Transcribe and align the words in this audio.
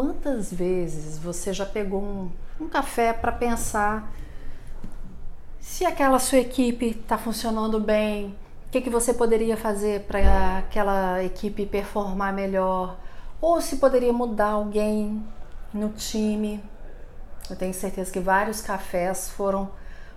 Quantas 0.00 0.50
vezes 0.50 1.18
você 1.18 1.52
já 1.52 1.66
pegou 1.66 2.00
um, 2.00 2.30
um 2.58 2.66
café 2.70 3.12
para 3.12 3.30
pensar 3.30 4.10
se 5.60 5.84
aquela 5.84 6.18
sua 6.18 6.38
equipe 6.38 6.86
está 6.86 7.18
funcionando 7.18 7.78
bem, 7.78 8.34
o 8.66 8.70
que, 8.70 8.80
que 8.80 8.88
você 8.88 9.12
poderia 9.12 9.58
fazer 9.58 10.04
para 10.04 10.56
aquela 10.56 11.22
equipe 11.22 11.66
performar 11.66 12.32
melhor, 12.32 12.96
ou 13.42 13.60
se 13.60 13.76
poderia 13.76 14.10
mudar 14.10 14.52
alguém 14.52 15.22
no 15.70 15.90
time. 15.90 16.64
Eu 17.50 17.56
tenho 17.56 17.74
certeza 17.74 18.10
que 18.10 18.20
vários 18.20 18.62
cafés 18.62 19.28
foram 19.28 19.68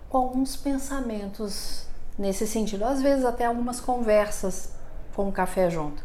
com 0.08 0.18
alguns 0.18 0.56
pensamentos 0.56 1.88
nesse 2.18 2.48
sentido, 2.48 2.86
às 2.86 3.02
vezes 3.02 3.26
até 3.26 3.44
algumas 3.44 3.82
conversas 3.82 4.72
com 5.14 5.28
o 5.28 5.32
café 5.34 5.70
junto. 5.70 6.02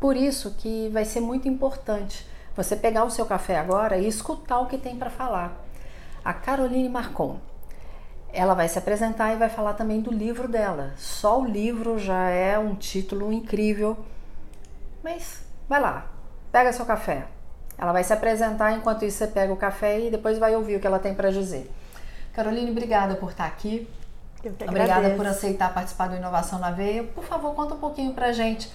Por 0.00 0.16
isso 0.16 0.50
que 0.58 0.88
vai 0.88 1.04
ser 1.04 1.20
muito 1.20 1.46
importante 1.46 2.26
você 2.58 2.74
pegar 2.74 3.04
o 3.04 3.10
seu 3.10 3.24
café 3.24 3.56
agora 3.56 3.98
e 3.98 4.08
escutar 4.08 4.58
o 4.58 4.66
que 4.66 4.76
tem 4.76 4.96
para 4.96 5.08
falar. 5.08 5.64
A 6.24 6.32
Caroline 6.32 6.88
Marcon, 6.88 7.38
ela 8.32 8.52
vai 8.52 8.68
se 8.68 8.76
apresentar 8.76 9.32
e 9.32 9.36
vai 9.36 9.48
falar 9.48 9.74
também 9.74 10.00
do 10.00 10.12
livro 10.12 10.48
dela. 10.48 10.92
Só 10.96 11.40
o 11.40 11.46
livro 11.46 12.00
já 12.00 12.28
é 12.28 12.58
um 12.58 12.74
título 12.74 13.32
incrível. 13.32 13.96
Mas 15.04 15.40
vai 15.68 15.80
lá, 15.80 16.06
pega 16.50 16.72
seu 16.72 16.84
café. 16.84 17.26
Ela 17.78 17.92
vai 17.92 18.02
se 18.02 18.12
apresentar, 18.12 18.72
enquanto 18.72 19.04
isso 19.04 19.18
você 19.18 19.28
pega 19.28 19.52
o 19.52 19.56
café 19.56 20.00
e 20.00 20.10
depois 20.10 20.36
vai 20.36 20.56
ouvir 20.56 20.76
o 20.76 20.80
que 20.80 20.86
ela 20.86 20.98
tem 20.98 21.14
para 21.14 21.30
dizer. 21.30 21.70
Caroline, 22.32 22.72
obrigada 22.72 23.14
por 23.14 23.30
estar 23.30 23.46
aqui. 23.46 23.88
Eu 24.42 24.52
que 24.52 24.64
obrigada 24.64 25.10
por 25.10 25.26
aceitar 25.26 25.72
participar 25.72 26.08
do 26.08 26.16
Inovação 26.16 26.58
na 26.58 26.72
Veia. 26.72 27.04
Por 27.04 27.22
favor, 27.22 27.54
conta 27.54 27.74
um 27.74 27.78
pouquinho 27.78 28.12
pra 28.14 28.32
gente 28.32 28.68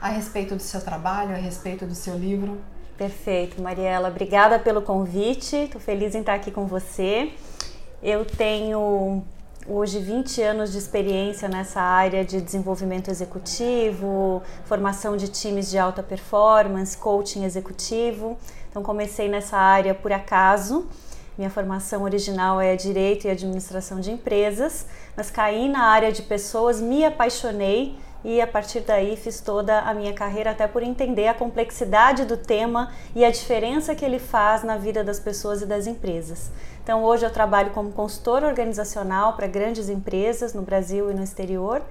a 0.00 0.08
respeito 0.08 0.54
do 0.54 0.62
seu 0.62 0.80
trabalho, 0.80 1.32
a 1.32 1.38
respeito 1.38 1.84
do 1.86 1.94
seu 1.94 2.16
livro. 2.16 2.60
Perfeito, 2.96 3.60
Mariela. 3.60 4.08
Obrigada 4.08 4.56
pelo 4.58 4.80
convite. 4.80 5.56
Estou 5.56 5.80
feliz 5.80 6.14
em 6.14 6.20
estar 6.20 6.34
aqui 6.34 6.52
com 6.52 6.66
você. 6.66 7.32
Eu 8.00 8.24
tenho 8.24 9.24
hoje 9.66 9.98
20 9.98 10.40
anos 10.42 10.70
de 10.70 10.78
experiência 10.78 11.48
nessa 11.48 11.80
área 11.80 12.24
de 12.24 12.40
desenvolvimento 12.40 13.10
executivo, 13.10 14.42
formação 14.64 15.16
de 15.16 15.26
times 15.26 15.70
de 15.70 15.78
alta 15.78 16.04
performance, 16.04 16.96
coaching 16.96 17.44
executivo. 17.44 18.38
Então 18.70 18.80
comecei 18.82 19.28
nessa 19.28 19.56
área 19.56 19.92
por 19.92 20.12
acaso. 20.12 20.86
Minha 21.36 21.50
formação 21.50 22.04
original 22.04 22.60
é 22.60 22.76
Direito 22.76 23.26
e 23.26 23.30
Administração 23.30 23.98
de 23.98 24.12
Empresas, 24.12 24.86
mas 25.16 25.32
caí 25.32 25.68
na 25.68 25.86
área 25.86 26.12
de 26.12 26.22
pessoas, 26.22 26.80
me 26.80 27.04
apaixonei 27.04 27.96
e 28.24 28.40
a 28.40 28.46
partir 28.46 28.80
daí 28.80 29.16
fiz 29.16 29.40
toda 29.40 29.80
a 29.80 29.92
minha 29.92 30.14
carreira 30.14 30.52
até 30.52 30.66
por 30.66 30.82
entender 30.82 31.28
a 31.28 31.34
complexidade 31.34 32.24
do 32.24 32.36
tema 32.36 32.90
e 33.14 33.24
a 33.24 33.30
diferença 33.30 33.94
que 33.94 34.04
ele 34.04 34.18
faz 34.18 34.64
na 34.64 34.78
vida 34.78 35.04
das 35.04 35.20
pessoas 35.20 35.60
e 35.60 35.66
das 35.66 35.86
empresas. 35.86 36.50
Então 36.82 37.04
hoje 37.04 37.26
eu 37.26 37.30
trabalho 37.30 37.70
como 37.70 37.92
consultora 37.92 38.46
organizacional 38.46 39.34
para 39.34 39.46
grandes 39.46 39.88
empresas 39.88 40.54
no 40.54 40.62
Brasil 40.62 41.10
e 41.10 41.14
no 41.14 41.22
exterior 41.22 41.82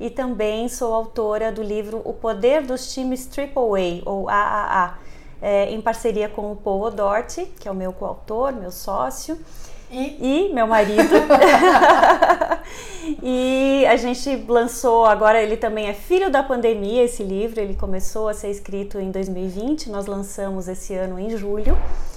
e 0.00 0.08
também 0.08 0.68
sou 0.68 0.94
autora 0.94 1.52
do 1.52 1.62
livro 1.62 2.00
O 2.04 2.12
Poder 2.12 2.62
dos 2.62 2.92
Times 2.92 3.28
AAA 3.28 4.02
ou 4.04 4.28
AAA, 4.28 4.98
é, 5.40 5.70
em 5.70 5.80
parceria 5.80 6.28
com 6.28 6.52
o 6.52 6.56
Paul 6.56 6.82
O'Doherty, 6.82 7.46
que 7.60 7.68
é 7.68 7.70
o 7.70 7.74
meu 7.74 7.92
coautor, 7.92 8.52
meu 8.52 8.70
sócio. 8.70 9.38
E, 9.92 10.48
e 10.48 10.54
meu 10.54 10.66
marido. 10.66 11.02
e 13.22 13.84
a 13.86 13.96
gente 13.96 14.36
lançou, 14.48 15.04
agora 15.04 15.42
ele 15.42 15.58
também 15.58 15.86
é 15.86 15.92
filho 15.92 16.30
da 16.30 16.42
pandemia, 16.42 17.04
esse 17.04 17.22
livro. 17.22 17.60
Ele 17.60 17.74
começou 17.74 18.28
a 18.28 18.34
ser 18.34 18.50
escrito 18.50 18.98
em 18.98 19.10
2020, 19.10 19.90
nós 19.90 20.06
lançamos 20.06 20.66
esse 20.66 20.94
ano 20.94 21.18
em 21.18 21.36
julho. 21.36 21.76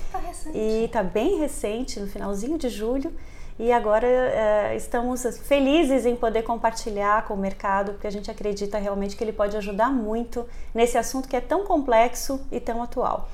Tá 0.09 0.19
recente. 0.19 0.57
E 0.57 0.87
tá 0.87 1.03
bem 1.03 1.37
recente, 1.37 1.99
no 1.99 2.07
finalzinho 2.07 2.57
de 2.57 2.69
julho. 2.69 3.11
E 3.59 3.71
agora 3.71 4.07
é, 4.07 4.75
estamos 4.75 5.25
felizes 5.43 6.05
em 6.05 6.15
poder 6.15 6.43
compartilhar 6.43 7.25
com 7.25 7.33
o 7.33 7.37
mercado, 7.37 7.93
porque 7.93 8.07
a 8.07 8.11
gente 8.11 8.31
acredita 8.31 8.77
realmente 8.77 9.17
que 9.17 9.23
ele 9.23 9.33
pode 9.33 9.55
ajudar 9.57 9.91
muito 9.91 10.45
nesse 10.73 10.97
assunto 10.97 11.27
que 11.27 11.35
é 11.35 11.41
tão 11.41 11.65
complexo 11.65 12.39
e 12.51 12.59
tão 12.59 12.81
atual. 12.81 13.29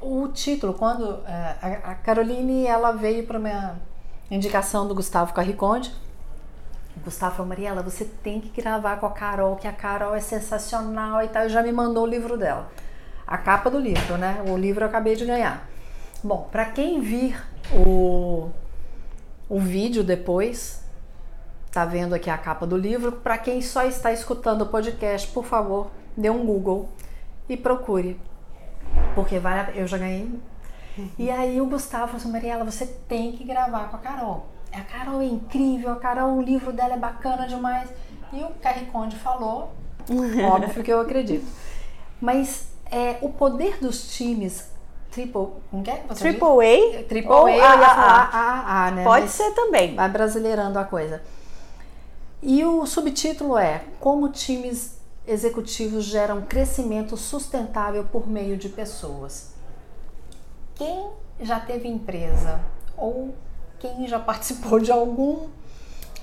O 0.00 0.28
título, 0.28 0.74
quando 0.74 1.20
é, 1.26 1.80
a 1.82 1.94
Caroline 1.94 2.66
ela 2.66 2.92
veio 2.92 3.26
para 3.26 3.38
minha 3.38 3.76
indicação 4.30 4.86
do 4.86 4.94
Gustavo 4.94 5.32
Carriconde, 5.32 5.94
Gustavo 7.04 7.36
falou, 7.36 7.48
Mariela, 7.48 7.82
você 7.82 8.04
tem 8.04 8.40
que 8.40 8.60
gravar 8.60 8.98
com 8.98 9.06
a 9.06 9.10
Carol, 9.10 9.56
que 9.56 9.66
a 9.66 9.72
Carol 9.72 10.14
é 10.14 10.20
sensacional 10.20 11.22
e 11.22 11.28
tal, 11.28 11.46
e 11.46 11.48
já 11.48 11.62
me 11.62 11.72
mandou 11.72 12.04
o 12.04 12.06
livro 12.06 12.36
dela. 12.36 12.70
A 13.26 13.38
capa 13.38 13.70
do 13.70 13.78
livro, 13.78 14.16
né? 14.16 14.42
O 14.48 14.56
livro 14.56 14.84
eu 14.84 14.88
acabei 14.88 15.14
de 15.14 15.24
ganhar. 15.24 15.68
Bom, 16.22 16.48
para 16.50 16.64
quem 16.66 17.00
vir 17.00 17.42
o, 17.72 18.50
o 19.48 19.60
vídeo 19.60 20.02
depois, 20.02 20.82
tá 21.70 21.84
vendo 21.84 22.14
aqui 22.14 22.30
a 22.30 22.38
capa 22.38 22.66
do 22.66 22.76
livro. 22.76 23.12
Para 23.12 23.38
quem 23.38 23.60
só 23.60 23.84
está 23.84 24.12
escutando 24.12 24.62
o 24.62 24.66
podcast, 24.66 25.28
por 25.28 25.44
favor, 25.44 25.90
dê 26.16 26.30
um 26.30 26.44
Google 26.44 26.88
e 27.48 27.56
procure 27.56 28.18
porque 29.14 29.38
vai, 29.38 29.72
eu 29.74 29.86
já 29.86 29.98
ganhei. 29.98 30.28
Uhum. 30.96 31.10
E 31.18 31.30
aí 31.30 31.60
o 31.60 31.66
Gustavo 31.66 32.06
falou 32.06 32.18
assim, 32.18 32.32
Mariela, 32.32 32.64
você 32.64 32.86
tem 32.86 33.32
que 33.32 33.44
gravar 33.44 33.88
com 33.88 33.96
a 33.96 34.00
Carol. 34.00 34.46
A 34.72 34.80
Carol 34.80 35.20
é 35.20 35.26
incrível, 35.26 35.92
a 35.92 35.96
Carol, 35.96 36.36
o 36.36 36.42
livro 36.42 36.72
dela 36.72 36.94
é 36.94 36.98
bacana 36.98 37.46
demais. 37.46 37.88
E 38.32 38.42
o 38.42 38.50
Carriconde 38.60 39.16
falou, 39.16 39.72
óbvio 40.52 40.84
que 40.84 40.92
eu 40.92 41.00
acredito. 41.00 41.46
Mas 42.20 42.68
é, 42.90 43.16
o 43.22 43.28
poder 43.28 43.78
dos 43.80 44.14
times 44.16 44.70
Triple, 45.10 45.48
não 45.72 45.82
quer 45.82 46.02
que 46.02 46.08
você 46.08 46.20
Triple 46.20 46.48
A? 46.48 47.02
Triple 47.04 47.32
A, 47.32 47.38
eu 47.38 47.48
ia 47.48 47.62
falar 47.62 48.30
A, 48.32 48.38
A, 48.38 48.86
A, 48.86 48.90
né? 48.90 49.04
Pode 49.04 49.22
Mas 49.22 49.30
ser 49.32 49.50
também. 49.52 49.94
Vai 49.94 50.08
brasileirando 50.08 50.78
a 50.78 50.84
coisa. 50.84 51.22
E 52.42 52.64
o 52.64 52.86
subtítulo 52.86 53.58
é 53.58 53.82
Como 53.98 54.28
times 54.28 54.97
executivos 55.28 56.04
geram 56.04 56.42
crescimento 56.42 57.16
sustentável 57.16 58.04
por 58.04 58.26
meio 58.26 58.56
de 58.56 58.68
pessoas. 58.68 59.52
Quem 60.74 61.10
já 61.40 61.60
teve 61.60 61.86
empresa 61.86 62.60
ou 62.96 63.34
quem 63.78 64.08
já 64.08 64.18
participou 64.20 64.80
de 64.80 64.90
algum 64.90 65.48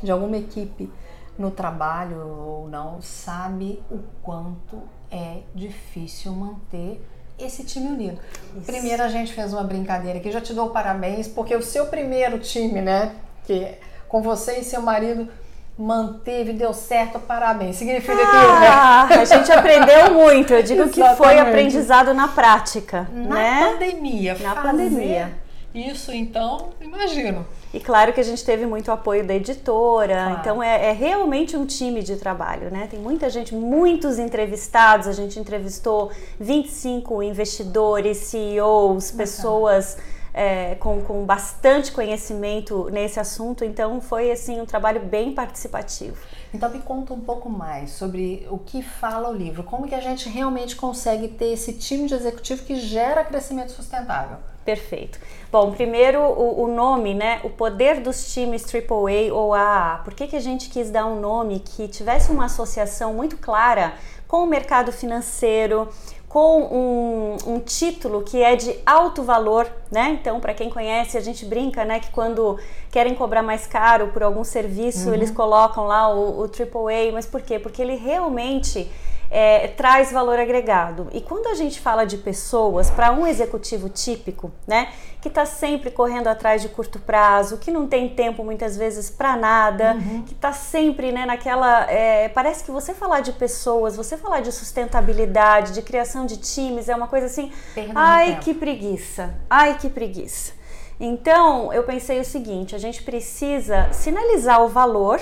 de 0.04 0.12
alguma 0.12 0.38
equipe 0.38 0.92
no 1.38 1.52
trabalho 1.52 2.20
ou 2.20 2.70
não 2.70 3.02
sabe 3.02 3.82
o 3.90 4.00
quanto 4.22 4.82
é 5.10 5.42
difícil 5.54 6.32
manter 6.34 7.02
esse 7.38 7.64
time 7.64 7.88
unido. 7.88 8.20
Isso. 8.56 8.66
Primeiro 8.66 9.04
a 9.04 9.10
gente 9.10 9.34
fez 9.34 9.54
uma 9.54 9.64
brincadeira 9.64 10.20
aqui, 10.20 10.32
já 10.32 10.42
te 10.42 10.54
dou 10.54 10.70
parabéns 10.70 11.28
porque 11.28 11.56
o 11.56 11.62
seu 11.62 11.88
primeiro 11.88 12.40
time, 12.40 12.82
né, 12.82 13.16
que 13.46 13.78
com 14.08 14.22
você 14.22 14.60
e 14.60 14.64
seu 14.64 14.82
marido 14.82 15.30
manteve, 15.78 16.54
deu 16.54 16.74
certo, 16.74 17.20
parabéns. 17.20 17.76
Significa 17.76 18.14
ah, 18.14 19.06
que. 19.08 19.16
Né? 19.16 19.22
A 19.22 19.26
gente 19.26 19.52
aprendeu 19.52 20.14
muito. 20.14 20.54
Eu 20.54 20.64
digo 20.64 20.90
que 20.90 21.04
foi 21.16 21.38
aprendizado 21.38 22.14
na 22.14 22.28
prática. 22.28 23.10
Na 23.14 23.36
né? 23.36 23.72
pandemia. 23.72 24.38
Na 24.42 24.56
pandemia. 24.56 25.46
Isso, 25.74 26.14
então, 26.14 26.70
imagino. 26.80 27.46
E 27.74 27.82
claro 27.82 28.14
que 28.14 28.22
a 28.22 28.24
gente 28.24 28.46
teve 28.46 28.66
muito 28.66 28.90
apoio 28.90 29.28
da 29.28 29.36
editora, 29.36 30.14
claro. 30.14 30.38
então 30.40 30.64
é, 30.64 30.88
é, 30.88 30.92
realmente 30.94 31.58
um 31.58 31.66
time 31.66 32.02
de 32.02 32.16
trabalho, 32.16 32.72
né? 32.72 32.88
Tem 32.90 32.98
muita 32.98 33.30
gente, 33.30 33.54
muitos 33.54 34.18
entrevistados, 34.18 35.06
a 35.06 35.12
gente 35.12 35.38
entrevistou 35.38 36.10
25 36.40 37.22
investidores, 37.22 38.20
CEOs, 38.20 39.12
pessoas 39.12 39.98
é, 40.38 40.76
com, 40.76 41.02
com 41.02 41.24
bastante 41.24 41.94
conhecimento 41.94 42.90
nesse 42.92 43.22
assunto, 43.22 43.64
então 43.64 44.02
foi 44.02 44.30
assim 44.30 44.60
um 44.60 44.66
trabalho 44.66 45.00
bem 45.00 45.34
participativo. 45.34 46.18
Então 46.54 46.70
me 46.70 46.80
conta 46.80 47.14
um 47.14 47.22
pouco 47.22 47.50
mais 47.50 47.92
sobre 47.92 48.46
o 48.52 48.58
que 48.58 48.84
fala 48.84 49.30
o 49.30 49.34
livro, 49.34 49.64
como 49.64 49.88
que 49.88 49.96
a 49.96 50.02
gente 50.02 50.28
realmente 50.28 50.76
consegue 50.76 51.30
ter 51.30 51.54
esse 51.54 51.72
time 51.72 52.06
de 52.10 52.16
executivo 52.16 52.66
que 52.66 52.76
gera 52.76 53.24
crescimento 53.24 53.72
sustentável. 53.72 54.38
Perfeito. 54.66 55.20
Bom, 55.50 55.72
primeiro 55.72 56.20
o, 56.20 56.64
o, 56.64 56.68
nome, 56.68 57.14
né? 57.14 57.40
O 57.44 57.50
poder 57.52 58.02
dos 58.02 58.34
times 58.34 58.66
AAA 58.66 59.32
ou 59.32 59.54
AAA. 59.54 60.02
Por 60.04 60.14
que, 60.14 60.28
que 60.28 60.36
a 60.36 60.42
gente 60.42 60.70
quis 60.70 60.90
dar 60.90 61.06
um 61.06 61.20
nome 61.20 61.60
que 61.60 61.88
tivesse 61.88 62.32
uma 62.32 62.46
associação 62.46 63.14
muito 63.14 63.38
clara 63.38 63.94
com 64.28 64.44
o 64.44 64.48
mercado 64.48 64.92
financeiro, 64.92 65.88
com 66.36 66.64
um, 66.64 67.54
um, 67.54 67.60
título 67.62 68.22
que 68.22 68.44
é 68.44 68.58
de 68.58 68.76
alto 68.86 69.24
valor, 69.24 69.72
né? 69.90 70.18
Então, 70.20 70.42
para 70.42 70.54
quem 70.54 70.70
conhece, 70.70 71.18
a 71.18 71.22
gente 71.22 71.46
brinca, 71.46 71.86
né, 71.86 72.02
que 72.02 72.12
quando 72.12 72.60
querem 72.92 73.16
cobrar 73.16 73.42
mais 73.42 73.66
caro 73.66 74.10
por 74.10 74.22
algum 74.22 74.44
serviço, 74.44 75.08
uhum. 75.08 75.14
eles 75.14 75.32
colocam 75.32 75.88
lá 75.88 76.14
o, 76.14 76.42
o 76.42 76.44
AAA, 76.44 77.14
mas 77.14 77.26
por 77.26 77.42
quê? 77.42 77.58
Porque 77.58 77.82
ele 77.82 77.96
realmente 77.96 78.92
é, 79.30 79.68
traz 79.70 80.12
valor 80.12 80.40
agregado. 80.40 81.08
E 81.12 81.22
quando 81.22 81.48
a 81.48 81.54
gente 81.54 81.80
fala 81.80 82.06
de 82.06 82.18
pessoas, 82.18 82.90
para 82.90 83.12
um 83.12 83.26
executivo 83.26 83.90
típico, 83.90 84.52
né, 84.68 84.90
que 85.22 85.28
está 85.28 85.46
sempre 85.46 85.90
correndo 85.90 86.28
atrás 86.28 86.62
de 86.62 86.70
curto 86.70 87.00
prazo, 87.00 87.58
que 87.58 87.72
não 87.72 87.88
tem 87.88 88.10
tempo 88.10 88.44
muitas 88.44 88.78
vezes 88.78 89.10
para 89.10 89.36
nada, 89.36 89.94
uhum. 89.96 90.22
que 90.24 90.34
está 90.34 90.54
sempre 90.54 91.12
né, 91.12 91.26
naquela. 91.26 91.90
É, 91.90 92.30
parece 92.30 92.64
que 92.64 92.72
você 92.72 92.94
falar 92.94 93.22
de 93.22 93.32
pessoas, 93.32 93.96
você 93.96 94.18
falar 94.18 94.42
de 94.42 94.52
sustentabilidade, 94.52 95.74
de 95.74 95.82
criação 95.82 96.26
de 96.26 96.38
times, 96.38 96.90
é 96.90 96.96
uma 96.96 97.08
coisa 97.08 97.26
assim. 97.26 97.52
ai, 97.96 98.40
que 98.40 98.54
preguiça! 98.54 99.36
Ai, 99.50 99.78
que 99.78 99.90
preguiça! 99.90 100.54
Então, 101.00 101.74
eu 101.74 101.84
pensei 101.84 102.20
o 102.20 102.26
seguinte: 102.26 102.76
a 102.76 102.78
gente 102.78 103.04
precisa 103.04 103.92
sinalizar 103.92 104.62
o 104.62 104.70
valor. 104.70 105.20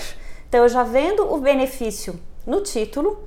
Então, 0.48 0.62
eu 0.62 0.70
já 0.70 0.84
vendo 0.84 1.34
o 1.34 1.40
benefício 1.40 2.20
no 2.46 2.62
título, 2.62 3.18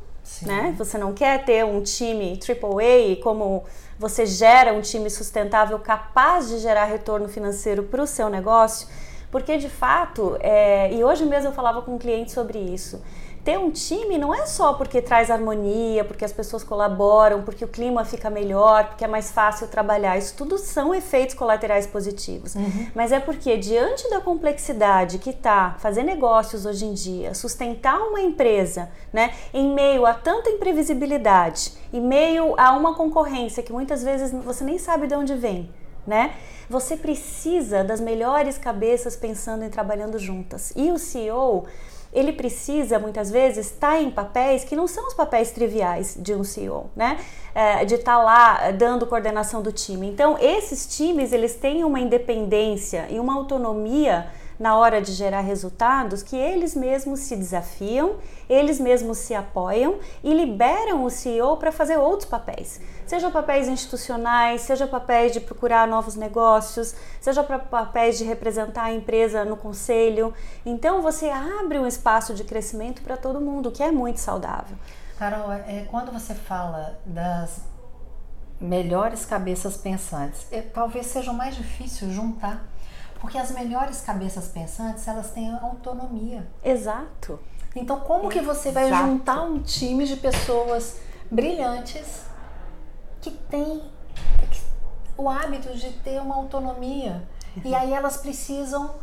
né? 0.42 0.74
Você 0.78 0.98
não 0.98 1.12
quer 1.12 1.44
ter 1.44 1.64
um 1.64 1.82
time 1.82 2.38
AAA 2.40 3.22
como 3.22 3.64
você 3.98 4.26
gera 4.26 4.72
um 4.72 4.80
time 4.80 5.08
sustentável 5.08 5.78
capaz 5.78 6.48
de 6.48 6.58
gerar 6.58 6.84
retorno 6.84 7.28
financeiro 7.28 7.84
para 7.84 8.02
o 8.02 8.06
seu 8.06 8.28
negócio, 8.28 8.88
porque 9.30 9.56
de 9.56 9.68
fato, 9.68 10.36
é, 10.40 10.92
e 10.92 11.02
hoje 11.02 11.24
mesmo 11.24 11.50
eu 11.50 11.52
falava 11.52 11.82
com 11.82 11.94
um 11.94 11.98
cliente 11.98 12.32
sobre 12.32 12.58
isso 12.58 13.02
ter 13.46 13.56
um 13.56 13.70
time 13.70 14.18
não 14.18 14.34
é 14.34 14.44
só 14.44 14.74
porque 14.74 15.00
traz 15.00 15.30
harmonia, 15.30 16.04
porque 16.04 16.24
as 16.24 16.32
pessoas 16.32 16.64
colaboram, 16.64 17.42
porque 17.42 17.64
o 17.64 17.68
clima 17.68 18.04
fica 18.04 18.28
melhor, 18.28 18.88
porque 18.88 19.04
é 19.04 19.06
mais 19.08 19.30
fácil 19.30 19.68
trabalhar. 19.68 20.18
Isso 20.18 20.34
tudo 20.36 20.58
são 20.58 20.92
efeitos 20.92 21.36
colaterais 21.36 21.86
positivos. 21.86 22.56
Uhum. 22.56 22.88
Mas 22.92 23.12
é 23.12 23.20
porque, 23.20 23.56
diante 23.56 24.10
da 24.10 24.20
complexidade 24.20 25.18
que 25.18 25.30
está 25.30 25.76
fazer 25.78 26.02
negócios 26.02 26.66
hoje 26.66 26.86
em 26.86 26.92
dia, 26.92 27.34
sustentar 27.34 28.00
uma 28.00 28.20
empresa, 28.20 28.90
né, 29.12 29.32
em 29.54 29.72
meio 29.72 30.04
a 30.04 30.12
tanta 30.12 30.50
imprevisibilidade, 30.50 31.72
em 31.92 32.00
meio 32.00 32.58
a 32.58 32.72
uma 32.72 32.96
concorrência 32.96 33.62
que 33.62 33.72
muitas 33.72 34.02
vezes 34.02 34.32
você 34.32 34.64
nem 34.64 34.76
sabe 34.76 35.06
de 35.06 35.14
onde 35.14 35.36
vem, 35.36 35.70
né? 36.04 36.34
Você 36.68 36.96
precisa 36.96 37.84
das 37.84 38.00
melhores 38.00 38.58
cabeças 38.58 39.14
pensando 39.14 39.64
em 39.64 39.70
trabalhando 39.70 40.18
juntas. 40.18 40.72
E 40.74 40.90
o 40.90 40.98
CEO 40.98 41.64
ele 42.16 42.32
precisa 42.32 42.98
muitas 42.98 43.30
vezes 43.30 43.66
estar 43.66 43.92
tá 43.92 44.00
em 44.00 44.10
papéis 44.10 44.64
que 44.64 44.74
não 44.74 44.88
são 44.88 45.06
os 45.06 45.12
papéis 45.12 45.50
triviais 45.50 46.16
de 46.18 46.34
um 46.34 46.42
CEO, 46.42 46.90
né? 46.96 47.18
É, 47.54 47.84
de 47.84 47.94
estar 47.94 48.16
tá 48.16 48.22
lá 48.22 48.70
dando 48.70 49.06
coordenação 49.06 49.60
do 49.60 49.70
time. 49.70 50.08
Então, 50.08 50.38
esses 50.40 50.96
times 50.96 51.30
eles 51.32 51.56
têm 51.56 51.84
uma 51.84 52.00
independência 52.00 53.06
e 53.10 53.20
uma 53.20 53.34
autonomia 53.34 54.28
na 54.58 54.76
hora 54.76 55.02
de 55.02 55.12
gerar 55.12 55.40
resultados 55.40 56.22
que 56.22 56.34
eles 56.34 56.74
mesmos 56.74 57.20
se 57.20 57.36
desafiam, 57.36 58.16
eles 58.48 58.80
mesmos 58.80 59.18
se 59.18 59.34
apoiam 59.34 59.96
e 60.24 60.32
liberam 60.32 61.04
o 61.04 61.10
CEO 61.10 61.58
para 61.58 61.70
fazer 61.70 61.98
outros 61.98 62.28
papéis. 62.28 62.80
Seja 63.06 63.30
papéis 63.30 63.68
institucionais, 63.68 64.62
seja 64.62 64.86
papéis 64.86 65.32
de 65.32 65.40
procurar 65.40 65.86
novos 65.86 66.16
negócios, 66.16 66.94
seja 67.20 67.42
papéis 67.42 68.18
de 68.18 68.24
representar 68.24 68.84
a 68.84 68.92
empresa 68.92 69.44
no 69.44 69.56
conselho. 69.56 70.34
Então 70.64 71.00
você 71.02 71.30
abre 71.30 71.78
um 71.78 71.86
espaço 71.86 72.34
de 72.34 72.42
crescimento 72.44 73.02
para 73.02 73.16
todo 73.16 73.40
mundo, 73.40 73.70
que 73.70 73.82
é 73.82 73.92
muito 73.92 74.18
saudável. 74.18 74.76
Carol, 75.18 75.52
é, 75.52 75.86
quando 75.90 76.12
você 76.12 76.34
fala 76.34 76.98
das 77.06 77.60
melhores 78.60 79.24
cabeças 79.24 79.76
pensantes, 79.76 80.46
é, 80.50 80.60
talvez 80.60 81.06
seja 81.06 81.32
mais 81.32 81.54
difícil 81.54 82.10
juntar 82.10 82.66
porque 83.20 83.38
as 83.38 83.50
melhores 83.50 84.00
cabeças 84.00 84.48
pensantes, 84.48 85.06
elas 85.08 85.30
têm 85.30 85.52
autonomia. 85.54 86.46
Exato. 86.62 87.40
Então, 87.74 88.00
como 88.00 88.28
que 88.28 88.40
você 88.40 88.70
vai 88.70 88.86
Exato. 88.86 89.04
juntar 89.04 89.42
um 89.42 89.58
time 89.60 90.04
de 90.04 90.16
pessoas 90.16 90.98
brilhantes 91.30 92.25
que 93.26 93.36
têm 93.48 93.82
o 95.16 95.28
hábito 95.28 95.74
de 95.76 95.90
ter 95.90 96.20
uma 96.20 96.36
autonomia? 96.36 97.22
E 97.64 97.74
aí 97.74 97.92
elas 97.92 98.18
precisam 98.18 98.94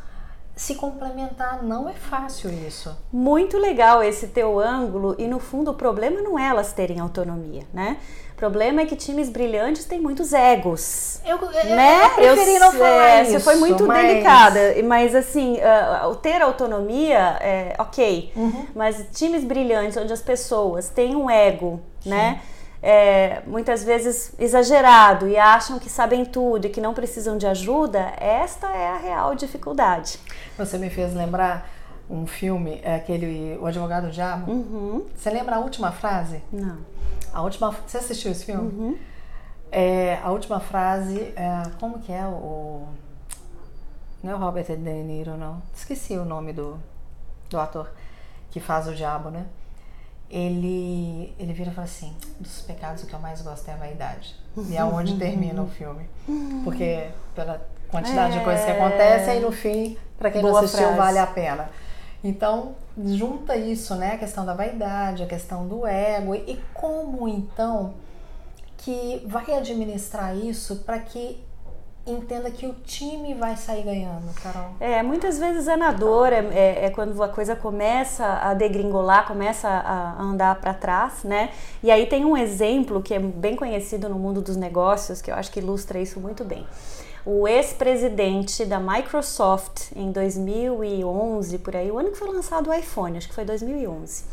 se 0.56 0.75
complementar. 0.75 1.64
Não 1.64 1.90
é 1.90 1.94
fácil 1.94 2.52
isso. 2.52 2.96
Muito 3.12 3.58
legal 3.58 4.04
esse 4.04 4.28
teu 4.28 4.60
ângulo 4.60 5.16
e 5.18 5.28
no 5.28 5.40
fundo 5.40 5.72
o 5.72 5.74
problema 5.74 6.22
não 6.22 6.38
é 6.38 6.48
elas 6.48 6.72
terem 6.72 7.00
autonomia, 7.00 7.64
né? 7.74 7.98
O 8.34 8.36
problema 8.36 8.81
é 8.81 8.86
que 8.86 8.96
times 8.96 9.30
brilhantes 9.30 9.86
têm 9.86 10.00
muitos 10.00 10.34
egos. 10.34 11.19
Eu, 11.26 11.38
eu, 11.38 11.52
né? 11.76 12.04
eu 12.18 12.36
preferi 12.36 12.56
eu, 12.56 12.60
não 12.60 12.72
falar 12.72 13.10
é, 13.10 13.22
isso. 13.24 13.31
Você 13.31 13.40
foi 13.40 13.56
muito 13.56 13.86
mas... 13.86 14.08
delicada, 14.08 14.60
mas 14.86 15.16
assim, 15.16 15.58
uh, 15.58 16.16
ter 16.16 16.42
autonomia, 16.42 17.38
é, 17.40 17.76
ok. 17.80 18.31
Uhum. 18.36 18.68
Mas 18.76 19.06
times 19.14 19.44
brilhantes 19.44 19.98
onde 19.98 20.14
as 20.14 20.22
pessoas 20.22 20.90
têm 20.90 21.16
um 21.16 21.30
ego, 21.30 21.81
Sim. 22.02 22.10
né? 22.10 22.42
É, 22.85 23.41
muitas 23.47 23.81
vezes 23.81 24.33
exagerado 24.38 25.25
e 25.25 25.38
acham 25.38 25.80
que 25.80 25.89
sabem 25.89 26.25
tudo 26.25 26.68
e 26.68 26.69
que 26.69 26.81
não 26.81 26.94
precisam 26.94 27.38
de 27.38 27.47
ajuda, 27.47 28.12
esta 28.18 28.68
é 28.68 28.89
a 28.89 28.97
real 28.97 29.35
dificuldade. 29.35 30.19
Você 30.57 30.77
me 30.77 30.89
fez 30.89 31.13
lembrar 31.13 31.69
um 32.09 32.27
filme, 32.27 32.81
é 32.83 32.95
aquele 32.95 33.57
O 33.62 33.65
Advogado 33.65 34.12
Diabo. 34.12 34.51
Uhum. 34.51 35.06
Você 35.15 35.30
lembra 35.30 35.56
a 35.56 35.59
última 35.59 35.94
frase? 35.94 36.44
Não. 36.51 36.80
A 37.33 37.41
última, 37.41 37.71
você 37.71 38.00
assistiu 38.00 38.31
esse 38.31 38.44
filme? 38.44 38.63
Uhum. 38.63 38.97
É, 39.71 40.19
a 40.21 40.30
última 40.31 40.59
frase, 40.59 41.33
é, 41.38 41.63
como 41.80 42.00
que 42.00 42.12
é 42.12 42.25
o, 42.27 42.85
não 44.21 44.31
é 44.33 44.35
o 44.35 44.38
Robert 44.38 44.65
De 44.65 44.75
Niro, 44.75 45.38
não. 45.38 45.62
Esqueci 45.74 46.18
o 46.18 46.25
nome 46.25 46.51
do, 46.51 46.77
do 47.50 47.57
ator 47.57 47.89
que 48.51 48.59
faz 48.59 48.88
o 48.88 48.94
diabo, 48.94 49.30
né? 49.30 49.45
Ele, 50.35 51.31
ele 51.38 51.53
vira 51.53 51.69
e 51.69 51.74
fala 51.74 51.85
assim: 51.85 52.12
dos 52.39 52.62
pecados 52.62 53.03
o 53.03 53.06
que 53.06 53.13
eu 53.13 53.19
mais 53.19 53.39
gosto 53.44 53.69
é 53.69 53.74
a 53.74 53.77
vaidade. 53.77 54.35
E 54.68 54.75
é 54.75 54.83
onde 54.83 55.15
termina 55.15 55.62
o 55.62 55.68
filme. 55.68 56.09
Porque 56.63 57.09
pela 57.35 57.62
quantidade 57.88 58.35
é... 58.35 58.39
de 58.39 58.44
coisas 58.44 58.65
que 58.65 58.71
acontecem, 58.71 59.38
e 59.38 59.39
no 59.41 59.51
fim, 59.51 59.95
para 60.18 60.31
quem 60.31 60.41
Boa 60.41 60.53
não 60.53 60.59
assistiu, 60.62 60.88
frase. 60.88 60.97
vale 60.97 61.19
a 61.19 61.27
pena. 61.27 61.69
Então, 62.24 62.74
junta 62.97 63.56
isso, 63.56 63.94
né? 63.95 64.13
A 64.13 64.18
questão 64.18 64.44
da 64.44 64.56
vaidade, 64.56 65.21
a 65.21 65.27
questão 65.27 65.68
do 65.68 65.85
ego 65.85 66.33
e 66.33 66.59
como 66.74 67.27
então 67.27 67.94
que 68.77 69.21
vai 69.27 69.53
administrar 69.53 70.35
isso 70.35 70.77
para 70.77 70.97
que 71.00 71.44
entenda 72.06 72.52
que 72.52 72.66
o 72.66 72.74
time 72.86 73.34
vai 73.34 73.56
sair 73.56 73.84
ganhando, 73.84 74.34
Carol. 74.42 74.72
É, 74.80 75.02
muitas 75.02 75.40
vezes 75.40 75.68
é 75.68 75.78
na 75.78 75.92
dor, 75.92 76.33
é, 76.33 76.45
é, 76.52 76.86
é 76.86 76.90
quando 76.90 77.22
a 77.24 77.30
coisa 77.30 77.56
começa 77.56 78.26
a 78.26 78.54
degringolar, 78.54 79.26
começa 79.28 79.68
a 79.68 80.22
andar 80.22 80.60
para 80.60 80.74
trás, 80.74 81.24
né? 81.24 81.50
E 81.81 81.90
aí 81.90 82.06
tem 82.06 82.26
um 82.26 82.36
exemplo 82.36 83.02
que 83.02 83.14
é 83.14 83.19
bem 83.19 83.56
conhecido 83.56 84.10
no 84.10 84.19
mundo 84.19 84.42
dos 84.42 84.57
negócios, 84.57 85.22
que 85.22 85.31
eu 85.31 85.36
acho 85.36 85.52
que 85.52 85.60
ilustra 85.60 86.00
isso 86.00 86.19
muito 86.19 86.44
bem 86.44 86.66
o 87.26 87.48
ex-presidente 87.48 88.66
da 88.66 88.80
Microsoft 88.80 89.92
em 89.95 90.12
2011, 90.12 91.57
por 91.60 91.76
aí, 91.76 91.90
o 91.90 91.98
ano 91.98 92.12
que 92.12 92.18
foi 92.18 92.28
lançado 92.28 92.69
o 92.69 92.74
iPhone, 92.74 93.18
acho 93.18 93.30
que 93.30 93.33
foi 93.33 93.45
2011. 93.45 94.26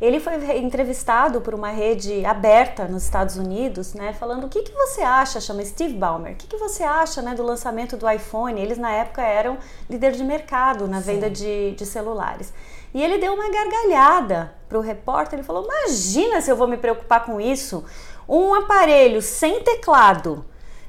Ele 0.00 0.20
foi 0.20 0.34
entrevistado 0.58 1.40
por 1.40 1.54
uma 1.54 1.70
rede 1.70 2.24
aberta 2.24 2.86
nos 2.86 3.02
Estados 3.02 3.36
Unidos, 3.36 3.94
né, 3.94 4.12
falando 4.12 4.44
o 4.44 4.48
que, 4.48 4.62
que 4.62 4.72
você 4.72 5.02
acha, 5.02 5.40
chama 5.40 5.64
Steve 5.64 5.94
Ballmer, 5.94 6.34
o 6.34 6.36
que, 6.36 6.46
que 6.46 6.56
você 6.56 6.84
acha 6.84 7.20
né, 7.20 7.34
do 7.34 7.42
lançamento 7.42 7.96
do 7.96 8.08
iPhone? 8.08 8.60
Eles 8.60 8.78
na 8.78 8.92
época 8.92 9.22
eram 9.22 9.58
líder 9.90 10.12
de 10.12 10.22
mercado 10.22 10.86
na 10.86 11.00
venda 11.00 11.28
de, 11.28 11.72
de 11.72 11.84
celulares. 11.84 12.52
E 12.94 13.02
ele 13.02 13.18
deu 13.18 13.34
uma 13.34 13.50
gargalhada 13.50 14.54
para 14.68 14.78
o 14.78 14.80
repórter, 14.80 15.38
ele 15.38 15.46
falou, 15.46 15.64
imagina 15.64 16.40
se 16.40 16.50
eu 16.50 16.56
vou 16.56 16.68
me 16.68 16.76
preocupar 16.76 17.24
com 17.24 17.40
isso, 17.40 17.84
um 18.28 18.54
aparelho 18.54 19.20
sem 19.20 19.62
teclado, 19.62 20.44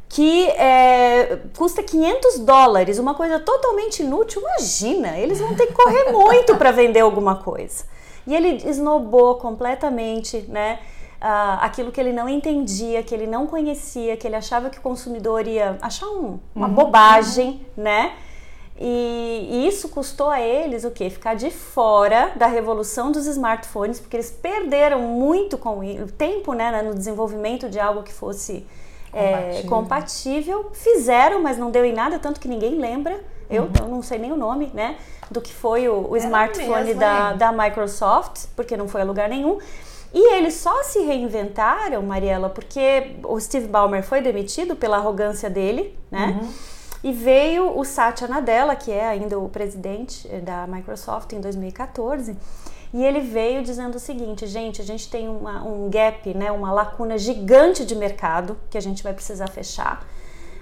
que 0.07 0.47
é, 0.49 1.39
custa 1.57 1.81
500 1.81 2.39
dólares, 2.39 2.99
uma 2.99 3.13
coisa 3.13 3.39
totalmente 3.39 4.01
inútil. 4.01 4.41
Imagina, 4.41 5.17
eles 5.17 5.39
vão 5.39 5.55
ter 5.55 5.67
que 5.67 5.73
correr 5.73 6.11
muito 6.11 6.55
para 6.57 6.71
vender 6.71 6.99
alguma 6.99 7.37
coisa. 7.37 7.85
E 8.29 8.35
ele 8.35 8.61
esnobou 8.63 9.35
completamente, 9.35 10.45
né? 10.47 10.79
Uh, 11.19 11.57
aquilo 11.61 11.91
que 11.91 11.99
ele 11.99 12.13
não 12.13 12.29
entendia, 12.29 13.01
que 13.01 13.13
ele 13.13 13.25
não 13.25 13.47
conhecia, 13.47 14.15
que 14.15 14.27
ele 14.27 14.35
achava 14.35 14.69
que 14.69 14.77
o 14.77 14.81
consumidor 14.81 15.47
ia 15.47 15.77
achar 15.81 16.07
um, 16.07 16.39
uma 16.53 16.67
uhum. 16.67 16.73
bobagem, 16.75 17.65
né? 17.75 18.13
E, 18.79 19.47
e, 19.51 19.67
isso 19.67 19.89
custou 19.89 20.29
a 20.29 20.39
eles 20.39 20.85
o 20.85 20.91
quê? 20.91 21.09
Ficar 21.09 21.33
de 21.33 21.49
fora 21.49 22.31
da 22.35 22.45
revolução 22.45 23.11
dos 23.11 23.25
smartphones, 23.25 23.99
porque 23.99 24.15
eles 24.15 24.29
perderam 24.29 25.01
muito 25.01 25.57
com 25.57 25.79
o 25.79 26.07
tempo 26.07 26.53
né, 26.53 26.83
no 26.83 26.93
desenvolvimento 26.93 27.67
de 27.67 27.79
algo 27.79 28.03
que 28.03 28.13
fosse 28.13 28.65
compatível. 29.11 29.59
É, 29.59 29.63
compatível. 29.63 30.71
Fizeram, 30.71 31.41
mas 31.41 31.57
não 31.57 31.71
deu 31.71 31.83
em 31.83 31.93
nada, 31.93 32.19
tanto 32.19 32.39
que 32.39 32.47
ninguém 32.47 32.75
lembra. 32.75 33.19
Eu, 33.49 33.63
uhum. 33.63 33.71
eu 33.79 33.87
não 33.87 34.01
sei 34.01 34.19
nem 34.19 34.31
o 34.31 34.37
nome, 34.37 34.71
né? 34.73 34.97
Do 35.31 35.41
que 35.41 35.53
foi 35.53 35.87
o, 35.87 36.11
o 36.11 36.17
smartphone 36.17 36.85
mesmo, 36.85 36.99
da, 36.99 37.33
da 37.33 37.51
Microsoft, 37.51 38.45
porque 38.55 38.77
não 38.77 38.87
foi 38.87 39.01
a 39.01 39.03
lugar 39.03 39.27
nenhum. 39.27 39.57
E 40.13 40.33
eles 40.33 40.55
só 40.55 40.83
se 40.83 40.99
reinventaram, 41.01 42.01
Mariela, 42.01 42.49
porque 42.49 43.15
o 43.23 43.39
Steve 43.39 43.67
Ballmer 43.67 44.03
foi 44.03 44.21
demitido 44.21 44.75
pela 44.75 44.97
arrogância 44.97 45.49
dele, 45.49 45.97
né? 46.09 46.39
Uhum. 46.41 46.49
E 47.03 47.13
veio 47.13 47.77
o 47.77 47.85
Satya 47.85 48.27
Nadella, 48.27 48.75
que 48.75 48.91
é 48.91 49.07
ainda 49.07 49.39
o 49.39 49.47
presidente 49.47 50.27
da 50.39 50.67
Microsoft 50.67 51.31
em 51.31 51.39
2014, 51.39 52.35
e 52.93 53.05
ele 53.05 53.19
veio 53.19 53.63
dizendo 53.63 53.95
o 53.95 53.99
seguinte, 53.99 54.47
gente, 54.47 54.81
a 54.81 54.85
gente 54.85 55.09
tem 55.09 55.29
uma, 55.29 55.63
um 55.63 55.89
gap, 55.89 56.33
né, 56.33 56.51
uma 56.51 56.71
lacuna 56.71 57.17
gigante 57.17 57.85
de 57.85 57.95
mercado 57.95 58.57
que 58.69 58.77
a 58.77 58.81
gente 58.81 59.03
vai 59.03 59.13
precisar 59.13 59.47
fechar. 59.47 60.05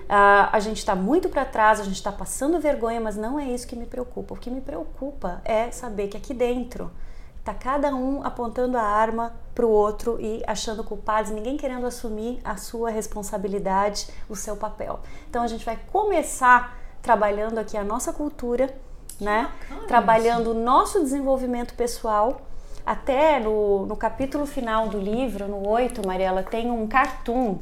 Uh, 0.07 0.49
a 0.51 0.59
gente 0.59 0.77
está 0.77 0.95
muito 0.95 1.29
para 1.29 1.43
trás, 1.45 1.79
a 1.79 1.83
gente 1.83 1.95
está 1.95 2.11
passando 2.11 2.59
vergonha, 2.59 2.99
mas 2.99 3.15
não 3.15 3.37
é 3.37 3.45
isso 3.45 3.67
que 3.67 3.75
me 3.75 3.85
preocupa. 3.85 4.33
O 4.33 4.37
que 4.37 4.49
me 4.49 4.61
preocupa 4.61 5.41
é 5.43 5.69
saber 5.71 6.07
que 6.07 6.17
aqui 6.17 6.33
dentro 6.33 6.89
Tá 7.47 7.53
cada 7.53 7.95
um 7.95 8.25
apontando 8.25 8.77
a 8.77 8.81
arma 8.81 9.33
para 9.55 9.65
o 9.65 9.69
outro 9.69 10.19
e 10.19 10.43
achando 10.45 10.83
culpados, 10.83 11.31
ninguém 11.31 11.55
querendo 11.55 11.85
assumir 11.85 12.41
a 12.43 12.57
sua 12.57 12.89
responsabilidade, 12.89 14.09
o 14.27 14.35
seu 14.35 14.57
papel. 14.57 14.99
Então 15.29 15.41
a 15.41 15.47
gente 15.47 15.63
vai 15.63 15.79
começar 15.89 16.77
trabalhando 17.01 17.57
aqui 17.57 17.77
a 17.77 17.85
nossa 17.85 18.11
cultura, 18.11 18.75
que 19.17 19.23
né? 19.23 19.49
Bacana, 19.61 19.87
trabalhando 19.87 20.51
o 20.51 20.53
nosso 20.53 20.99
desenvolvimento 20.99 21.73
pessoal. 21.75 22.41
Até 22.85 23.39
no, 23.39 23.85
no 23.85 23.95
capítulo 23.95 24.45
final 24.45 24.89
do 24.89 24.99
livro, 24.99 25.47
no 25.47 25.65
8, 25.69 26.05
Mariela, 26.05 26.43
tem 26.43 26.69
um 26.69 26.85
cartoon 26.85 27.59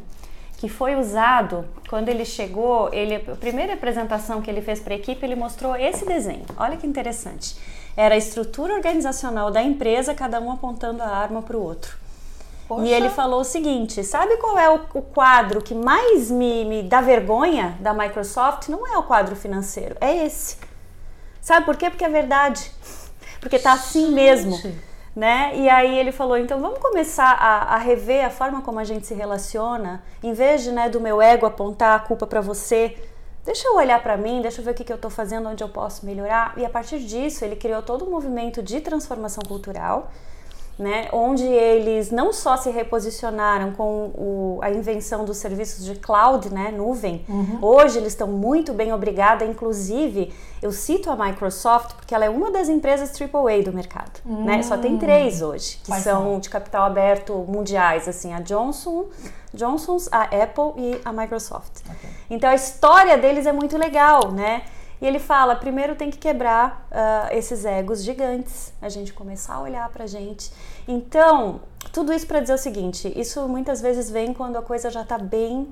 que 0.58 0.70
foi 0.70 0.96
usado 0.96 1.66
quando 1.90 2.10
ele 2.10 2.26
chegou, 2.26 2.90
ele, 2.94 3.16
a 3.16 3.36
primeira 3.36 3.74
apresentação 3.74 4.42
que 4.42 4.50
ele 4.50 4.62
fez 4.62 4.80
para 4.80 4.94
a 4.94 4.98
equipe, 4.98 5.26
ele 5.26 5.36
mostrou 5.36 5.76
esse 5.76 6.06
desenho. 6.06 6.46
Olha 6.58 6.78
que 6.78 6.88
interessante. 6.88 7.56
Era 7.96 8.16
a 8.16 8.18
estrutura 8.18 8.74
organizacional 8.74 9.52
da 9.52 9.62
empresa, 9.62 10.14
cada 10.14 10.40
um 10.40 10.52
apontando 10.52 11.02
a 11.02 11.08
arma 11.08 11.42
para 11.42 11.58
o 11.58 11.62
outro. 11.62 11.98
Poxa. 12.68 12.86
E 12.86 12.94
ele 12.94 13.10
falou 13.10 13.42
o 13.42 13.44
seguinte: 13.44 14.04
sabe 14.04 14.38
qual 14.38 14.58
é 14.58 14.70
o, 14.70 14.82
o 14.96 15.02
quadro 15.02 15.62
que 15.62 15.76
mais 15.76 16.32
me, 16.32 16.66
me 16.66 16.84
dá 16.84 17.00
vergonha 17.00 17.78
da 17.80 17.94
Microsoft? 17.94 18.70
Não 18.70 18.88
é 18.88 18.98
o 18.98 19.04
quadro 19.04 19.36
financeiro, 19.36 19.96
é 20.02 20.26
esse. 20.26 20.58
Sabe 21.40 21.66
por 21.66 21.78
quê? 21.78 21.90
Porque 21.90 22.04
é 22.04 22.10
verdade. 22.10 22.72
Porque 23.40 23.60
tá 23.60 23.74
assim 23.74 24.12
mesmo. 24.12 24.60
Né? 25.16 25.54
E 25.56 25.70
aí 25.70 25.98
ele 25.98 26.12
falou, 26.12 26.38
então 26.38 26.60
vamos 26.60 26.80
começar 26.80 27.32
a, 27.32 27.76
a, 27.76 27.78
rever 27.78 28.26
a 28.26 28.30
forma 28.30 28.62
como 28.62 28.80
a 28.80 28.84
gente 28.84 29.08
se 29.08 29.14
relaciona, 29.14 30.04
em 30.22 30.34
vez 30.34 30.62
de 30.62 30.74
né, 30.74 30.90
do 30.90 31.00
meu 31.00 31.22
ego 31.22 31.46
apontar 31.46 31.96
a 31.96 32.00
culpa 32.00 32.28
para 32.28 32.42
você, 32.42 32.98
deixa 33.46 33.66
eu 33.66 33.78
olhar 33.78 34.04
para 34.04 34.18
mim, 34.18 34.42
deixa 34.42 34.60
eu 34.60 34.66
ver 34.66 34.72
o 34.72 34.74
que, 34.74 34.84
que 34.84 34.92
eu 34.92 34.98
estou 34.98 35.10
fazendo, 35.10 35.48
onde 35.48 35.64
eu 35.64 35.70
posso 35.70 36.06
melhorar. 36.06 36.54
E 36.58 36.66
a 36.66 36.70
partir 36.70 37.00
disso, 37.00 37.46
ele 37.46 37.56
criou 37.56 37.82
todo 37.82 38.06
um 38.06 38.12
movimento 38.12 38.62
de 38.62 38.82
transformação 38.82 39.42
cultural 39.48 40.12
né, 40.77 41.08
onde 41.13 41.46
eles 41.46 42.12
não 42.12 42.34
só 42.34 42.58
se 42.58 42.70
reposicionaram 42.70 43.72
com 43.72 44.12
o, 44.13 44.60
a 44.62 44.70
invenção 44.70 45.24
dos 45.24 45.38
serviços 45.38 45.86
de 45.86 45.96
cloud, 45.96 46.53
né, 46.53 46.74
nuvem, 46.75 47.25
uhum. 47.29 47.60
hoje 47.62 47.98
eles 47.98 48.10
estão 48.10 48.27
muito 48.27 48.74
bem 48.74 48.91
obrigada, 48.91 49.46
inclusive 49.46 50.34
eu 50.62 50.72
cito 50.72 51.10
a 51.10 51.15
Microsoft 51.15 51.94
porque 51.96 52.13
ela 52.13 52.25
é 52.25 52.29
uma 52.29 52.51
das 52.51 52.67
empresas 52.67 53.12
AAA 53.20 53.63
do 53.63 53.72
mercado, 53.72 54.20
uhum. 54.25 54.44
né, 54.44 54.62
só 54.63 54.77
tem 54.77 54.98
três 54.98 55.41
hoje 55.41 55.77
que 55.77 55.91
Quais 55.91 56.03
são, 56.03 56.24
são 56.24 56.39
de 56.39 56.50
capital 56.50 56.86
aberto 56.86 57.34
mundiais, 57.48 58.08
assim, 58.08 58.34
a 58.34 58.41
Johnson, 58.41 59.05
Johnson's, 59.53 60.10
a 60.12 60.24
Apple 60.24 60.74
e 60.75 61.01
a 61.05 61.13
Microsoft. 61.13 61.79
Okay. 61.86 62.10
Então 62.29 62.50
a 62.50 62.55
história 62.55 63.17
deles 63.17 63.46
é 63.46 63.53
muito 63.53 63.77
legal, 63.77 64.32
né? 64.32 64.63
E 65.02 65.06
ele 65.06 65.20
fala: 65.20 65.56
primeiro 65.56 65.96
tem 65.96 66.10
que 66.10 66.18
quebrar 66.18 66.88
uh, 66.92 67.36
esses 67.36 67.66
egos 67.66 68.04
gigantes, 68.04 68.74
a 68.82 68.90
gente 68.90 69.14
começar 69.14 69.56
a 69.56 69.62
olhar 69.62 69.90
pra 69.90 70.08
gente. 70.08 70.52
Então, 70.88 71.62
tudo 71.92 72.14
isso 72.14 72.28
para 72.28 72.40
dizer 72.40 72.54
o 72.54 72.58
seguinte: 72.58 73.12
isso 73.16 73.48
muitas 73.48 73.82
vezes 73.82 74.10
vem 74.10 74.34
quando 74.34 74.58
a 74.58 74.62
coisa 74.62 74.90
já 74.90 75.04
tá 75.04 75.18
bem 75.18 75.68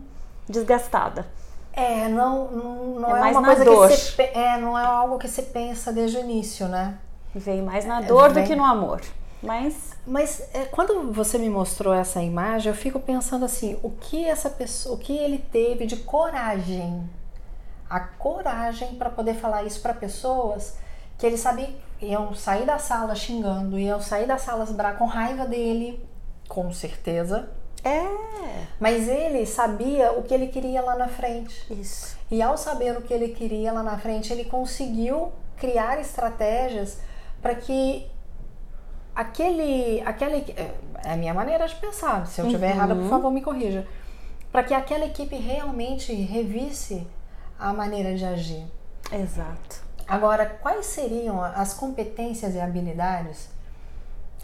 desgastada. 0.47 1.25
É, 1.71 2.07
não, 2.07 2.51
não, 2.51 2.99
não 2.99 3.17
é, 3.17 3.29
é 3.29 3.31
uma 3.31 3.43
coisa 3.43 3.65
dor. 3.65 3.89
que 3.89 3.97
você, 3.97 4.21
é, 4.33 4.57
não 4.57 4.77
é 4.77 4.85
algo 4.85 5.17
que 5.17 5.27
você 5.27 5.41
pensa 5.41 5.91
desde 5.91 6.17
o 6.17 6.19
início, 6.19 6.67
né? 6.67 6.99
Vem 7.33 7.63
mais 7.63 7.83
na 7.85 7.99
é, 7.99 8.05
dor 8.05 8.31
vem... 8.31 8.43
do 8.43 8.47
que 8.47 8.55
no 8.55 8.63
amor. 8.63 9.01
Mas, 9.41 9.91
mas 10.07 10.41
é, 10.53 10.65
quando 10.65 11.11
você 11.11 11.37
me 11.37 11.49
mostrou 11.49 11.93
essa 11.93 12.21
imagem, 12.21 12.69
eu 12.69 12.75
fico 12.75 12.99
pensando 12.99 13.43
assim, 13.43 13.77
o 13.83 13.89
que 13.89 14.23
essa 14.23 14.49
pessoa, 14.49 14.95
o 14.95 14.97
que 14.97 15.17
ele 15.17 15.37
teve 15.37 15.85
de 15.85 15.97
coragem 15.97 17.03
a 17.93 17.99
coragem 17.99 18.95
para 18.95 19.11
poder 19.11 19.35
falar 19.35 19.63
isso 19.63 19.79
para 19.79 19.93
pessoas 19.93 20.75
que 21.15 21.27
ele 21.27 21.37
sabia 21.37 21.69
iam 22.01 22.33
sair 22.33 22.65
da 22.65 22.79
sala 22.79 23.13
xingando, 23.13 23.77
iam 23.77 24.01
sair 24.01 24.25
da 24.25 24.39
sala 24.39 24.65
com 24.97 25.05
raiva 25.05 25.45
dele, 25.45 26.03
com 26.47 26.73
certeza. 26.73 27.49
É. 27.83 28.03
Mas 28.79 29.07
ele 29.07 29.45
sabia 29.45 30.11
o 30.13 30.23
que 30.23 30.33
ele 30.33 30.47
queria 30.47 30.81
lá 30.81 30.95
na 30.95 31.07
frente. 31.07 31.71
Isso. 31.71 32.17
E 32.31 32.41
ao 32.41 32.57
saber 32.57 32.97
o 32.97 33.01
que 33.03 33.13
ele 33.13 33.29
queria 33.29 33.71
lá 33.71 33.83
na 33.83 33.97
frente, 33.99 34.33
ele 34.33 34.45
conseguiu 34.45 35.31
criar 35.57 36.01
estratégias 36.01 36.97
para 37.43 37.53
que 37.53 38.09
aquele, 39.15 40.01
aquele 40.01 40.51
é, 40.57 40.73
é 41.05 41.13
a 41.13 41.15
minha 41.15 41.33
maneira 41.33 41.67
de 41.67 41.75
pensar. 41.75 42.25
Se 42.25 42.41
eu 42.41 42.47
estiver 42.47 42.71
uhum. 42.71 42.73
errada, 42.73 42.95
por 42.95 43.07
favor, 43.07 43.31
me 43.31 43.41
corrija. 43.41 43.85
Para 44.51 44.63
que 44.63 44.73
aquela 44.73 45.05
equipe 45.05 45.35
realmente 45.35 46.11
revisse 46.11 47.05
a 47.63 47.71
maneira 47.71 48.13
de 48.13 48.25
agir. 48.25 48.65
Exato. 49.09 49.81
Agora, 50.05 50.45
quais 50.45 50.85
seriam 50.85 51.41
as 51.41 51.73
competências 51.73 52.55
e 52.55 52.59
habilidades? 52.59 53.47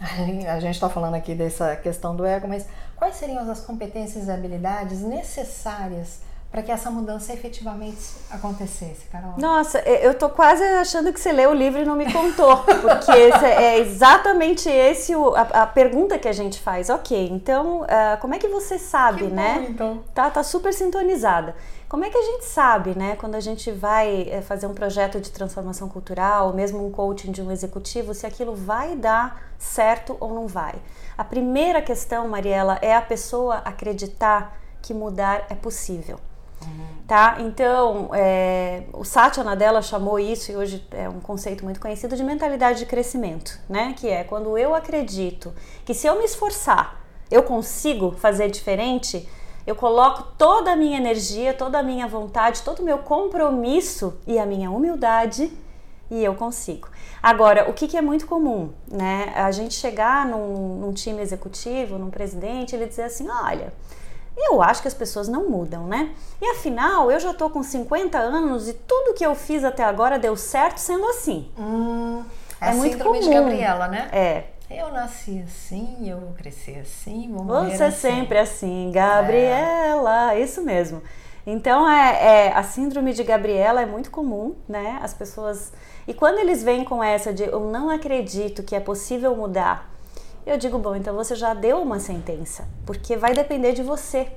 A 0.48 0.58
gente 0.58 0.74
está 0.74 0.88
falando 0.88 1.14
aqui 1.14 1.34
dessa 1.34 1.76
questão 1.76 2.16
do 2.16 2.24
ego, 2.24 2.48
mas 2.48 2.66
quais 2.96 3.16
seriam 3.16 3.48
as 3.50 3.60
competências 3.60 4.26
e 4.26 4.30
habilidades 4.30 5.02
necessárias 5.02 6.20
para 6.50 6.62
que 6.62 6.72
essa 6.72 6.90
mudança 6.90 7.32
efetivamente 7.32 8.00
acontecesse, 8.30 9.04
Carol? 9.12 9.34
Nossa, 9.36 9.78
eu 9.80 10.14
tô 10.14 10.30
quase 10.30 10.64
achando 10.64 11.12
que 11.12 11.20
você 11.20 11.30
leu 11.30 11.50
o 11.50 11.54
livro 11.54 11.80
e 11.80 11.84
não 11.84 11.94
me 11.94 12.10
contou, 12.10 12.56
porque 12.80 13.12
é 13.12 13.78
exatamente 13.78 14.68
esse 14.68 15.14
o, 15.14 15.34
a, 15.36 15.42
a, 15.42 15.66
pergunta 15.66 16.18
que 16.18 16.26
a 16.26 16.32
gente 16.32 16.58
faz. 16.58 16.88
Ok, 16.88 17.28
então 17.30 17.82
uh, 17.82 18.18
como 18.20 18.34
é 18.34 18.38
que 18.38 18.48
você 18.48 18.78
sabe, 18.78 19.24
que 19.24 19.28
né? 19.28 19.58
Bom, 19.60 19.70
então. 19.70 20.04
Tá, 20.12 20.30
tá 20.30 20.42
super 20.42 20.72
sintonizada. 20.72 21.54
Como 21.90 22.04
é 22.04 22.08
que 22.08 22.16
a 22.16 22.22
gente 22.22 22.44
sabe, 22.44 22.96
né, 22.96 23.16
quando 23.16 23.34
a 23.34 23.40
gente 23.40 23.72
vai 23.72 24.28
eh, 24.30 24.40
fazer 24.42 24.68
um 24.68 24.72
projeto 24.72 25.20
de 25.20 25.28
transformação 25.28 25.88
cultural, 25.88 26.46
ou 26.46 26.54
mesmo 26.54 26.86
um 26.86 26.88
coaching 26.92 27.32
de 27.32 27.42
um 27.42 27.50
executivo, 27.50 28.14
se 28.14 28.24
aquilo 28.24 28.54
vai 28.54 28.94
dar 28.94 29.42
certo 29.58 30.16
ou 30.20 30.32
não 30.32 30.46
vai? 30.46 30.76
A 31.18 31.24
primeira 31.24 31.82
questão, 31.82 32.28
Mariela, 32.28 32.78
é 32.80 32.94
a 32.94 33.02
pessoa 33.02 33.56
acreditar 33.64 34.56
que 34.80 34.94
mudar 34.94 35.46
é 35.50 35.56
possível. 35.56 36.20
Uhum. 36.62 36.86
Tá? 37.08 37.38
Então, 37.40 38.10
é, 38.14 38.84
o 38.92 39.04
Satya 39.04 39.42
Nadella 39.42 39.82
chamou 39.82 40.16
isso, 40.16 40.52
e 40.52 40.56
hoje 40.56 40.86
é 40.92 41.08
um 41.08 41.18
conceito 41.18 41.64
muito 41.64 41.80
conhecido, 41.80 42.14
de 42.14 42.22
mentalidade 42.22 42.78
de 42.78 42.86
crescimento, 42.86 43.58
né? 43.68 43.96
Que 43.98 44.08
é 44.08 44.22
quando 44.22 44.56
eu 44.56 44.76
acredito 44.76 45.52
que 45.84 45.92
se 45.92 46.06
eu 46.06 46.16
me 46.18 46.24
esforçar, 46.24 47.00
eu 47.28 47.42
consigo 47.42 48.12
fazer 48.12 48.48
diferente, 48.48 49.28
eu 49.66 49.74
coloco 49.74 50.24
toda 50.36 50.72
a 50.72 50.76
minha 50.76 50.96
energia, 50.96 51.54
toda 51.54 51.78
a 51.78 51.82
minha 51.82 52.06
vontade, 52.06 52.62
todo 52.62 52.80
o 52.80 52.84
meu 52.84 52.98
compromisso 52.98 54.18
e 54.26 54.38
a 54.38 54.46
minha 54.46 54.70
humildade 54.70 55.52
e 56.10 56.24
eu 56.24 56.34
consigo. 56.34 56.88
Agora, 57.22 57.70
o 57.70 57.72
que, 57.72 57.86
que, 57.86 57.96
é 57.96 58.02
muito 58.02 58.26
comum, 58.26 58.70
né? 58.90 59.32
A 59.36 59.50
gente 59.50 59.74
chegar 59.74 60.26
num, 60.26 60.80
num 60.80 60.92
time 60.92 61.22
executivo, 61.22 61.98
num 61.98 62.10
presidente, 62.10 62.74
ele 62.74 62.86
dizer 62.86 63.04
assim: 63.04 63.28
olha, 63.28 63.72
eu 64.36 64.62
acho 64.62 64.82
que 64.82 64.88
as 64.88 64.94
pessoas 64.94 65.28
não 65.28 65.48
mudam, 65.48 65.86
né? 65.86 66.14
E 66.40 66.46
afinal, 66.46 67.10
eu 67.10 67.20
já 67.20 67.32
tô 67.32 67.48
com 67.50 67.62
50 67.62 68.18
anos 68.18 68.68
e 68.68 68.72
tudo 68.72 69.14
que 69.14 69.24
eu 69.24 69.34
fiz 69.34 69.62
até 69.62 69.84
agora 69.84 70.18
deu 70.18 70.36
certo 70.36 70.78
sendo 70.78 71.06
assim. 71.06 71.48
Hum, 71.58 72.24
é, 72.60 72.70
é 72.70 72.72
muito 72.72 72.98
comum. 72.98 73.20
de 73.20 73.28
Gabriela, 73.28 73.86
né? 73.86 74.08
É. 74.12 74.44
Eu 74.70 74.92
nasci 74.92 75.42
assim, 75.44 76.08
eu 76.08 76.32
cresci 76.36 76.76
assim, 76.76 77.28
vou 77.32 77.44
morrer 77.44 77.76
Você 77.76 77.82
assim. 77.82 78.12
sempre 78.12 78.38
assim, 78.38 78.92
Gabriela, 78.92 80.32
é. 80.32 80.40
isso 80.40 80.62
mesmo. 80.62 81.02
Então 81.44 81.88
é, 81.88 82.46
é, 82.46 82.52
a 82.52 82.62
síndrome 82.62 83.12
de 83.12 83.24
Gabriela 83.24 83.82
é 83.82 83.86
muito 83.86 84.12
comum, 84.12 84.54
né? 84.68 85.00
As 85.02 85.12
pessoas 85.12 85.72
e 86.06 86.14
quando 86.14 86.38
eles 86.38 86.62
vêm 86.62 86.84
com 86.84 87.02
essa 87.02 87.32
de 87.32 87.42
eu 87.42 87.58
não 87.58 87.90
acredito 87.90 88.62
que 88.62 88.76
é 88.76 88.80
possível 88.80 89.34
mudar, 89.34 89.90
eu 90.46 90.56
digo 90.56 90.78
bom, 90.78 90.94
então 90.94 91.16
você 91.16 91.34
já 91.34 91.52
deu 91.52 91.82
uma 91.82 91.98
sentença, 91.98 92.68
porque 92.86 93.16
vai 93.16 93.34
depender 93.34 93.72
de 93.72 93.82
você, 93.82 94.28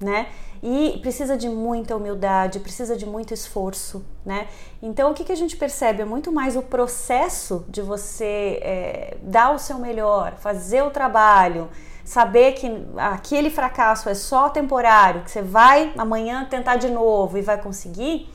né? 0.00 0.28
E 0.62 0.98
precisa 1.00 1.36
de 1.36 1.48
muita 1.48 1.96
humildade, 1.96 2.60
precisa 2.60 2.96
de 2.96 3.06
muito 3.06 3.32
esforço, 3.32 4.04
né? 4.24 4.48
Então 4.82 5.10
o 5.10 5.14
que, 5.14 5.24
que 5.24 5.32
a 5.32 5.36
gente 5.36 5.56
percebe? 5.56 6.02
É 6.02 6.04
muito 6.04 6.32
mais 6.32 6.56
o 6.56 6.62
processo 6.62 7.64
de 7.68 7.80
você 7.80 8.58
é, 8.62 9.16
dar 9.22 9.54
o 9.54 9.58
seu 9.58 9.78
melhor, 9.78 10.34
fazer 10.36 10.82
o 10.82 10.90
trabalho, 10.90 11.68
saber 12.04 12.52
que 12.52 12.66
aquele 12.96 13.50
fracasso 13.50 14.08
é 14.08 14.14
só 14.14 14.48
temporário, 14.48 15.22
que 15.22 15.30
você 15.30 15.42
vai 15.42 15.92
amanhã 15.96 16.46
tentar 16.48 16.76
de 16.76 16.90
novo 16.90 17.38
e 17.38 17.42
vai 17.42 17.60
conseguir, 17.60 18.28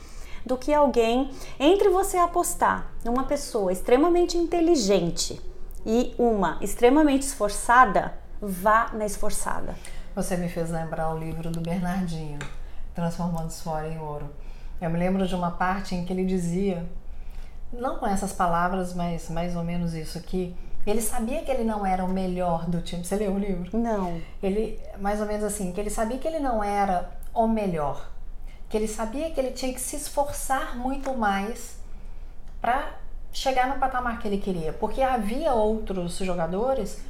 do 0.44 0.56
que 0.56 0.72
alguém 0.72 1.30
entre 1.58 1.88
você 1.88 2.16
apostar 2.16 2.86
numa 3.04 3.24
pessoa 3.24 3.72
extremamente 3.72 4.38
inteligente 4.38 5.40
e 5.84 6.14
uma 6.16 6.56
extremamente 6.60 7.22
esforçada 7.22 8.14
vá 8.40 8.90
na 8.92 9.04
esforçada. 9.04 9.76
Você 10.16 10.34
me 10.34 10.48
fez 10.48 10.70
lembrar 10.70 11.14
o 11.14 11.18
livro 11.18 11.50
do 11.50 11.60
Bernardinho, 11.60 12.38
Transformando 12.94 13.50
Suor 13.50 13.84
em 13.84 13.98
Ouro. 13.98 14.30
Eu 14.80 14.88
me 14.88 14.98
lembro 14.98 15.28
de 15.28 15.34
uma 15.34 15.50
parte 15.50 15.94
em 15.94 16.06
que 16.06 16.12
ele 16.12 16.24
dizia, 16.24 16.86
não 17.70 17.98
com 17.98 18.06
essas 18.06 18.32
palavras, 18.32 18.94
mas 18.94 19.28
mais 19.28 19.54
ou 19.54 19.62
menos 19.62 19.92
isso 19.92 20.16
aqui. 20.16 20.56
Ele 20.86 21.02
sabia 21.02 21.42
que 21.42 21.50
ele 21.50 21.64
não 21.64 21.84
era 21.84 22.02
o 22.02 22.08
melhor 22.08 22.64
do 22.64 22.80
time. 22.80 23.04
Você 23.04 23.14
leu 23.14 23.32
o 23.34 23.38
livro? 23.38 23.76
Não. 23.76 24.18
Ele, 24.42 24.80
mais 24.98 25.20
ou 25.20 25.26
menos 25.26 25.44
assim, 25.44 25.70
que 25.70 25.78
ele 25.78 25.90
sabia 25.90 26.16
que 26.16 26.26
ele 26.26 26.40
não 26.40 26.64
era 26.64 27.10
o 27.34 27.46
melhor. 27.46 28.08
Que 28.70 28.78
ele 28.78 28.88
sabia 28.88 29.30
que 29.30 29.38
ele 29.38 29.50
tinha 29.50 29.74
que 29.74 29.80
se 29.80 29.96
esforçar 29.96 30.78
muito 30.78 31.12
mais 31.12 31.76
para 32.62 32.94
chegar 33.34 33.68
no 33.68 33.78
patamar 33.78 34.18
que 34.18 34.26
ele 34.26 34.38
queria. 34.38 34.72
Porque 34.72 35.02
havia 35.02 35.52
outros 35.52 36.16
jogadores 36.16 37.02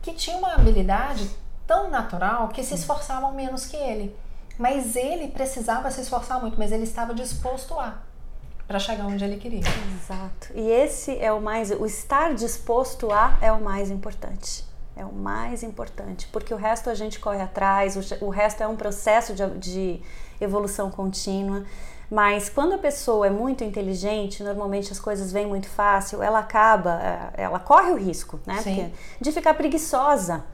que 0.00 0.12
tinham 0.12 0.38
uma 0.38 0.54
habilidade 0.54 1.28
tão 1.70 1.88
natural 1.88 2.48
que 2.48 2.64
se 2.64 2.74
esforçavam 2.74 3.32
menos 3.32 3.64
que 3.64 3.76
ele. 3.76 4.12
Mas 4.58 4.96
ele 4.96 5.28
precisava 5.28 5.88
se 5.88 6.00
esforçar 6.00 6.40
muito, 6.40 6.58
mas 6.58 6.72
ele 6.72 6.82
estava 6.82 7.14
disposto 7.14 7.78
a 7.78 7.98
para 8.66 8.80
chegar 8.80 9.06
onde 9.06 9.24
ele 9.24 9.36
queria. 9.36 9.62
Exato. 9.94 10.52
E 10.52 10.68
esse 10.68 11.16
é 11.18 11.32
o 11.32 11.40
mais, 11.40 11.70
o 11.70 11.86
estar 11.86 12.34
disposto 12.34 13.12
a 13.12 13.38
é 13.40 13.52
o 13.52 13.60
mais 13.60 13.88
importante. 13.88 14.64
É 14.96 15.04
o 15.04 15.12
mais 15.12 15.62
importante, 15.62 16.28
porque 16.32 16.52
o 16.52 16.56
resto 16.56 16.90
a 16.90 16.94
gente 16.94 17.20
corre 17.20 17.40
atrás, 17.40 17.96
o, 17.96 18.26
o 18.26 18.28
resto 18.28 18.62
é 18.62 18.68
um 18.68 18.76
processo 18.76 19.32
de, 19.32 19.48
de 19.58 20.02
evolução 20.40 20.90
contínua. 20.90 21.64
Mas 22.10 22.48
quando 22.48 22.74
a 22.74 22.78
pessoa 22.78 23.28
é 23.28 23.30
muito 23.30 23.62
inteligente, 23.62 24.42
normalmente 24.42 24.90
as 24.92 24.98
coisas 24.98 25.32
vêm 25.32 25.46
muito 25.46 25.68
fácil, 25.68 26.22
ela 26.22 26.40
acaba, 26.40 27.00
é, 27.00 27.44
ela 27.44 27.60
corre 27.60 27.92
o 27.92 27.96
risco, 27.96 28.40
né? 28.44 28.92
De 29.20 29.30
ficar 29.32 29.54
preguiçosa 29.54 30.44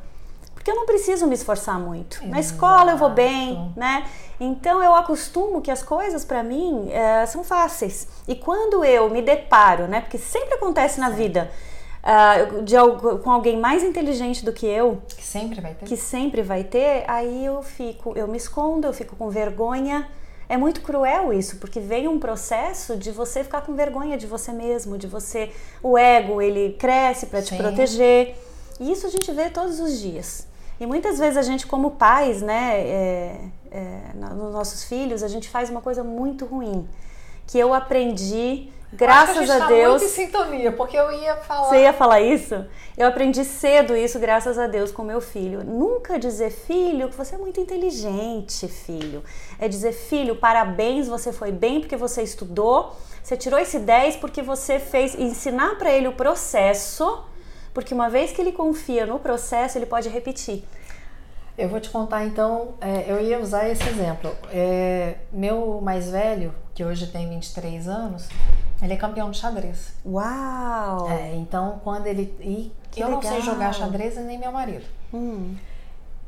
porque 0.67 0.73
eu 0.73 0.75
não 0.75 0.87
preciso 0.87 1.29
me 1.29 1.35
esforçar 1.35 1.79
muito. 1.79 2.17
Exato. 2.17 2.29
Na 2.29 2.41
escola 2.41 2.91
eu 2.91 2.97
vou 2.97 3.11
bem, 3.11 3.73
né? 3.77 4.05
Então 4.41 4.83
eu 4.83 4.97
acostumo 4.97 5.63
que 5.63 5.71
as 5.71 5.81
coisas 5.81 6.25
para 6.25 6.43
mim 6.43 6.91
é, 6.91 7.25
são 7.25 7.45
fáceis. 7.45 8.09
E 8.27 8.35
quando 8.35 8.85
eu 8.85 9.09
me 9.09 9.23
deparo, 9.23 9.87
né? 9.87 10.01
Porque 10.01 10.19
sempre 10.19 10.55
acontece 10.55 10.99
na 10.99 11.09
vida. 11.09 11.49
Uh, 12.03 12.63
de, 12.63 12.75
com 13.23 13.31
alguém 13.31 13.59
mais 13.59 13.83
inteligente 13.83 14.45
do 14.45 14.53
que 14.53 14.65
eu, 14.65 15.03
que 15.09 15.25
sempre 15.25 15.61
vai 15.61 15.75
ter, 15.75 15.87
que 15.87 15.97
sempre 15.97 16.43
vai 16.43 16.63
ter, 16.63 17.05
aí 17.09 17.45
eu 17.45 17.63
fico, 17.65 18.13
eu 18.15 18.29
me 18.29 18.37
escondo, 18.37 18.87
eu 18.87 18.93
fico 18.93 19.15
com 19.17 19.29
vergonha. 19.29 20.09
É 20.49 20.57
muito 20.57 20.81
cruel 20.83 21.33
isso, 21.33 21.57
porque 21.59 21.81
vem 21.81 22.07
um 22.07 22.21
processo 22.21 22.97
de 22.97 23.11
você 23.11 23.43
ficar 23.43 23.63
com 23.63 23.75
vergonha 23.75 24.17
de 24.17 24.27
você 24.27 24.53
mesmo, 24.53 24.99
de 24.99 25.07
você, 25.07 25.53
o 25.83 25.99
ego 25.99 26.41
ele 26.43 26.77
cresce 26.79 27.27
para 27.27 27.43
te 27.43 27.57
proteger. 27.57 28.37
E 28.79 28.91
isso 28.93 29.07
a 29.07 29.11
gente 29.11 29.31
vê 29.33 29.49
todos 29.49 29.81
os 29.81 29.99
dias. 30.01 30.47
E 30.79 30.87
muitas 30.87 31.19
vezes 31.19 31.37
a 31.37 31.43
gente, 31.43 31.67
como 31.67 31.93
pais, 31.93 32.43
né, 32.43 32.81
é, 32.81 33.41
é, 33.71 34.01
nos 34.15 34.53
nossos 34.53 34.85
filhos, 34.85 35.23
a 35.23 35.29
gente 35.29 35.49
faz 35.49 35.71
uma 35.71 35.81
coisa 35.81 36.05
muito 36.05 36.45
ruim. 36.45 36.87
Que 37.47 37.59
eu 37.59 37.73
aprendi, 37.73 38.71
graças 38.93 39.37
Acho 39.37 39.47
que 39.47 39.51
a, 39.51 39.55
gente 39.55 39.63
a 39.63 39.67
Deus. 39.69 39.83
Tá 39.83 39.91
muito 39.91 40.05
em 40.05 40.09
sintonia, 40.09 40.73
porque 40.73 40.97
eu 40.97 41.11
ia 41.13 41.37
falar. 41.37 41.69
Você 41.69 41.81
ia 41.81 41.93
falar 41.93 42.21
isso? 42.21 42.67
Eu 42.97 43.07
aprendi 43.09 43.45
cedo 43.45 43.97
isso, 43.97 44.19
graças 44.19 44.59
a 44.59 44.67
Deus, 44.67 44.91
com 44.91 45.03
meu 45.03 45.21
filho. 45.21 45.65
Nunca 45.65 46.19
dizer, 46.19 46.51
filho, 46.51 47.09
que 47.09 47.17
você 47.17 47.37
é 47.37 47.39
muito 47.39 47.61
inteligente, 47.61 48.69
filho. 48.69 49.23
É 49.59 49.69
dizer, 49.69 49.93
filho, 49.93 50.37
parabéns, 50.37 51.09
você 51.09 51.33
foi 51.33 51.53
bem 51.53 51.81
porque 51.81 51.97
você 51.97 52.23
estudou. 52.23 52.95
Você 53.23 53.37
tirou 53.37 53.59
esse 53.59 53.79
10 53.79 54.17
porque 54.17 54.43
você 54.43 54.79
fez. 54.79 55.15
Ensinar 55.15 55.79
para 55.79 55.91
ele 55.91 56.09
o 56.09 56.13
processo 56.13 57.25
porque 57.77 57.93
uma 57.93 58.09
vez 58.09 58.33
que 58.33 58.41
ele 58.41 58.53
confia 58.53 59.05
no 59.05 59.19
processo, 59.19 59.77
ele 59.77 59.85
pode 59.85 60.09
repetir. 60.09 60.65
Eu 61.59 61.69
vou 61.69 61.79
te 61.79 61.91
contar 61.91 62.25
então, 62.25 62.73
é, 62.81 63.05
eu 63.07 63.21
ia 63.21 63.39
usar 63.39 63.69
esse 63.69 63.87
exemplo. 63.87 64.35
É, 64.51 65.17
meu 65.31 65.79
mais 65.83 66.11
velho, 66.11 66.55
que 66.75 66.83
hoje 66.83 67.07
tem 67.09 67.29
23 67.29 67.87
anos, 67.87 68.31
ele 68.81 68.95
é 68.95 68.97
campeão 68.97 69.31
de 69.31 69.37
xadrez. 69.37 69.93
Uau! 70.07 71.11
É, 71.11 71.35
então 71.35 71.79
quando 71.85 72.07
ele. 72.07 72.35
E 72.41 72.73
que 72.91 73.03
eu 73.03 73.09
legal. 73.09 73.23
não 73.23 73.31
sei 73.31 73.43
jogar 73.43 73.75
xadrez 73.75 74.17
nem 74.17 74.39
meu 74.39 74.53
marido. 74.53 74.87
Hum. 75.13 75.55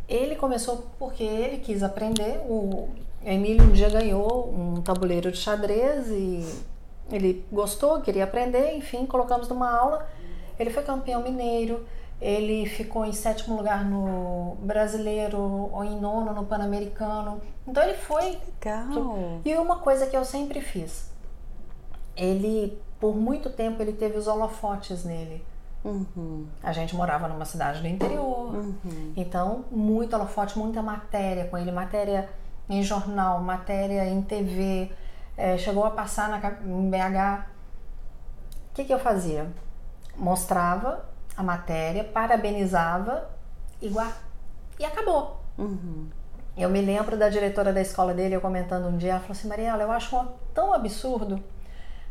Ele 0.06 0.36
começou 0.36 0.86
porque 0.98 1.22
ele 1.22 1.56
quis 1.56 1.82
aprender. 1.82 2.42
O 2.46 2.90
Emílio 3.24 3.64
um 3.64 3.72
dia 3.72 3.88
ganhou 3.88 4.52
um 4.54 4.82
tabuleiro 4.82 5.32
de 5.32 5.38
xadrez 5.38 6.08
e 6.08 6.46
ele 7.10 7.42
gostou, 7.50 8.02
queria 8.02 8.24
aprender, 8.24 8.76
enfim, 8.76 9.06
colocamos 9.06 9.48
numa 9.48 9.74
aula. 9.74 10.06
Ele 10.58 10.70
foi 10.70 10.82
campeão 10.82 11.22
mineiro, 11.22 11.86
ele 12.20 12.66
ficou 12.66 13.04
em 13.04 13.12
sétimo 13.12 13.56
lugar 13.56 13.84
no 13.84 14.56
brasileiro 14.60 15.38
ou 15.72 15.84
em 15.84 15.98
nono 15.98 16.32
no 16.32 16.44
pan-americano. 16.44 17.40
Então 17.66 17.82
ele 17.82 17.94
foi. 17.94 18.38
Legal. 18.64 19.40
E 19.44 19.54
uma 19.54 19.78
coisa 19.78 20.06
que 20.06 20.16
eu 20.16 20.24
sempre 20.24 20.60
fiz, 20.60 21.12
ele 22.16 22.80
por 22.98 23.14
muito 23.14 23.50
tempo 23.50 23.80
ele 23.80 23.92
teve 23.92 24.18
os 24.18 24.26
holofotes 24.26 25.04
nele. 25.04 25.44
Uhum. 25.84 26.46
A 26.60 26.72
gente 26.72 26.96
morava 26.96 27.28
numa 27.28 27.44
cidade 27.44 27.80
do 27.80 27.86
interior, 27.86 28.52
uhum. 28.52 29.12
então 29.16 29.64
muito 29.70 30.14
holofote, 30.14 30.58
muita 30.58 30.82
matéria 30.82 31.44
com 31.44 31.56
ele, 31.56 31.70
matéria 31.70 32.28
em 32.68 32.82
jornal, 32.82 33.40
matéria 33.40 34.04
em 34.06 34.20
TV, 34.20 34.90
é, 35.36 35.56
chegou 35.56 35.84
a 35.84 35.90
passar 35.90 36.28
na, 36.28 36.38
em 36.66 36.90
BH. 36.90 37.46
O 38.70 38.74
que, 38.74 38.84
que 38.84 38.92
eu 38.92 38.98
fazia? 38.98 39.48
Mostrava 40.18 41.04
a 41.36 41.42
matéria, 41.42 42.04
parabenizava 42.04 43.30
e, 43.80 43.92
e 44.78 44.84
acabou. 44.84 45.40
Uhum. 45.56 46.08
Eu 46.56 46.68
me 46.68 46.80
lembro 46.80 47.16
da 47.16 47.28
diretora 47.28 47.72
da 47.72 47.80
escola 47.80 48.12
dele, 48.12 48.34
eu 48.34 48.40
comentando 48.40 48.88
um 48.88 48.96
dia, 48.96 49.12
ela 49.12 49.20
falou 49.20 49.32
assim, 49.32 49.48
Mariela, 49.48 49.82
eu 49.82 49.92
acho 49.92 50.28
tão 50.52 50.74
absurdo 50.74 51.42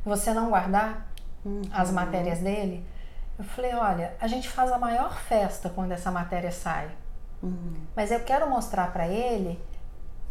você 0.05 0.33
não 0.33 0.49
guardar 0.49 1.11
uhum. 1.43 1.61
as 1.71 1.91
matérias 1.91 2.39
dele. 2.39 2.85
Eu 3.37 3.43
falei, 3.43 3.73
olha, 3.75 4.15
a 4.19 4.27
gente 4.27 4.47
faz 4.47 4.71
a 4.71 4.77
maior 4.77 5.19
festa 5.19 5.69
quando 5.69 5.91
essa 5.91 6.09
matéria 6.09 6.51
sai. 6.51 6.89
Uhum. 7.43 7.73
Mas 7.95 8.11
eu 8.11 8.21
quero 8.21 8.49
mostrar 8.49 8.91
para 8.91 9.07
ele 9.07 9.59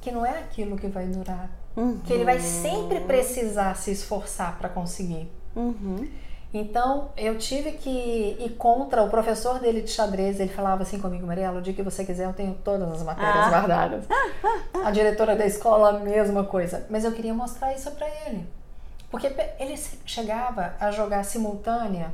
que 0.01 0.11
não 0.11 0.25
é 0.25 0.39
aquilo 0.39 0.77
que 0.77 0.89
vai 0.89 1.07
durar. 1.07 1.51
Uhum. 1.77 1.99
Que 2.01 2.15
ele 2.15 2.25
vai 2.25 2.41
sempre 2.41 3.01
precisar 3.01 3.77
se 3.77 3.91
esforçar 3.91 4.57
para 4.57 4.69
conseguir. 4.69 5.31
Uhum. 5.55 6.09
Então 6.53 7.11
eu 7.17 7.37
tive 7.37 7.73
que 7.73 7.91
ir 7.91 8.57
contra 8.59 9.03
o 9.03 9.11
professor 9.11 9.59
dele 9.59 9.83
de 9.83 9.91
xadrez. 9.91 10.41
Ele 10.41 10.53
falava 10.53 10.83
assim 10.83 10.99
comigo, 10.99 11.27
Mariela, 11.27 11.59
o 11.59 11.63
dia 11.63 11.75
que 11.75 11.83
você 11.83 12.05
quiser 12.05 12.27
eu 12.27 12.33
tenho 12.33 12.55
todas 12.65 12.91
as 12.91 13.03
matérias 13.03 13.47
ah. 13.47 13.51
guardadas. 13.51 14.05
A 14.85 14.91
diretora 14.91 15.37
da 15.37 15.47
escola, 15.47 15.91
a 15.91 15.93
mesma 15.99 16.45
coisa. 16.45 16.87
Mas 16.89 17.05
eu 17.05 17.13
queria 17.13 17.35
mostrar 17.35 17.75
isso 17.75 17.91
para 17.93 18.07
ele. 18.27 18.47
Porque 19.11 19.33
ele 19.59 19.77
chegava 20.05 20.75
a 20.81 20.91
jogar 20.91 21.25
simultânea, 21.25 22.13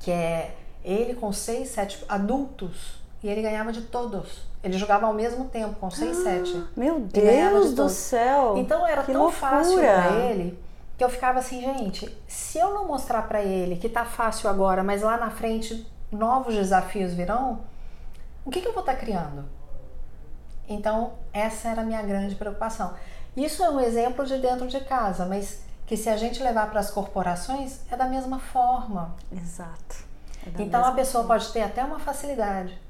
que 0.00 0.10
é 0.10 0.54
ele 0.84 1.14
com 1.14 1.32
seis, 1.32 1.68
sete 1.68 2.02
adultos, 2.08 3.00
e 3.22 3.28
ele 3.28 3.42
ganhava 3.42 3.72
de 3.72 3.82
todos. 3.82 4.42
Ele 4.64 4.78
jogava 4.78 5.06
ao 5.06 5.12
mesmo 5.12 5.46
tempo, 5.46 5.74
com 5.76 5.90
seis, 5.90 6.18
ah, 6.20 6.22
sete. 6.22 6.64
Meu 6.76 7.00
Deus 7.00 7.74
do 7.74 7.88
céu! 7.88 8.56
Então 8.56 8.86
era 8.86 9.02
que 9.02 9.12
tão 9.12 9.22
loucura. 9.22 9.40
fácil 9.40 9.78
para 9.78 10.16
ele 10.16 10.61
que 11.02 11.04
eu 11.04 11.10
ficava 11.10 11.40
assim, 11.40 11.60
gente, 11.60 12.16
se 12.28 12.58
eu 12.58 12.72
não 12.72 12.86
mostrar 12.86 13.22
para 13.22 13.42
ele 13.42 13.74
que 13.74 13.88
tá 13.88 14.04
fácil 14.04 14.48
agora, 14.48 14.84
mas 14.84 15.02
lá 15.02 15.16
na 15.16 15.30
frente 15.30 15.84
novos 16.12 16.54
desafios 16.54 17.12
virão, 17.12 17.64
o 18.44 18.50
que, 18.50 18.60
que 18.60 18.68
eu 18.68 18.72
vou 18.72 18.84
estar 18.84 18.92
tá 18.92 19.00
criando? 19.00 19.44
Então, 20.68 21.14
essa 21.32 21.70
era 21.70 21.82
a 21.82 21.84
minha 21.84 22.00
grande 22.02 22.36
preocupação. 22.36 22.94
Isso 23.36 23.64
é 23.64 23.70
um 23.70 23.80
exemplo 23.80 24.24
de 24.24 24.38
dentro 24.38 24.68
de 24.68 24.78
casa, 24.78 25.26
mas 25.26 25.64
que 25.86 25.96
se 25.96 26.08
a 26.08 26.16
gente 26.16 26.40
levar 26.40 26.70
para 26.70 26.78
as 26.78 26.88
corporações, 26.88 27.80
é 27.90 27.96
da 27.96 28.06
mesma 28.06 28.38
forma. 28.38 29.12
Exato. 29.32 30.04
É 30.46 30.62
então, 30.62 30.84
a 30.84 30.92
pessoa 30.92 31.24
forma. 31.24 31.40
pode 31.40 31.52
ter 31.52 31.62
até 31.62 31.82
uma 31.82 31.98
facilidade. 31.98 32.80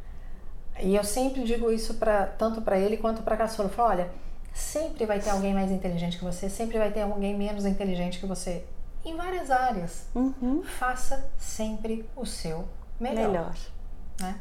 E 0.78 0.94
eu 0.94 1.02
sempre 1.02 1.44
digo 1.44 1.72
isso 1.72 1.94
pra, 1.94 2.26
tanto 2.26 2.60
para 2.60 2.78
ele 2.78 2.98
quanto 2.98 3.22
para 3.22 3.36
a 3.36 3.38
caçula. 3.38 3.68
Eu 3.68 3.72
falo, 3.72 3.88
olha, 3.88 4.10
Sempre 4.52 5.06
vai 5.06 5.18
ter 5.18 5.30
alguém 5.30 5.54
mais 5.54 5.70
inteligente 5.70 6.18
que 6.18 6.24
você, 6.24 6.48
sempre 6.48 6.78
vai 6.78 6.90
ter 6.90 7.02
alguém 7.02 7.36
menos 7.36 7.64
inteligente 7.64 8.18
que 8.18 8.26
você. 8.26 8.64
Em 9.04 9.16
várias 9.16 9.50
áreas. 9.50 10.06
Uhum. 10.14 10.62
Faça 10.62 11.28
sempre 11.38 12.08
o 12.14 12.24
seu 12.24 12.68
melhor. 13.00 13.28
melhor. 13.28 13.54
Né? 14.20 14.38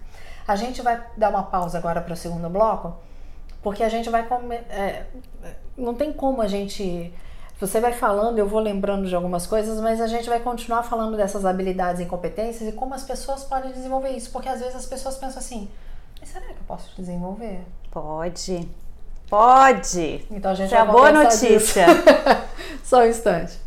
A 0.47 0.56
gente 0.56 0.82
vai 0.82 1.02
dar 1.17 1.30
uma 1.30 1.43
pausa 1.43 1.78
agora 1.78 2.02
para 2.02 2.13
o 2.13 2.17
segundo 2.17 2.50
bloco, 2.50 2.95
porque 3.63 3.84
a 3.84 3.89
gente 3.89 4.10
vai 4.10 4.28
comer. 4.28 4.65
É, 4.69 5.06
não 5.78 5.93
tem 5.95 6.12
como 6.12 6.41
a 6.41 6.47
gente. 6.47 7.13
Você 7.60 7.80
vai 7.80 7.93
falando, 7.93 8.39
eu 8.39 8.47
vou 8.47 8.60
lembrando 8.60 9.08
de 9.08 9.15
algumas 9.15 9.45
coisas, 9.45 9.80
mas 9.80 10.02
a 10.02 10.08
gente 10.08 10.28
vai 10.28 10.39
continuar 10.39 10.82
falando 10.84 11.15
dessas 11.15 11.45
habilidades 11.45 12.02
e 12.02 12.06
competências 12.06 12.67
e 12.67 12.71
como 12.71 12.93
as 12.93 13.04
pessoas 13.04 13.43
podem 13.43 13.71
desenvolver 13.71 14.10
isso. 14.10 14.32
Porque 14.32 14.50
às 14.50 14.60
vezes 14.60 14.76
as 14.76 14.86
pessoas 14.86 15.15
pensam 15.17 15.39
assim: 15.39 15.69
será 16.24 16.45
que 16.47 16.54
eu 16.54 16.65
posso 16.67 16.91
desenvolver? 16.97 17.63
Pode. 17.91 18.67
Pode. 19.32 20.26
Então 20.30 20.52
a 20.52 20.54
gente 20.54 20.67
Essa 20.67 20.76
é 20.76 20.80
a 20.80 20.86
boa 20.86 21.12
notícia. 21.12 21.86
Só 22.84 23.00
um 23.00 23.06
instante. 23.08 23.62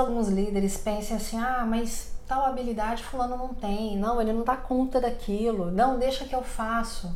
alguns 0.00 0.28
líderes 0.28 0.76
pensem 0.76 1.16
assim: 1.16 1.38
ah, 1.38 1.64
mas 1.68 2.12
tal 2.26 2.44
habilidade 2.44 3.02
fulano 3.02 3.36
não 3.36 3.54
tem, 3.54 3.96
não, 3.96 4.20
ele 4.20 4.32
não 4.32 4.42
dá 4.42 4.56
conta 4.56 5.00
daquilo, 5.00 5.70
não, 5.70 5.98
deixa 5.98 6.24
que 6.24 6.34
eu 6.34 6.42
faço. 6.42 7.14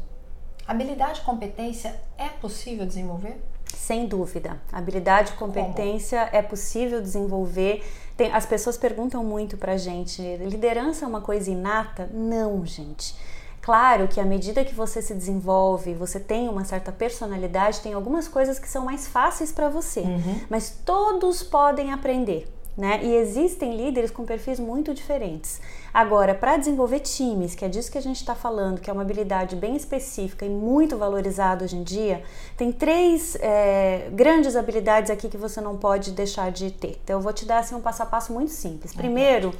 Habilidade 0.66 1.20
e 1.20 1.24
competência 1.24 1.94
é 2.16 2.28
possível 2.28 2.86
desenvolver? 2.86 3.38
Sem 3.66 4.06
dúvida. 4.06 4.58
Habilidade 4.72 5.32
e 5.32 5.36
competência 5.36 6.24
Como? 6.26 6.36
é 6.36 6.42
possível 6.42 7.02
desenvolver. 7.02 7.84
Tem, 8.16 8.32
as 8.32 8.46
pessoas 8.46 8.76
perguntam 8.76 9.24
muito 9.24 9.56
pra 9.56 9.76
gente: 9.76 10.22
liderança 10.36 11.04
é 11.04 11.08
uma 11.08 11.20
coisa 11.20 11.50
inata? 11.50 12.08
Não, 12.12 12.64
gente. 12.64 13.14
Claro 13.60 14.06
que 14.06 14.20
à 14.20 14.24
medida 14.24 14.62
que 14.62 14.74
você 14.74 15.00
se 15.00 15.14
desenvolve, 15.14 15.94
você 15.94 16.20
tem 16.20 16.48
uma 16.50 16.66
certa 16.66 16.92
personalidade, 16.92 17.80
tem 17.80 17.94
algumas 17.94 18.28
coisas 18.28 18.58
que 18.58 18.68
são 18.68 18.84
mais 18.84 19.08
fáceis 19.08 19.50
para 19.50 19.70
você, 19.70 20.00
uhum. 20.00 20.40
mas 20.50 20.78
todos 20.84 21.42
podem 21.42 21.90
aprender 21.90 22.46
né? 22.76 23.00
E 23.02 23.14
existem 23.14 23.76
líderes 23.76 24.10
com 24.10 24.24
perfis 24.24 24.58
muito 24.58 24.92
diferentes. 24.92 25.60
Agora, 25.94 26.34
para 26.34 26.56
desenvolver 26.56 26.98
times, 26.98 27.54
que 27.54 27.64
é 27.64 27.68
disso 27.68 27.88
que 27.88 27.96
a 27.96 28.02
gente 28.02 28.16
está 28.16 28.34
falando, 28.34 28.80
que 28.80 28.90
é 28.90 28.92
uma 28.92 29.02
habilidade 29.02 29.54
bem 29.54 29.76
específica 29.76 30.44
e 30.44 30.48
muito 30.48 30.96
valorizada 30.96 31.64
hoje 31.64 31.76
em 31.76 31.84
dia, 31.84 32.24
tem 32.56 32.72
três 32.72 33.36
é, 33.36 34.08
grandes 34.10 34.56
habilidades 34.56 35.08
aqui 35.08 35.28
que 35.28 35.36
você 35.36 35.60
não 35.60 35.76
pode 35.76 36.10
deixar 36.10 36.50
de 36.50 36.72
ter. 36.72 36.98
Então, 37.04 37.18
eu 37.18 37.22
vou 37.22 37.32
te 37.32 37.46
dar 37.46 37.60
assim, 37.60 37.76
um 37.76 37.80
passo 37.80 38.02
a 38.02 38.06
passo 38.06 38.32
muito 38.32 38.50
simples. 38.50 38.92
Primeiro, 38.92 39.54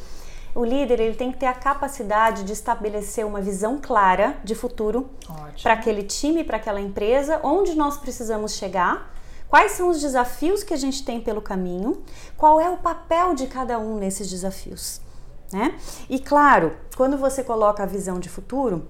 o 0.56 0.64
líder 0.64 0.98
ele 0.98 1.14
tem 1.14 1.30
que 1.30 1.38
ter 1.38 1.46
a 1.46 1.54
capacidade 1.54 2.42
de 2.42 2.52
estabelecer 2.52 3.24
uma 3.24 3.40
visão 3.40 3.78
clara 3.80 4.36
de 4.42 4.56
futuro 4.56 5.08
para 5.62 5.74
aquele 5.74 6.02
time, 6.02 6.42
para 6.42 6.56
aquela 6.56 6.80
empresa, 6.80 7.38
onde 7.44 7.76
nós 7.76 7.96
precisamos 7.96 8.54
chegar 8.54 9.14
Quais 9.46 9.72
são 9.72 9.88
os 9.88 10.00
desafios 10.00 10.64
que 10.64 10.74
a 10.74 10.76
gente 10.76 11.04
tem 11.04 11.20
pelo 11.20 11.40
caminho? 11.40 12.02
Qual 12.36 12.60
é 12.60 12.68
o 12.68 12.78
papel 12.78 13.36
de 13.36 13.46
cada 13.46 13.78
um 13.78 13.96
nesses 13.98 14.28
desafios? 14.28 15.00
Né? 15.54 15.72
E 16.10 16.18
claro, 16.18 16.72
quando 16.96 17.16
você 17.16 17.44
coloca 17.44 17.84
a 17.84 17.86
visão 17.86 18.18
de 18.18 18.28
futuro, 18.28 18.88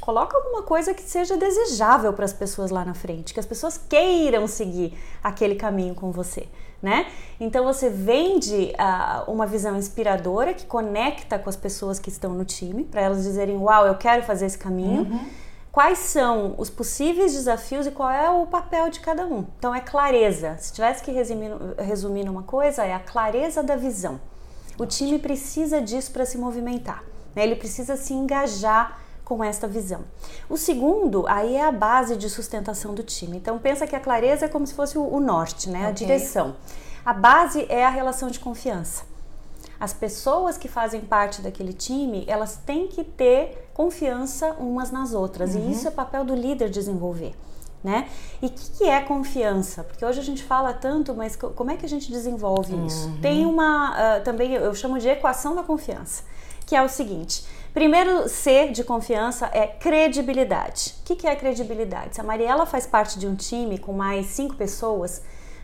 coloca 0.00 0.34
alguma 0.34 0.62
coisa 0.62 0.94
que 0.94 1.02
seja 1.02 1.36
desejável 1.36 2.10
para 2.14 2.24
as 2.24 2.32
pessoas 2.32 2.70
lá 2.70 2.86
na 2.86 2.94
frente, 2.94 3.34
que 3.34 3.40
as 3.40 3.44
pessoas 3.44 3.76
queiram 3.76 4.48
seguir 4.48 4.98
aquele 5.22 5.56
caminho 5.56 5.94
com 5.94 6.10
você, 6.10 6.48
né? 6.80 7.06
Então 7.38 7.66
você 7.66 7.90
vende 7.90 8.72
uh, 8.78 9.30
uma 9.30 9.46
visão 9.46 9.76
inspiradora 9.76 10.54
que 10.54 10.64
conecta 10.64 11.38
com 11.38 11.50
as 11.50 11.56
pessoas 11.56 11.98
que 11.98 12.08
estão 12.08 12.32
no 12.32 12.46
time, 12.46 12.84
para 12.84 13.02
elas 13.02 13.22
dizerem: 13.22 13.54
Uau, 13.58 13.86
eu 13.86 13.96
quero 13.96 14.22
fazer 14.22 14.46
esse 14.46 14.58
caminho. 14.58 15.02
Uhum 15.02 15.44
quais 15.70 15.98
são 15.98 16.54
os 16.56 16.70
possíveis 16.70 17.32
desafios 17.32 17.84
e 17.84 17.90
qual 17.90 18.08
é 18.08 18.30
o 18.30 18.46
papel 18.46 18.88
de 18.90 19.00
cada 19.00 19.26
um. 19.26 19.44
Então 19.58 19.74
é 19.74 19.80
clareza. 19.80 20.56
Se 20.56 20.72
tivesse 20.72 21.02
que 21.02 21.10
resumir, 21.10 21.50
resumir 21.76 22.24
numa 22.24 22.44
coisa, 22.44 22.84
é 22.84 22.94
a 22.94 23.00
clareza 23.00 23.60
da 23.60 23.74
visão. 23.74 24.20
O 24.78 24.86
time 24.86 25.18
precisa 25.18 25.80
disso 25.80 26.10
para 26.10 26.24
se 26.24 26.36
movimentar. 26.38 27.04
Né? 27.34 27.44
Ele 27.44 27.56
precisa 27.56 27.96
se 27.96 28.12
engajar 28.12 29.00
com 29.24 29.42
esta 29.42 29.66
visão. 29.66 30.02
O 30.48 30.56
segundo, 30.56 31.26
aí 31.26 31.56
é 31.56 31.64
a 31.64 31.72
base 31.72 32.16
de 32.16 32.28
sustentação 32.28 32.94
do 32.94 33.02
time. 33.02 33.36
Então 33.36 33.58
pensa 33.58 33.86
que 33.86 33.96
a 33.96 34.00
clareza 34.00 34.46
é 34.46 34.48
como 34.48 34.66
se 34.66 34.74
fosse 34.74 34.98
o 34.98 35.18
norte, 35.20 35.70
né? 35.70 35.78
Okay. 35.78 35.88
A 35.88 35.92
direção. 35.92 36.56
A 37.04 37.12
base 37.12 37.66
é 37.68 37.84
a 37.84 37.90
relação 37.90 38.30
de 38.30 38.38
confiança. 38.38 39.04
As 39.78 39.92
pessoas 39.92 40.56
que 40.56 40.68
fazem 40.68 41.00
parte 41.00 41.42
daquele 41.42 41.72
time, 41.72 42.24
elas 42.26 42.56
têm 42.64 42.86
que 42.86 43.02
ter 43.02 43.70
confiança 43.74 44.52
umas 44.58 44.90
nas 44.90 45.12
outras. 45.12 45.54
Uhum. 45.54 45.68
E 45.68 45.72
isso 45.72 45.88
é 45.88 45.90
papel 45.90 46.24
do 46.24 46.34
líder 46.34 46.70
desenvolver. 46.70 47.34
Né? 47.84 48.08
E 48.40 48.46
o 48.46 48.50
que, 48.50 48.70
que, 48.78 48.84
é 48.84 48.98
confiança? 49.02 49.84
Porque 49.84 50.02
hoje 50.02 50.18
a 50.18 50.22
gente 50.22 50.42
fala 50.42 50.72
tanto, 50.72 51.14
mas 51.14 51.36
como 51.36 51.70
é 51.70 51.76
que 51.76 51.84
a 51.84 51.88
gente 51.88 52.10
desenvolve 52.10 52.72
uhum. 52.72 52.86
isso? 52.86 53.12
Tem 53.20 53.44
uma, 53.44 53.90
uh, 53.90 54.24
também 54.24 54.54
eu 54.54 54.74
chamo 54.74 54.98
de 54.98 55.06
equação 55.06 55.54
da 55.54 55.62
confiança, 55.62 56.22
que 56.64 56.74
é 56.74 56.82
o 56.82 56.88
seguinte: 56.88 57.44
primeiro 57.74 58.26
C 58.26 58.68
de 58.68 58.82
confiança 58.84 59.50
é 59.52 59.66
credibilidade. 59.66 60.94
O 61.02 61.04
que, 61.04 61.14
que 61.14 61.26
é 61.26 61.36
credibilidade? 61.36 62.14
Se 62.14 62.22
a 62.22 62.24
Mariela 62.24 62.64
faz 62.64 62.86
parte 62.86 63.18
de 63.18 63.26
um 63.26 63.34
time 63.34 63.76
com 63.76 63.92
mais 63.92 64.28
cinco 64.28 64.56
pessoas, 64.56 65.20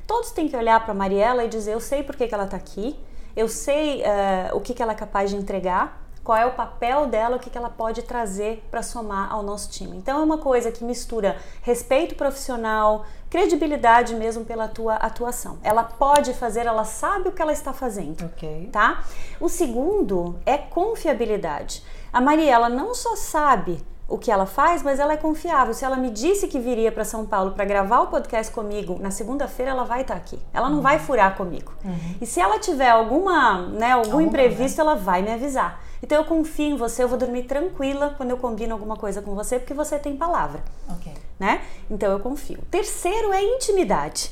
todos 0.06 0.30
têm 0.30 0.46
que 0.46 0.54
olhar 0.54 0.78
para 0.80 0.92
a 0.92 0.94
Mariela 0.94 1.42
e 1.44 1.48
dizer: 1.48 1.72
eu 1.72 1.80
sei 1.80 2.02
por 2.02 2.16
que, 2.16 2.28
que 2.28 2.34
ela 2.34 2.44
está 2.44 2.58
aqui, 2.58 3.00
eu 3.34 3.48
sei 3.48 4.02
uh, 4.02 4.54
o 4.54 4.60
que, 4.60 4.74
que 4.74 4.82
ela 4.82 4.92
é 4.92 4.94
capaz 4.94 5.30
de 5.30 5.36
entregar, 5.36 6.06
qual 6.22 6.36
é 6.36 6.46
o 6.46 6.52
papel 6.52 7.06
dela, 7.06 7.36
o 7.36 7.38
que, 7.38 7.56
ela 7.56 7.70
pode 7.70 8.02
trazer 8.02 8.64
para 8.70 8.82
somar 8.82 9.32
ao 9.32 9.42
nosso 9.42 9.70
time. 9.70 9.96
Então 9.96 10.20
é 10.20 10.22
uma 10.22 10.38
coisa 10.38 10.70
que 10.70 10.84
mistura 10.84 11.36
respeito 11.62 12.14
profissional, 12.14 13.04
credibilidade 13.28 14.14
mesmo 14.14 14.44
pela 14.44 14.68
tua 14.68 14.96
atuação. 14.96 15.58
Ela 15.62 15.84
pode 15.84 16.34
fazer, 16.34 16.66
ela 16.66 16.84
sabe 16.84 17.28
o 17.28 17.32
que 17.32 17.40
ela 17.40 17.52
está 17.52 17.72
fazendo, 17.72 18.24
okay. 18.26 18.68
tá? 18.70 19.04
O 19.40 19.48
segundo 19.48 20.38
é 20.44 20.58
confiabilidade. 20.58 21.82
A 22.12 22.20
Mariela 22.20 22.68
não 22.68 22.94
só 22.94 23.16
sabe 23.16 23.82
o 24.10 24.18
que 24.18 24.30
ela 24.30 24.44
faz, 24.44 24.82
mas 24.82 24.98
ela 24.98 25.12
é 25.12 25.16
confiável. 25.16 25.72
Se 25.72 25.84
ela 25.84 25.96
me 25.96 26.10
disse 26.10 26.48
que 26.48 26.58
viria 26.58 26.90
para 26.90 27.04
São 27.04 27.24
Paulo 27.24 27.52
para 27.52 27.64
gravar 27.64 28.00
o 28.00 28.08
podcast 28.08 28.52
comigo 28.52 28.98
na 29.00 29.12
segunda-feira, 29.12 29.70
ela 29.70 29.84
vai 29.84 30.00
estar 30.00 30.14
tá 30.14 30.20
aqui. 30.20 30.36
Ela 30.52 30.68
não 30.68 30.78
uhum. 30.78 30.82
vai 30.82 30.98
furar 30.98 31.36
comigo. 31.36 31.72
Uhum. 31.84 32.16
E 32.20 32.26
se 32.26 32.40
ela 32.40 32.58
tiver 32.58 32.90
alguma, 32.90 33.68
né, 33.68 33.92
algum 33.92 34.10
Alguma, 34.10 34.22
imprevisto, 34.24 34.78
né? 34.78 34.82
ela 34.82 34.96
vai 34.96 35.22
me 35.22 35.32
avisar. 35.32 35.80
Então 36.02 36.18
eu 36.18 36.24
confio 36.24 36.74
em 36.74 36.76
você, 36.76 37.02
eu 37.02 37.08
vou 37.08 37.18
dormir 37.18 37.44
tranquila 37.44 38.14
quando 38.16 38.30
eu 38.30 38.36
combino 38.38 38.72
alguma 38.72 38.96
coisa 38.96 39.20
com 39.20 39.34
você, 39.34 39.58
porque 39.58 39.74
você 39.74 39.98
tem 39.98 40.16
palavra. 40.16 40.62
Ok. 40.88 41.12
Né? 41.38 41.62
Então 41.90 42.10
eu 42.10 42.20
confio. 42.20 42.58
Terceiro 42.70 43.32
é 43.32 43.42
intimidade. 43.42 44.30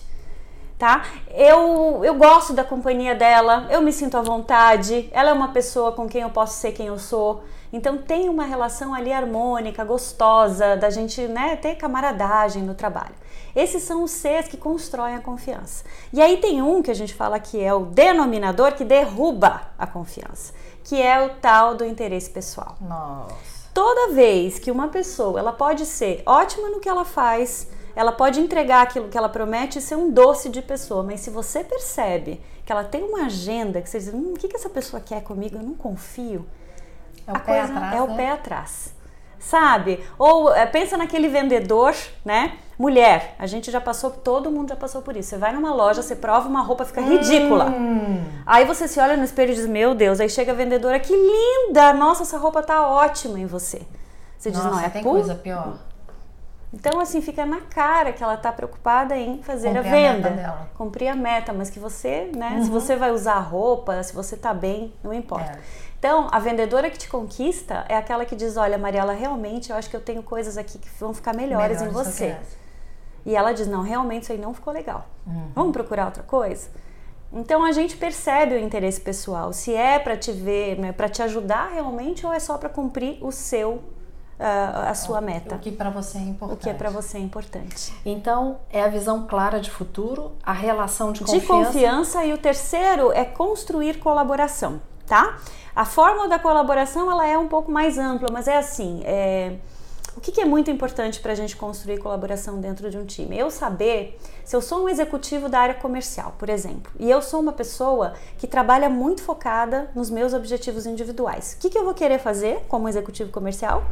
Tá? 0.78 1.04
Eu, 1.34 2.04
eu 2.04 2.14
gosto 2.14 2.52
da 2.52 2.62
companhia 2.62 3.14
dela, 3.14 3.66
eu 3.68 3.82
me 3.82 3.92
sinto 3.92 4.16
à 4.16 4.22
vontade, 4.22 5.08
ela 5.12 5.30
é 5.30 5.32
uma 5.32 5.48
pessoa 5.48 5.90
com 5.90 6.08
quem 6.08 6.22
eu 6.22 6.30
posso 6.30 6.54
ser 6.60 6.70
quem 6.70 6.86
eu 6.86 6.98
sou. 6.98 7.42
Então 7.72 7.98
tem 7.98 8.28
uma 8.28 8.44
relação 8.44 8.94
ali 8.94 9.12
harmônica, 9.12 9.84
gostosa, 9.84 10.76
da 10.76 10.88
gente 10.88 11.20
né, 11.26 11.56
ter 11.56 11.74
camaradagem 11.74 12.62
no 12.62 12.74
trabalho. 12.74 13.14
Esses 13.54 13.82
são 13.82 14.04
os 14.04 14.12
Cs 14.12 14.48
que 14.48 14.56
constroem 14.56 15.16
a 15.16 15.20
confiança. 15.20 15.84
E 16.12 16.22
aí 16.22 16.36
tem 16.38 16.62
um 16.62 16.82
que 16.82 16.90
a 16.90 16.94
gente 16.94 17.12
fala 17.12 17.38
que 17.38 17.60
é 17.60 17.74
o 17.74 17.86
denominador 17.86 18.72
que 18.72 18.84
derruba 18.84 19.62
a 19.78 19.86
confiança, 19.86 20.54
que 20.88 21.00
é 21.00 21.20
o 21.20 21.28
tal 21.34 21.74
do 21.74 21.84
interesse 21.84 22.30
pessoal. 22.30 22.74
Nossa. 22.80 23.68
Toda 23.74 24.14
vez 24.14 24.58
que 24.58 24.70
uma 24.70 24.88
pessoa 24.88 25.38
ela 25.38 25.52
pode 25.52 25.84
ser 25.84 26.22
ótima 26.24 26.70
no 26.70 26.80
que 26.80 26.88
ela 26.88 27.04
faz, 27.04 27.68
ela 27.94 28.10
pode 28.10 28.40
entregar 28.40 28.82
aquilo 28.82 29.08
que 29.08 29.18
ela 29.18 29.28
promete 29.28 29.78
e 29.78 29.82
ser 29.82 29.96
um 29.96 30.10
doce 30.10 30.48
de 30.48 30.62
pessoa, 30.62 31.02
mas 31.02 31.20
se 31.20 31.28
você 31.28 31.62
percebe 31.62 32.40
que 32.64 32.72
ela 32.72 32.84
tem 32.84 33.04
uma 33.04 33.26
agenda 33.26 33.82
que 33.82 33.90
você 33.90 33.98
diz, 33.98 34.14
hum, 34.14 34.32
o 34.32 34.38
que, 34.38 34.48
que 34.48 34.56
essa 34.56 34.70
pessoa 34.70 34.98
quer 35.00 35.22
comigo, 35.22 35.58
eu 35.58 35.62
não 35.62 35.74
confio, 35.74 36.46
é 37.26 37.32
o 37.32 37.36
a 37.36 37.38
pé 37.38 37.60
atrás. 37.60 37.94
É 37.94 38.02
o 38.02 38.06
né? 38.06 38.16
pé 38.16 38.30
atrás. 38.30 38.94
Sabe? 39.38 40.02
Ou 40.18 40.54
é, 40.54 40.64
pensa 40.64 40.96
naquele 40.96 41.28
vendedor, 41.28 41.94
né? 42.24 42.58
Mulher, 42.78 43.34
a 43.40 43.46
gente 43.46 43.72
já 43.72 43.80
passou, 43.80 44.08
todo 44.08 44.52
mundo 44.52 44.68
já 44.68 44.76
passou 44.76 45.02
por 45.02 45.16
isso. 45.16 45.30
Você 45.30 45.36
vai 45.36 45.52
numa 45.52 45.74
loja, 45.74 46.00
você 46.00 46.14
prova 46.14 46.48
uma 46.48 46.60
roupa, 46.60 46.84
fica 46.84 47.00
ridícula. 47.00 47.66
Hum. 47.70 48.24
Aí 48.46 48.64
você 48.64 48.86
se 48.86 49.00
olha 49.00 49.16
no 49.16 49.24
espelho 49.24 49.50
e 49.50 49.56
diz: 49.56 49.66
Meu 49.66 49.96
Deus, 49.96 50.20
aí 50.20 50.30
chega 50.30 50.52
a 50.52 50.54
vendedora, 50.54 51.00
que 51.00 51.12
linda! 51.12 51.92
Nossa, 51.92 52.22
essa 52.22 52.38
roupa 52.38 52.62
tá 52.62 52.86
ótima 52.86 53.40
em 53.40 53.46
você. 53.46 53.82
Você 54.38 54.52
diz: 54.52 54.62
Não, 54.62 54.78
é 54.78 54.88
tem 54.88 55.02
coisa 55.02 55.34
pior. 55.34 55.76
Então, 56.72 57.00
assim, 57.00 57.20
fica 57.22 57.46
na 57.46 57.62
cara 57.62 58.12
que 58.12 58.22
ela 58.22 58.34
está 58.34 58.52
preocupada 58.52 59.16
em 59.16 59.42
fazer 59.42 59.68
Cumprir 59.68 59.86
a 59.86 59.90
venda, 59.90 60.28
a 60.28 60.76
cumprir 60.76 61.08
a 61.08 61.16
meta, 61.16 61.52
mas 61.52 61.70
que 61.70 61.78
você, 61.78 62.30
né? 62.36 62.56
Uhum. 62.58 62.64
Se 62.64 62.70
você 62.70 62.94
vai 62.94 63.10
usar 63.10 63.34
a 63.34 63.40
roupa, 63.40 64.00
se 64.02 64.14
você 64.14 64.36
tá 64.36 64.52
bem, 64.52 64.92
não 65.02 65.12
importa. 65.12 65.52
É. 65.52 65.58
Então, 65.98 66.28
a 66.30 66.38
vendedora 66.38 66.90
que 66.90 66.98
te 66.98 67.08
conquista 67.08 67.84
é 67.88 67.96
aquela 67.96 68.24
que 68.24 68.36
diz: 68.36 68.56
Olha, 68.56 68.78
Mariela, 68.78 69.14
realmente 69.14 69.70
eu 69.70 69.76
acho 69.76 69.90
que 69.90 69.96
eu 69.96 70.00
tenho 70.00 70.22
coisas 70.22 70.56
aqui 70.56 70.78
que 70.78 70.88
vão 71.00 71.12
ficar 71.12 71.34
melhores, 71.34 71.82
em 71.82 71.88
você. 71.88 72.36
E 73.28 73.36
ela 73.36 73.52
diz: 73.52 73.68
Não, 73.68 73.82
realmente 73.82 74.22
isso 74.22 74.32
aí 74.32 74.38
não 74.38 74.54
ficou 74.54 74.72
legal. 74.72 75.06
Uhum. 75.26 75.50
Vamos 75.54 75.72
procurar 75.72 76.06
outra 76.06 76.22
coisa? 76.22 76.70
Então 77.30 77.62
a 77.62 77.72
gente 77.72 77.94
percebe 77.94 78.54
o 78.54 78.58
interesse 78.58 78.98
pessoal, 78.98 79.52
se 79.52 79.74
é 79.74 79.98
para 79.98 80.16
te 80.16 80.32
ver, 80.32 80.78
né, 80.78 80.92
para 80.92 81.10
te 81.10 81.22
ajudar 81.22 81.68
realmente 81.74 82.24
ou 82.24 82.32
é 82.32 82.40
só 82.40 82.56
para 82.56 82.70
cumprir 82.70 83.18
o 83.20 83.30
seu 83.30 83.82
a, 84.40 84.88
a 84.88 84.94
sua 84.94 85.20
meta. 85.20 85.56
O 85.56 85.58
que 85.58 85.70
para 85.70 85.90
você 85.90 86.16
é 86.16 86.22
importante. 86.22 86.58
O 86.58 86.62
que 86.62 86.70
é 86.70 86.72
para 86.72 86.88
você 86.88 87.18
é 87.18 87.20
importante. 87.20 87.92
Então, 88.02 88.60
é 88.70 88.82
a 88.82 88.88
visão 88.88 89.26
clara 89.26 89.60
de 89.60 89.70
futuro, 89.70 90.32
a 90.42 90.54
relação 90.54 91.12
de 91.12 91.20
confiança. 91.20 91.40
De 91.40 91.46
confiança 91.46 92.24
e 92.24 92.32
o 92.32 92.38
terceiro 92.38 93.12
é 93.12 93.26
construir 93.26 93.98
colaboração, 93.98 94.80
tá? 95.06 95.36
A 95.76 95.84
fórmula 95.84 96.28
da 96.28 96.38
colaboração 96.38 97.10
ela 97.10 97.26
é 97.26 97.36
um 97.36 97.48
pouco 97.48 97.70
mais 97.70 97.98
ampla, 97.98 98.28
mas 98.32 98.48
é 98.48 98.56
assim. 98.56 99.02
É... 99.04 99.56
O 100.18 100.20
que, 100.20 100.32
que 100.32 100.40
é 100.40 100.44
muito 100.44 100.68
importante 100.68 101.20
para 101.20 101.30
a 101.30 101.34
gente 101.36 101.56
construir 101.56 101.98
colaboração 101.98 102.60
dentro 102.60 102.90
de 102.90 102.98
um 102.98 103.06
time? 103.06 103.38
Eu 103.38 103.52
saber 103.52 104.18
se 104.44 104.56
eu 104.56 104.60
sou 104.60 104.82
um 104.82 104.88
executivo 104.88 105.48
da 105.48 105.60
área 105.60 105.74
comercial, 105.76 106.34
por 106.36 106.48
exemplo, 106.48 106.90
e 106.98 107.08
eu 107.08 107.22
sou 107.22 107.38
uma 107.40 107.52
pessoa 107.52 108.14
que 108.36 108.48
trabalha 108.48 108.90
muito 108.90 109.22
focada 109.22 109.88
nos 109.94 110.10
meus 110.10 110.34
objetivos 110.34 110.86
individuais. 110.86 111.54
O 111.56 111.60
que, 111.60 111.70
que 111.70 111.78
eu 111.78 111.84
vou 111.84 111.94
querer 111.94 112.18
fazer 112.18 112.64
como 112.66 112.88
executivo 112.88 113.30
comercial? 113.30 113.84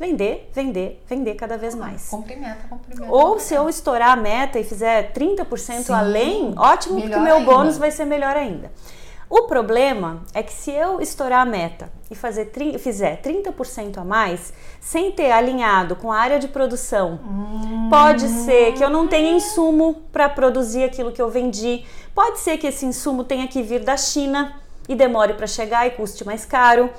Vender, 0.00 0.50
vender, 0.54 1.04
vender 1.06 1.34
cada 1.34 1.58
vez 1.58 1.74
mais. 1.74 2.08
Cumprir 2.08 2.38
meta, 2.38 2.66
cumprir 2.66 2.98
meta. 2.98 3.12
Ou 3.12 3.38
se 3.38 3.52
eu 3.52 3.68
estourar 3.68 4.12
a 4.12 4.16
meta 4.16 4.58
e 4.58 4.64
fizer 4.64 5.12
30% 5.12 5.58
Sim. 5.58 5.92
além, 5.92 6.54
ótimo, 6.56 7.02
porque 7.02 7.16
o 7.16 7.20
meu 7.20 7.40
Melhor 7.40 7.44
bônus 7.44 7.74
ainda. 7.74 7.80
vai 7.80 7.90
ser 7.90 8.06
melhor 8.06 8.34
ainda. 8.34 8.72
O 9.28 9.42
problema 9.42 10.22
é 10.34 10.42
que 10.42 10.52
se 10.52 10.70
eu 10.70 11.00
estourar 11.00 11.40
a 11.40 11.44
meta 11.44 11.90
e 12.10 12.14
fazer, 12.14 12.52
fizer 12.78 13.22
30% 13.22 13.98
a 13.98 14.04
mais, 14.04 14.52
sem 14.80 15.10
ter 15.12 15.30
alinhado 15.30 15.96
com 15.96 16.12
a 16.12 16.18
área 16.18 16.38
de 16.38 16.48
produção, 16.48 17.18
pode 17.88 18.28
ser 18.28 18.74
que 18.74 18.84
eu 18.84 18.90
não 18.90 19.08
tenha 19.08 19.32
insumo 19.32 20.02
para 20.12 20.28
produzir 20.28 20.84
aquilo 20.84 21.10
que 21.10 21.22
eu 21.22 21.30
vendi, 21.30 21.84
pode 22.14 22.38
ser 22.38 22.58
que 22.58 22.66
esse 22.66 22.84
insumo 22.84 23.24
tenha 23.24 23.48
que 23.48 23.62
vir 23.62 23.80
da 23.80 23.96
China 23.96 24.60
e 24.88 24.94
demore 24.94 25.34
para 25.34 25.46
chegar 25.46 25.86
e 25.86 25.92
custe 25.92 26.24
mais 26.24 26.44
caro, 26.44 26.90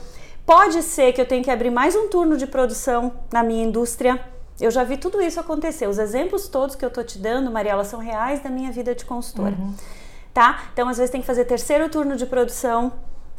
pode 0.46 0.82
ser 0.82 1.14
que 1.14 1.22
eu 1.22 1.28
tenha 1.28 1.44
que 1.44 1.52
abrir 1.52 1.70
mais 1.70 1.96
um 1.96 2.10
turno 2.10 2.38
de 2.38 2.48
produção 2.48 3.14
na 3.32 3.44
minha 3.44 3.64
indústria. 3.64 4.20
Eu 4.60 4.72
já 4.72 4.84
vi 4.84 4.98
tudo 4.98 5.22
isso 5.22 5.40
acontecer. 5.40 5.88
Os 5.88 6.00
exemplos 6.00 6.48
todos 6.48 6.76
que 6.76 6.84
eu 6.84 6.90
tô 6.90 7.04
te 7.04 7.20
dando, 7.20 7.52
Mariela, 7.52 7.84
são 7.84 8.00
reais 8.00 8.42
da 8.42 8.50
minha 8.50 8.72
vida 8.72 8.96
de 8.96 9.06
consultora 9.06 9.56
tá? 10.36 10.66
Então, 10.74 10.90
às 10.90 10.98
vezes, 10.98 11.10
tem 11.10 11.22
que 11.22 11.26
fazer 11.26 11.46
terceiro 11.46 11.90
turno 11.90 12.18
de 12.18 12.26
produção 12.26 12.92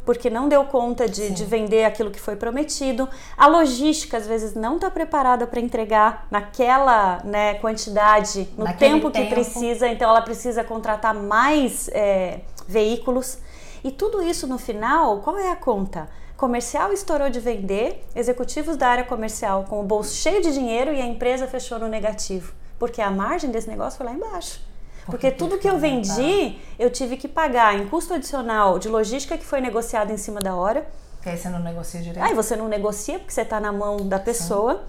porque 0.03 0.29
não 0.29 0.47
deu 0.47 0.63
conta 0.63 1.07
de, 1.07 1.29
de 1.31 1.43
vender 1.43 1.83
aquilo 1.83 2.09
que 2.09 2.19
foi 2.19 2.37
prometido. 2.37 3.09
A 3.37 3.45
logística, 3.45 4.15
às 4.15 4.25
vezes, 4.25 4.55
não 4.55 4.77
está 4.77 4.89
preparada 4.89 5.45
para 5.45 5.59
entregar 5.59 6.25
naquela 6.31 7.21
né, 7.25 7.55
quantidade, 7.55 8.49
no 8.57 8.63
Naquele 8.63 8.93
tempo 8.93 9.11
que 9.11 9.19
tempo. 9.19 9.33
precisa, 9.33 9.85
então 9.89 10.09
ela 10.09 10.21
precisa 10.21 10.63
contratar 10.63 11.13
mais 11.13 11.89
é, 11.89 12.39
veículos. 12.65 13.37
E 13.83 13.91
tudo 13.91 14.21
isso 14.21 14.47
no 14.47 14.57
final, 14.57 15.19
qual 15.19 15.37
é 15.37 15.51
a 15.51 15.57
conta? 15.57 16.09
Comercial 16.37 16.93
estourou 16.93 17.29
de 17.29 17.41
vender, 17.41 18.03
executivos 18.15 18.77
da 18.77 18.87
área 18.87 19.03
comercial 19.03 19.65
com 19.67 19.81
o 19.81 19.83
bolso 19.83 20.15
cheio 20.15 20.41
de 20.41 20.53
dinheiro 20.53 20.93
e 20.93 21.01
a 21.01 21.05
empresa 21.05 21.47
fechou 21.47 21.79
no 21.79 21.87
negativo, 21.89 22.53
porque 22.79 23.01
a 23.01 23.11
margem 23.11 23.51
desse 23.51 23.69
negócio 23.69 23.97
foi 23.97 24.05
lá 24.05 24.13
embaixo. 24.13 24.66
Porque 25.11 25.31
tudo 25.31 25.57
que 25.57 25.67
eu 25.67 25.73
aumentado. 25.73 26.17
vendi, 26.17 26.59
eu 26.77 26.89
tive 26.89 27.17
que 27.17 27.27
pagar 27.27 27.77
em 27.77 27.87
custo 27.87 28.13
adicional 28.13 28.77
de 28.77 28.89
logística 28.89 29.37
que 29.37 29.45
foi 29.45 29.61
negociado 29.61 30.11
em 30.11 30.17
cima 30.17 30.39
da 30.39 30.55
hora. 30.55 30.87
Porque 31.15 31.29
aí 31.29 31.37
você 31.37 31.49
não 31.49 31.59
negocia 31.59 32.01
direito. 32.01 32.23
Aí 32.23 32.33
você 32.33 32.55
não 32.55 32.67
negocia 32.67 33.19
porque 33.19 33.33
você 33.33 33.41
está 33.41 33.59
na 33.59 33.71
mão 33.71 34.07
da 34.07 34.19
pessoa. 34.19 34.83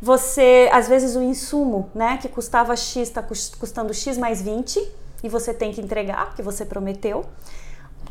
Você, 0.00 0.68
às 0.72 0.88
vezes, 0.88 1.16
o 1.16 1.22
insumo, 1.22 1.90
né, 1.94 2.18
que 2.18 2.28
custava 2.28 2.74
X, 2.76 2.96
está 3.08 3.22
custando 3.22 3.92
X 3.92 4.16
mais 4.16 4.40
20 4.40 4.80
e 5.22 5.28
você 5.28 5.52
tem 5.52 5.72
que 5.72 5.80
entregar 5.80 6.26
porque 6.26 6.42
você 6.42 6.64
prometeu. 6.64 7.24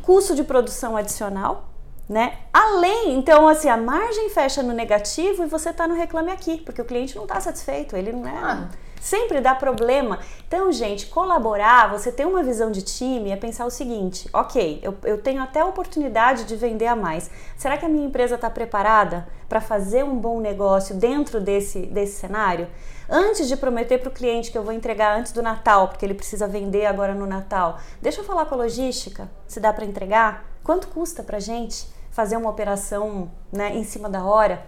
Custo 0.02 0.34
de 0.34 0.44
produção 0.44 0.96
adicional, 0.96 1.68
né? 2.08 2.38
Além, 2.52 3.14
então, 3.14 3.48
assim, 3.48 3.68
a 3.68 3.76
margem 3.76 4.30
fecha 4.30 4.62
no 4.62 4.72
negativo 4.72 5.44
e 5.44 5.46
você 5.46 5.70
está 5.70 5.86
no 5.86 5.94
reclame 5.94 6.30
aqui, 6.30 6.58
porque 6.58 6.80
o 6.80 6.84
cliente 6.84 7.16
não 7.16 7.24
está 7.24 7.40
satisfeito, 7.40 7.96
ele 7.96 8.12
não 8.12 8.26
é. 8.26 8.38
Claro. 8.38 8.68
Sempre 9.00 9.40
dá 9.40 9.54
problema. 9.54 10.18
Então, 10.46 10.72
gente, 10.72 11.06
colaborar, 11.06 11.90
você 11.90 12.10
ter 12.10 12.26
uma 12.26 12.42
visão 12.42 12.70
de 12.70 12.82
time 12.82 13.30
é 13.30 13.36
pensar 13.36 13.64
o 13.66 13.70
seguinte: 13.70 14.28
ok, 14.32 14.80
eu, 14.82 14.96
eu 15.04 15.20
tenho 15.20 15.42
até 15.42 15.60
a 15.60 15.66
oportunidade 15.66 16.44
de 16.44 16.56
vender 16.56 16.86
a 16.86 16.96
mais. 16.96 17.30
Será 17.56 17.76
que 17.76 17.84
a 17.84 17.88
minha 17.88 18.06
empresa 18.06 18.34
está 18.34 18.50
preparada 18.50 19.28
para 19.48 19.60
fazer 19.60 20.04
um 20.04 20.16
bom 20.16 20.40
negócio 20.40 20.94
dentro 20.94 21.40
desse, 21.40 21.86
desse 21.86 22.20
cenário? 22.20 22.68
Antes 23.08 23.48
de 23.48 23.56
prometer 23.56 23.98
para 23.98 24.10
o 24.10 24.12
cliente 24.12 24.50
que 24.50 24.58
eu 24.58 24.62
vou 24.62 24.72
entregar 24.72 25.18
antes 25.18 25.32
do 25.32 25.42
Natal, 25.42 25.88
porque 25.88 26.04
ele 26.04 26.12
precisa 26.14 26.46
vender 26.46 26.84
agora 26.84 27.14
no 27.14 27.26
Natal, 27.26 27.78
deixa 28.02 28.20
eu 28.20 28.24
falar 28.24 28.44
com 28.44 28.54
a 28.54 28.58
logística, 28.58 29.30
se 29.46 29.58
dá 29.58 29.72
para 29.72 29.86
entregar? 29.86 30.44
Quanto 30.62 30.88
custa 30.88 31.22
para 31.22 31.40
gente 31.40 31.88
fazer 32.10 32.36
uma 32.36 32.50
operação 32.50 33.30
né, 33.50 33.74
em 33.74 33.84
cima 33.84 34.10
da 34.10 34.24
hora? 34.24 34.62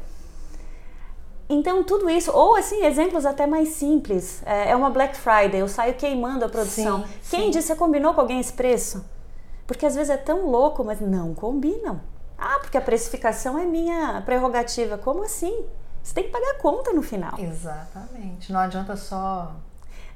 Então, 1.50 1.82
tudo 1.82 2.08
isso, 2.08 2.30
ou 2.32 2.56
assim, 2.56 2.84
exemplos 2.84 3.26
até 3.26 3.46
mais 3.46 3.70
simples. 3.70 4.42
É 4.46 4.70
é 4.70 4.76
uma 4.76 4.88
Black 4.88 5.16
Friday, 5.16 5.60
eu 5.60 5.68
saio 5.68 5.94
queimando 5.94 6.44
a 6.44 6.48
produção. 6.48 7.02
Sim, 7.02 7.36
Quem 7.36 7.44
sim. 7.46 7.50
disse, 7.50 7.68
você 7.68 7.74
combinou 7.74 8.14
com 8.14 8.20
alguém 8.20 8.38
esse 8.38 8.52
preço? 8.52 9.04
Porque 9.66 9.84
às 9.84 9.94
vezes 9.94 10.10
é 10.10 10.16
tão 10.16 10.46
louco, 10.46 10.84
mas 10.84 11.00
não 11.00 11.34
combinam. 11.34 12.00
Ah, 12.38 12.58
porque 12.60 12.78
a 12.78 12.80
precificação 12.80 13.58
é 13.58 13.66
minha 13.66 14.22
prerrogativa. 14.24 14.96
Como 14.96 15.22
assim? 15.22 15.64
Você 16.02 16.14
tem 16.14 16.24
que 16.24 16.30
pagar 16.30 16.52
a 16.52 16.54
conta 16.54 16.92
no 16.92 17.02
final. 17.02 17.34
Exatamente. 17.38 18.52
Não 18.52 18.60
adianta 18.60 18.96
só. 18.96 19.52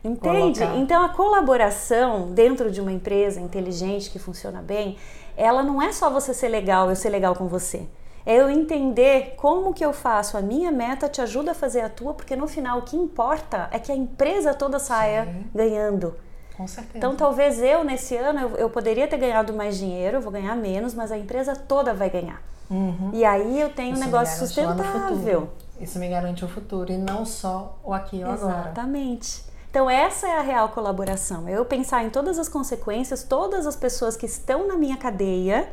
Entende? 0.02 0.60
Colocar. 0.60 0.76
Então 0.78 1.02
a 1.02 1.08
colaboração 1.10 2.32
dentro 2.32 2.70
de 2.70 2.80
uma 2.80 2.92
empresa 2.92 3.40
inteligente 3.40 4.10
que 4.10 4.18
funciona 4.18 4.62
bem, 4.62 4.96
ela 5.36 5.62
não 5.62 5.82
é 5.82 5.92
só 5.92 6.10
você 6.10 6.32
ser 6.32 6.48
legal, 6.48 6.88
eu 6.88 6.96
ser 6.96 7.10
legal 7.10 7.34
com 7.34 7.46
você. 7.46 7.86
É 8.26 8.36
eu 8.36 8.48
entender 8.48 9.34
como 9.36 9.74
que 9.74 9.84
eu 9.84 9.92
faço 9.92 10.36
a 10.36 10.40
minha 10.40 10.72
meta 10.72 11.08
te 11.08 11.20
ajuda 11.20 11.50
a 11.50 11.54
fazer 11.54 11.82
a 11.82 11.88
tua, 11.88 12.14
porque 12.14 12.34
no 12.34 12.46
final 12.46 12.78
o 12.78 12.82
que 12.82 12.96
importa 12.96 13.68
é 13.70 13.78
que 13.78 13.92
a 13.92 13.94
empresa 13.94 14.54
toda 14.54 14.78
saia 14.78 15.24
Sim. 15.24 15.46
ganhando. 15.54 16.16
Com 16.56 16.66
certeza. 16.66 16.96
Então 16.96 17.14
talvez 17.16 17.60
eu 17.60 17.84
nesse 17.84 18.16
ano 18.16 18.40
eu, 18.40 18.56
eu 18.56 18.70
poderia 18.70 19.06
ter 19.06 19.18
ganhado 19.18 19.52
mais 19.52 19.76
dinheiro, 19.76 20.20
vou 20.20 20.32
ganhar 20.32 20.54
menos, 20.56 20.94
mas 20.94 21.12
a 21.12 21.18
empresa 21.18 21.54
toda 21.54 21.92
vai 21.92 22.08
ganhar. 22.08 22.40
Uhum. 22.70 23.10
E 23.12 23.24
aí 23.24 23.60
eu 23.60 23.70
tenho 23.70 23.90
um 23.90 23.92
Isso 23.92 24.00
me 24.00 24.06
negócio 24.06 24.38
sustentável. 24.38 25.50
Isso 25.78 25.98
me 25.98 26.08
garante 26.08 26.44
o 26.44 26.48
futuro 26.48 26.90
e 26.92 26.96
não 26.96 27.26
só 27.26 27.78
o 27.84 27.92
aqui 27.92 28.18
e 28.18 28.24
o 28.24 28.30
agora. 28.30 28.60
Exatamente. 28.60 29.44
Então 29.68 29.90
essa 29.90 30.28
é 30.28 30.38
a 30.38 30.40
real 30.40 30.68
colaboração. 30.68 31.48
É 31.48 31.52
eu 31.52 31.64
pensar 31.64 32.04
em 32.04 32.10
todas 32.10 32.38
as 32.38 32.48
consequências, 32.48 33.24
todas 33.24 33.66
as 33.66 33.76
pessoas 33.76 34.16
que 34.16 34.24
estão 34.24 34.68
na 34.68 34.76
minha 34.76 34.96
cadeia 34.96 35.68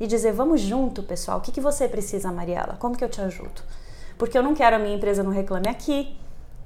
e 0.00 0.06
dizer, 0.06 0.32
vamos 0.32 0.60
junto, 0.60 1.02
pessoal. 1.02 1.38
O 1.38 1.40
que, 1.40 1.52
que 1.52 1.60
você 1.60 1.88
precisa, 1.88 2.30
Mariela? 2.32 2.76
Como 2.78 2.96
que 2.96 3.04
eu 3.04 3.08
te 3.08 3.20
ajudo? 3.20 3.62
Porque 4.18 4.36
eu 4.36 4.42
não 4.42 4.54
quero 4.54 4.76
a 4.76 4.78
minha 4.78 4.94
empresa 4.94 5.22
não 5.22 5.30
reclame 5.30 5.68
aqui, 5.68 6.16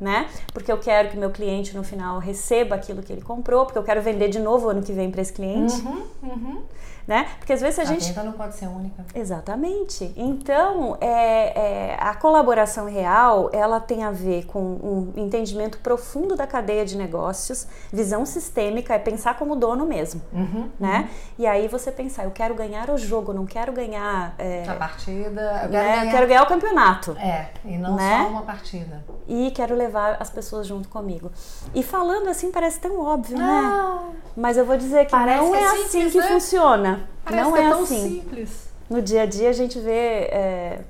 né? 0.01 0.29
Porque 0.53 0.71
eu 0.71 0.79
quero 0.79 1.09
que 1.11 1.17
meu 1.17 1.31
cliente 1.31 1.75
no 1.75 1.83
final 1.83 2.19
receba 2.19 2.75
aquilo 2.75 3.03
que 3.03 3.13
ele 3.13 3.23
comprou, 3.23 3.65
porque 3.65 3.79
eu 3.79 3.83
quero 3.83 4.03
vender 4.03 4.29
de 4.29 4.39
novo 4.39 4.69
ano 4.69 4.83
que 4.83 4.93
vem 4.93 5.11
para 5.11 5.23
esse 5.23 5.33
cliente, 5.33 5.75
Uhum, 5.75 6.03
uhum. 6.23 6.63
Né? 7.07 7.29
Porque 7.39 7.53
às 7.53 7.61
vezes 7.61 7.79
a 7.79 7.83
A 7.83 7.85
gente 7.85 8.09
venda 8.09 8.23
não 8.25 8.33
pode 8.33 8.55
ser 8.57 8.67
única. 8.67 9.05
Exatamente. 9.15 10.13
Então, 10.17 10.97
é, 11.01 11.93
é, 11.93 11.97
a 12.01 12.15
colaboração 12.15 12.87
real, 12.87 13.49
ela 13.53 13.79
tem 13.81 14.03
a 14.05 14.11
ver 14.11 14.45
com 14.47 14.61
um 14.61 15.13
entendimento 15.17 15.79
profundo 15.79 16.35
da 16.35 16.47
cadeia 16.47 16.85
de 16.85 16.97
negócios, 16.97 17.67
visão 17.93 18.27
sistêmica, 18.27 18.95
é 18.95 18.99
pensar 18.99 19.39
como 19.39 19.55
dono 19.55 19.87
mesmo, 19.87 20.21
Uhum. 20.33 20.69
né? 20.81 21.09
E 21.39 21.47
aí 21.47 21.69
você 21.69 21.93
pensar, 21.93 22.25
eu 22.25 22.31
quero 22.31 22.55
ganhar 22.55 22.91
o 22.91 22.99
jogo, 22.99 23.33
não 23.33 23.47
quero 23.47 23.73
ganhar... 23.73 24.35
é, 24.39 24.65
A 24.69 24.75
partida. 24.75 25.41
Eu 25.41 25.71
quero, 25.71 25.73
né? 25.73 25.97
ganhar... 25.99 26.11
Quero 26.13 26.27
ganhar 26.27 26.43
o 26.43 26.47
campeonato. 26.47 27.17
É, 27.19 27.51
e 27.65 27.79
não 27.79 27.95
Né? 27.95 28.23
só 28.25 28.31
uma 28.31 28.43
partida. 28.43 29.05
E 29.29 29.51
quero 29.53 29.75
levar 29.75 30.17
as 30.21 30.31
pessoas 30.31 30.67
junto 30.67 30.89
comigo. 30.89 31.31
E 31.75 31.83
falando 31.83 32.29
assim 32.29 32.51
parece 32.51 32.81
tão 32.81 33.01
óbvio, 33.01 33.37
né? 33.39 33.45
Ah, 33.47 33.99
Mas 34.37 34.57
eu 34.57 34.65
vou 34.65 34.77
dizer 34.77 35.07
que 35.07 35.17
não 35.17 35.55
é, 35.55 35.61
é 35.61 35.67
assim 35.67 35.89
simples, 35.89 36.13
que 36.13 36.19
né? 36.21 36.27
funciona. 36.29 36.96
Parece 37.25 37.43
não 37.43 37.53
que 37.53 37.59
é, 37.59 37.65
é 37.65 37.71
tão 37.71 37.83
assim. 37.83 38.11
simples. 38.11 38.69
No 38.89 39.03
dia 39.03 39.23
a 39.23 39.27
dia 39.27 39.51
a 39.51 39.53
gente 39.53 39.79
vê 39.79 40.29
é, 40.31 40.81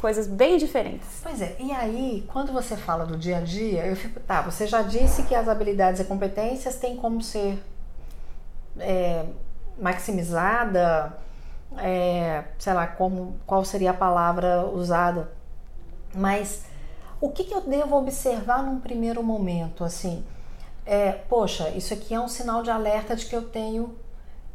coisas 0.00 0.26
bem 0.26 0.58
diferentes. 0.58 1.06
Pois 1.22 1.40
é, 1.40 1.56
e 1.60 1.70
aí, 1.70 2.24
quando 2.32 2.52
você 2.52 2.76
fala 2.76 3.06
do 3.06 3.16
dia 3.16 3.38
a 3.38 3.40
dia, 3.40 3.86
eu 3.86 3.94
fico, 3.94 4.18
tá, 4.20 4.42
você 4.42 4.66
já 4.66 4.82
disse 4.82 5.22
que 5.22 5.34
as 5.34 5.48
habilidades 5.48 6.00
e 6.00 6.04
competências 6.04 6.76
têm 6.76 6.96
como 6.96 7.22
ser 7.22 7.62
é, 8.78 9.24
maximizada, 9.78 11.16
é, 11.78 12.44
sei 12.58 12.74
lá, 12.74 12.86
como, 12.86 13.36
qual 13.46 13.64
seria 13.64 13.92
a 13.92 13.94
palavra 13.94 14.66
usada, 14.66 15.30
mas 16.14 16.64
o 17.20 17.30
que, 17.30 17.44
que 17.44 17.54
eu 17.54 17.60
devo 17.60 17.96
observar 17.96 18.62
num 18.64 18.80
primeiro 18.80 19.22
momento, 19.22 19.84
assim, 19.84 20.24
é, 20.84 21.12
poxa, 21.12 21.70
isso 21.70 21.94
aqui 21.94 22.12
é 22.12 22.20
um 22.20 22.28
sinal 22.28 22.62
de 22.64 22.70
alerta 22.70 23.14
de 23.14 23.26
que 23.26 23.36
eu 23.36 23.42
tenho 23.42 23.94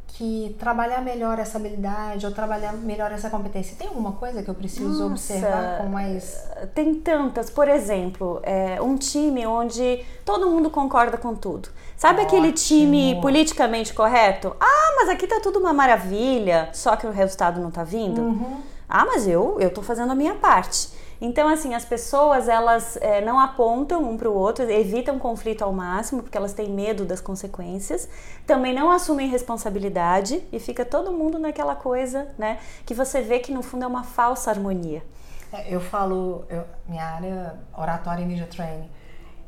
que 0.08 0.56
trabalhar 0.58 1.02
melhor 1.02 1.38
essa 1.38 1.58
habilidade 1.58 2.26
ou 2.26 2.32
trabalhar 2.32 2.74
melhor 2.74 3.12
essa 3.12 3.30
competência. 3.30 3.76
Tem 3.78 3.88
alguma 3.88 4.14
coisa 4.14 4.42
que 4.42 4.50
eu 4.50 4.56
preciso 4.56 4.88
Nossa. 4.88 5.06
observar 5.06 5.78
com 5.78 5.88
mais 5.88 6.44
Tem 6.74 6.96
tantas, 6.96 7.50
por 7.50 7.68
exemplo, 7.68 8.40
é, 8.44 8.82
um 8.82 8.96
time 8.96 9.46
onde 9.46 10.04
todo 10.26 10.50
mundo 10.50 10.70
concorda 10.70 11.18
com 11.18 11.36
tudo. 11.36 11.70
Sabe 11.96 12.22
aquele 12.22 12.50
Ótimo. 12.50 12.80
time 12.80 13.22
politicamente 13.22 13.94
correto? 13.94 14.56
Ah, 14.60 14.94
mas 14.98 15.10
aqui 15.10 15.28
tá 15.28 15.40
tudo 15.40 15.60
uma 15.60 15.74
maravilha, 15.74 16.70
só 16.74 16.96
que 16.96 17.06
o 17.06 17.12
resultado 17.12 17.60
não 17.60 17.72
tá 17.72 17.84
vindo. 17.84 18.22
Uhum. 18.22 18.62
Ah, 18.90 19.06
mas 19.06 19.28
eu, 19.28 19.58
eu 19.60 19.70
tô 19.72 19.82
fazendo 19.82 20.12
a 20.12 20.16
minha 20.16 20.36
parte. 20.36 20.90
Então, 21.20 21.48
assim, 21.48 21.74
as 21.74 21.84
pessoas, 21.84 22.48
elas 22.48 22.96
é, 22.98 23.22
não 23.22 23.40
apontam 23.40 24.04
um 24.08 24.16
para 24.18 24.30
o 24.30 24.34
outro, 24.34 24.70
evitam 24.70 25.18
conflito 25.18 25.64
ao 25.64 25.74
máximo, 25.74 26.22
porque 26.22 26.38
elas 26.38 26.54
têm 26.54 26.70
medo 26.70 27.06
das 27.06 27.20
consequências. 27.20 28.08
Também 28.46 28.74
não 28.74 28.92
assumem 28.92 29.28
responsabilidade 29.28 30.44
e 30.52 30.60
fica 30.60 30.86
todo 30.86 31.12
mundo 31.12 31.40
naquela 31.40 31.76
coisa, 31.76 32.28
né? 32.38 32.60
Que 32.86 32.94
você 32.94 33.22
vê 33.22 33.40
que 33.40 33.52
no 33.52 33.64
fundo 33.64 33.84
é 33.84 33.88
uma 33.88 34.04
falsa 34.04 34.52
harmonia. 34.52 35.04
É, 35.52 35.74
Eu 35.74 35.82
falo, 35.82 36.46
eu- 36.50 36.66
minha 36.88 37.04
área 37.06 37.56
oratória 37.76 38.22
e 38.22 38.26
media 38.26 38.46
training. 38.48 38.90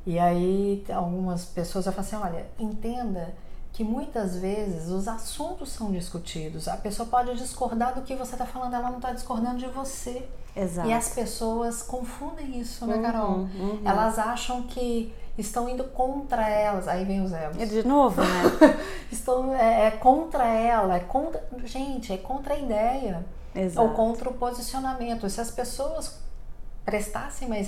E 0.06 0.18
aí 0.18 0.84
algumas 0.92 1.46
pessoas 1.46 1.86
eu 1.86 1.92
falo 1.92 2.08
assim, 2.08 2.16
olha, 2.16 2.46
entenda 2.58 3.36
que 3.72 3.84
muitas 3.84 4.36
vezes 4.38 4.88
os 4.90 5.08
assuntos 5.08 5.70
são 5.72 5.92
discutidos. 5.92 6.68
A 6.68 6.76
pessoa 6.78 7.08
pode 7.08 7.36
discordar 7.36 7.94
do 7.94 8.02
que 8.02 8.16
você 8.16 8.34
está 8.34 8.46
falando, 8.46 8.74
ela 8.74 8.90
não 8.90 8.98
está 8.98 9.12
discordando 9.14 9.60
de 9.60 9.68
você. 9.68 10.28
Exato. 10.62 10.88
E 10.88 10.94
as 10.94 11.10
pessoas 11.10 11.82
confundem 11.82 12.60
isso, 12.60 12.86
né, 12.86 12.96
Uhum, 12.96 13.02
Carol? 13.02 13.32
uhum. 13.32 13.82
Elas 13.86 14.20
acham 14.20 14.64
que 14.64 15.14
estão 15.38 15.70
indo 15.70 15.84
contra 15.86 16.48
elas. 16.48 16.88
Aí 16.88 17.06
vem 17.06 17.22
os 17.24 17.32
egos. 17.32 17.62
E 17.62 17.66
de 17.66 17.88
novo, 17.88 18.22
né? 18.22 18.78
Estão, 19.12 19.56
é, 19.56 19.88
é 19.88 19.92
contra 19.92 20.46
ela, 20.46 20.96
é 20.98 21.00
contra. 21.00 21.42
Gente, 21.64 22.12
é 22.12 22.18
contra 22.18 22.54
a 22.56 22.58
ideia. 22.60 23.26
Exato. 23.56 23.88
Ou 23.88 23.94
contra 23.94 24.30
o 24.30 24.34
posicionamento. 24.34 25.30
Se 25.30 25.40
as 25.42 25.50
pessoas 25.50 26.20
prestassem 26.86 27.48
mais 27.48 27.68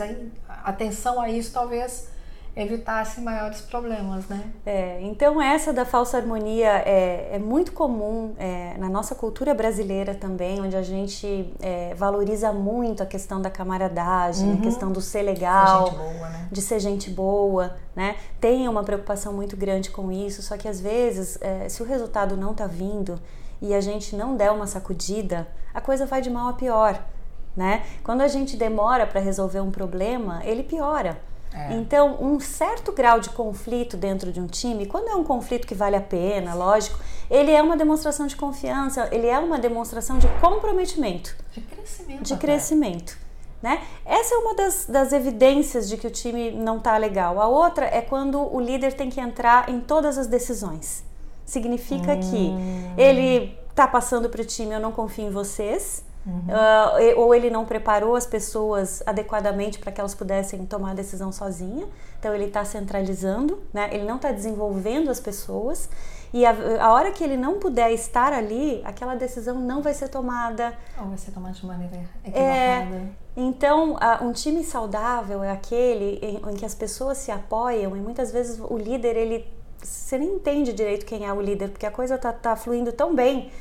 atenção 0.64 1.20
a 1.22 1.30
isso, 1.30 1.54
talvez 1.54 2.10
evitassem 2.56 3.24
maiores 3.24 3.62
problemas, 3.62 4.28
né? 4.28 4.52
É, 4.66 5.00
então 5.02 5.42
essa 5.42 5.72
da 5.72 5.86
falsa 5.86 6.18
harmonia 6.18 6.84
é, 6.86 7.30
é 7.36 7.40
muito 7.40 7.72
comum 7.72 8.36
é, 8.38 8.76
na 8.78 8.90
nossa 8.90 9.16
cultura 9.16 9.54
brasileira 9.54 10.14
também, 10.14 10.60
onde 10.60 10.76
a 10.76 10.82
gente 10.82 11.54
é, 11.62 11.94
valoriza 11.96 12.52
muito 12.52 13.02
a 13.02 13.06
questão 13.06 13.42
da 13.42 13.50
camaradagem, 13.50 14.54
a 14.54 14.58
questão 14.58 14.92
do 14.92 15.00
ser 15.00 15.22
legal, 15.22 15.88
Gente 15.88 15.98
boa, 15.98 16.30
né? 16.30 16.48
de 16.52 16.62
ser 16.62 16.80
gente 16.80 17.10
boa, 17.10 17.78
né? 17.96 18.18
Tem 18.40 18.68
uma 18.68 18.84
preocupação 18.84 19.32
muito 19.32 19.56
grande 19.56 19.90
com 19.90 20.12
isso, 20.12 20.42
só 20.42 20.58
que 20.58 20.68
às 20.68 20.82
vezes, 20.82 21.38
é, 21.42 21.70
se 21.70 21.82
o 21.82 21.86
resultado 21.86 22.36
não 22.36 22.54
tá 22.54 22.68
vindo 22.68 23.18
e 23.62 23.74
a 23.74 23.80
gente 23.80 24.14
não 24.16 24.36
der 24.36 24.52
uma 24.52 24.68
sacudida, 24.68 25.48
a 25.74 25.80
coisa 25.80 26.06
vai 26.06 26.22
de 26.22 26.30
mal 26.30 26.50
a 26.50 26.54
pior, 26.54 27.02
né? 27.56 27.84
Quando 28.04 28.22
a 28.22 28.28
gente 28.28 28.58
demora 28.58 29.08
para 29.08 29.22
resolver 29.22 29.62
um 29.62 29.72
problema, 29.72 30.42
ele 30.44 30.64
piora. 30.64 31.31
É. 31.54 31.74
Então, 31.74 32.18
um 32.22 32.40
certo 32.40 32.92
grau 32.92 33.20
de 33.20 33.30
conflito 33.30 33.98
dentro 33.98 34.32
de 34.32 34.40
um 34.40 34.48
time, 34.48 34.86
quando 34.86 35.10
é 35.10 35.16
um 35.16 35.24
conflito 35.24 35.68
que 35.68 35.76
vale 35.76 35.96
a 35.96 36.02
pena, 36.02 36.54
lógico, 36.54 37.00
ele 37.30 37.52
é 37.52 37.62
uma 37.62 37.76
demonstração 37.76 38.26
de 38.26 38.36
confiança, 38.36 39.10
ele 39.12 39.28
é 39.28 39.38
uma 39.38 39.60
demonstração 39.60 40.18
de 40.18 40.28
comprometimento 40.40 41.36
De 41.52 41.62
crescimento. 41.62 42.24
de 42.24 42.38
crescimento. 42.38 43.18
Né? 43.62 43.80
Essa 44.04 44.34
é 44.34 44.38
uma 44.40 44.56
das, 44.56 44.86
das 44.88 45.14
evidências 45.14 45.88
de 45.88 45.96
que 45.96 46.08
o 46.08 46.10
time 46.10 46.52
não 46.52 46.78
está 46.78 46.98
legal. 46.98 47.40
A 47.40 47.48
outra 47.48 47.86
é 47.86 48.02
quando 48.02 48.40
o 48.40 48.60
líder 48.60 48.94
tem 48.94 49.10
que 49.10 49.22
entrar 49.22 49.70
em 49.70 49.80
todas 49.80 50.18
as 50.18 50.26
decisões. 50.26 51.04
Significa 51.46 52.18
que 52.18 52.54
ele 52.98 53.56
está 53.70 53.88
passando 53.88 54.30
para 54.30 54.42
o 54.42 54.46
time, 54.46 54.74
eu 54.74 54.80
não 54.80 54.92
confio 54.92 55.26
em 55.26 55.30
vocês, 55.30 56.04
ah, 56.50 56.98
e- 57.02 57.14
ou 57.16 57.34
ele 57.34 57.50
não 57.50 57.66
preparou 57.66 58.16
as 58.16 58.26
pessoas 58.26 59.02
adequadamente 59.06 59.80
para 59.80 59.92
que 59.92 60.00
elas 60.00 60.14
pudessem 60.16 60.66
tomar 60.66 60.92
a 60.92 60.94
decisão 60.94 61.32
sozinha. 61.32 61.88
Então 62.20 62.34
ele 62.36 62.46
está 62.46 62.64
centralizando, 62.64 63.60
né? 63.74 63.90
ele 63.92 64.04
não 64.06 64.18
está 64.18 64.32
desenvolvendo 64.32 65.10
as 65.10 65.20
pessoas. 65.20 65.90
E 66.34 66.46
a, 66.46 66.56
a 66.80 66.94
hora 66.94 67.12
que 67.12 67.24
ele 67.24 67.36
não 67.36 67.60
puder 67.60 67.92
estar 67.92 68.32
ali, 68.32 68.82
aquela 68.86 69.16
decisão 69.16 69.56
não 69.60 69.82
vai 69.82 69.94
ser 69.94 70.08
tomada, 70.08 70.74
Ou 71.00 71.08
vai 71.08 71.18
ser 71.18 71.32
tomado 71.32 71.54
de 71.56 71.66
maneira 71.66 71.98
É, 72.24 72.30
equivocada. 72.30 73.02
então, 73.36 73.98
a- 74.00 74.20
um 74.24 74.32
time 74.32 74.64
saudável 74.64 75.44
é 75.44 75.52
aquele 75.52 76.20
em, 76.22 76.36
em 76.52 76.56
que 76.56 76.66
as 76.66 76.74
pessoas 76.76 77.18
se 77.18 77.32
apoiam 77.32 77.98
e 77.98 78.00
muitas 78.00 78.32
vezes 78.32 78.60
o 78.60 78.78
líder, 78.78 79.18
ele 79.18 79.46
você 79.84 80.16
nem 80.20 80.36
entende 80.36 80.72
direito 80.74 81.08
quem 81.08 81.26
é 81.26 81.34
o 81.34 81.42
líder, 81.42 81.70
porque 81.70 81.88
a 81.88 81.92
coisa 81.92 82.16
tá, 82.16 82.32
tá 82.32 82.56
fluindo 82.56 82.92
tão 82.94 83.16
bem 83.16 83.52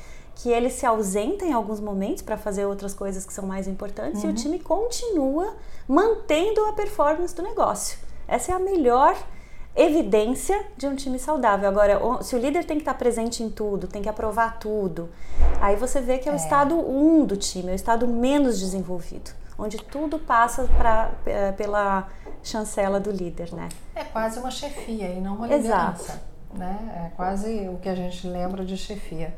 que 0.40 0.50
ele 0.50 0.70
se 0.70 0.87
ausenta 0.87 1.44
em 1.44 1.53
alguns 1.53 1.81
momentos 1.81 2.22
para 2.22 2.37
fazer 2.37 2.64
outras 2.64 2.94
coisas 2.94 3.26
que 3.26 3.33
são 3.33 3.46
mais 3.46 3.68
importantes 3.68 4.24
e 4.24 4.26
o 4.26 4.33
time 4.33 4.59
continua 4.59 5.55
mantendo 5.87 6.64
a 6.64 6.72
performance 6.72 7.35
do 7.35 7.42
negócio. 7.42 7.98
Essa 8.26 8.53
é 8.53 8.55
a 8.55 8.59
melhor 8.59 9.14
evidência 9.76 10.64
de 10.79 10.87
um 10.87 10.96
time 10.96 11.18
saudável. 11.18 11.68
Agora, 11.68 12.00
se 12.22 12.35
o 12.35 12.38
líder 12.38 12.64
tem 12.64 12.79
que 12.79 12.83
estar 12.83 12.94
presente 12.94 13.42
em 13.42 13.50
tudo, 13.50 13.87
tem 13.87 14.00
que 14.00 14.09
aprovar 14.09 14.59
tudo, 14.59 15.11
aí 15.61 15.76
você 15.76 16.00
vê 16.00 16.16
que 16.16 16.26
é 16.26 16.33
o 16.33 16.37
estado 16.37 16.74
1 16.74 17.26
do 17.26 17.37
time, 17.37 17.68
é 17.68 17.72
o 17.72 17.74
estado 17.74 18.09
menos 18.09 18.59
desenvolvido, 18.59 19.33
onde 19.59 19.76
tudo 19.76 20.18
passa 20.18 20.64
pra, 20.79 21.11
eh, 21.26 21.53
pela 21.53 22.09
chancela 22.42 22.98
do 22.98 23.11
líder, 23.11 23.53
né? 23.53 23.68
É 23.94 24.05
quase 24.05 24.38
uma 24.38 24.50
chefia 24.50 25.09
e 25.09 25.20
não 25.20 25.35
uma 25.35 25.53
Exato. 25.53 26.00
liderança. 26.00 26.22
Né? 26.55 27.11
É 27.12 27.14
quase 27.14 27.68
o 27.68 27.76
que 27.76 27.90
a 27.90 27.94
gente 27.94 28.26
lembra 28.26 28.64
de 28.64 28.76
chefia. 28.76 29.35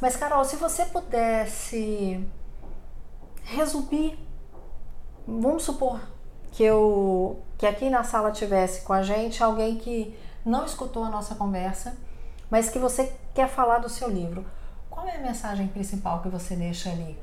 Mas, 0.00 0.16
Carol, 0.16 0.44
se 0.44 0.56
você 0.56 0.84
pudesse 0.86 2.22
resumir, 3.42 4.18
vamos 5.26 5.62
supor 5.62 6.00
que 6.52 6.62
eu 6.62 7.40
que 7.58 7.66
aqui 7.66 7.88
na 7.88 8.04
sala 8.04 8.30
tivesse 8.30 8.82
com 8.82 8.92
a 8.92 9.02
gente 9.02 9.42
alguém 9.42 9.76
que 9.76 10.14
não 10.44 10.64
escutou 10.64 11.04
a 11.04 11.08
nossa 11.08 11.34
conversa, 11.34 11.96
mas 12.50 12.68
que 12.68 12.78
você 12.78 13.12
quer 13.34 13.48
falar 13.48 13.78
do 13.78 13.88
seu 13.88 14.08
livro. 14.08 14.44
Qual 14.90 15.06
é 15.06 15.16
a 15.16 15.20
mensagem 15.20 15.66
principal 15.68 16.20
que 16.20 16.28
você 16.28 16.54
deixa 16.54 16.90
ali? 16.90 17.18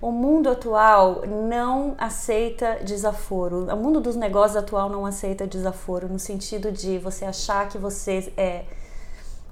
O 0.00 0.10
mundo 0.10 0.50
atual 0.50 1.22
não 1.26 1.94
aceita 1.96 2.80
desaforo. 2.84 3.72
O 3.72 3.76
mundo 3.76 4.00
dos 4.00 4.16
negócios 4.16 4.56
atual 4.56 4.88
não 4.88 5.06
aceita 5.06 5.46
desaforo 5.46 6.08
no 6.08 6.18
sentido 6.18 6.72
de 6.72 6.98
você 6.98 7.24
achar 7.24 7.68
que 7.68 7.78
você 7.78 8.32
é 8.36 8.64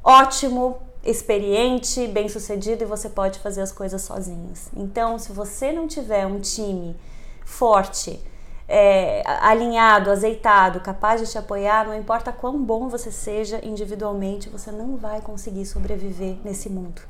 ótimo, 0.03 0.79
experiente, 1.03 2.07
bem-sucedido 2.09 2.85
e 2.85 2.87
você 2.87 3.09
pode 3.09 3.39
fazer 3.39 3.63
as 3.63 3.73
coisas 3.73 4.03
sozinhos. 4.03 4.69
Então, 4.77 5.19
se 5.19 5.33
você 5.33 5.73
não 5.73 5.87
tiver 5.87 6.27
um 6.27 6.41
time 6.41 6.97
forte, 7.45 8.21
é, 8.69 9.23
alinhado, 9.27 10.11
azeitado, 10.11 10.79
capaz 10.81 11.21
de 11.21 11.27
te 11.29 11.37
apoiar, 11.37 11.87
não 11.87 11.95
importa 11.95 12.31
quão 12.31 12.63
bom 12.63 12.89
você 12.89 13.11
seja 13.11 13.61
individualmente, 13.65 14.49
você 14.49 14.71
não 14.71 14.97
vai 14.97 15.21
conseguir 15.21 15.67
sobreviver 15.67 16.37
nesse 16.45 16.69
mundo. 16.69 17.03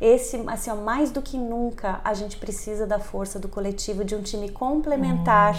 Esse, 0.00 0.42
assim, 0.46 0.70
ó, 0.70 0.76
mais 0.76 1.10
do 1.10 1.22
que 1.22 1.38
nunca, 1.38 2.00
a 2.04 2.12
gente 2.14 2.36
precisa 2.36 2.86
da 2.86 2.98
força 2.98 3.38
do 3.38 3.48
coletivo, 3.48 4.04
de 4.04 4.14
um 4.14 4.22
time 4.22 4.50
complementar, 4.50 5.56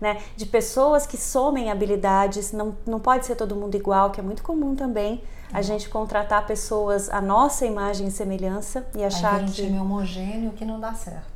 né? 0.00 0.18
De 0.36 0.44
pessoas 0.46 1.06
que 1.06 1.16
somem 1.16 1.70
habilidades. 1.70 2.52
Não, 2.52 2.76
não 2.86 3.00
pode 3.00 3.24
ser 3.26 3.34
todo 3.36 3.56
mundo 3.56 3.74
igual, 3.74 4.10
que 4.10 4.20
é 4.20 4.22
muito 4.22 4.42
comum 4.42 4.74
também 4.74 5.22
a 5.52 5.60
gente 5.62 5.88
contratar 5.88 6.46
pessoas 6.46 7.10
à 7.10 7.20
nossa 7.20 7.66
imagem 7.66 8.08
e 8.08 8.10
semelhança 8.10 8.86
e 8.96 9.04
achar 9.04 9.36
Aí 9.36 9.42
um 9.42 9.46
que 9.46 9.52
time 9.52 9.78
homogêneo 9.78 10.52
que 10.52 10.64
não 10.64 10.80
dá 10.80 10.94
certo. 10.94 11.26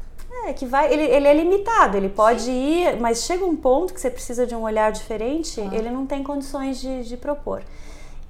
é, 0.46 0.52
que 0.54 0.64
vai, 0.66 0.92
ele, 0.92 1.02
ele 1.02 1.26
é 1.28 1.34
limitado, 1.34 1.96
ele 1.98 2.08
pode 2.08 2.50
ir, 2.50 2.98
mas 3.00 3.24
chega 3.24 3.44
um 3.44 3.54
ponto 3.56 3.92
que 3.92 4.00
você 4.00 4.10
precisa 4.10 4.46
de 4.46 4.54
um 4.54 4.62
olhar 4.62 4.90
diferente, 4.90 5.60
ele 5.60 5.90
não 5.90 6.06
tem 6.06 6.22
condições 6.22 6.80
de, 6.80 7.04
de 7.04 7.16
propor. 7.16 7.62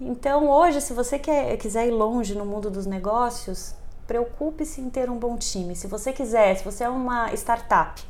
Então, 0.01 0.49
hoje, 0.51 0.81
se 0.81 0.92
você 0.92 1.19
quer, 1.19 1.57
quiser 1.57 1.87
ir 1.87 1.92
longe 1.92 2.35
no 2.35 2.45
mundo 2.45 2.69
dos 2.71 2.85
negócios, 2.85 3.73
preocupe-se 4.07 4.81
em 4.81 4.88
ter 4.88 5.11
um 5.11 5.19
bom 5.19 5.37
time. 5.37 5.75
Se 5.75 5.87
você 5.87 6.12
quiser, 6.12 6.57
se 6.57 6.64
você 6.64 6.85
é 6.85 6.88
uma 6.88 7.33
startup 7.35 8.03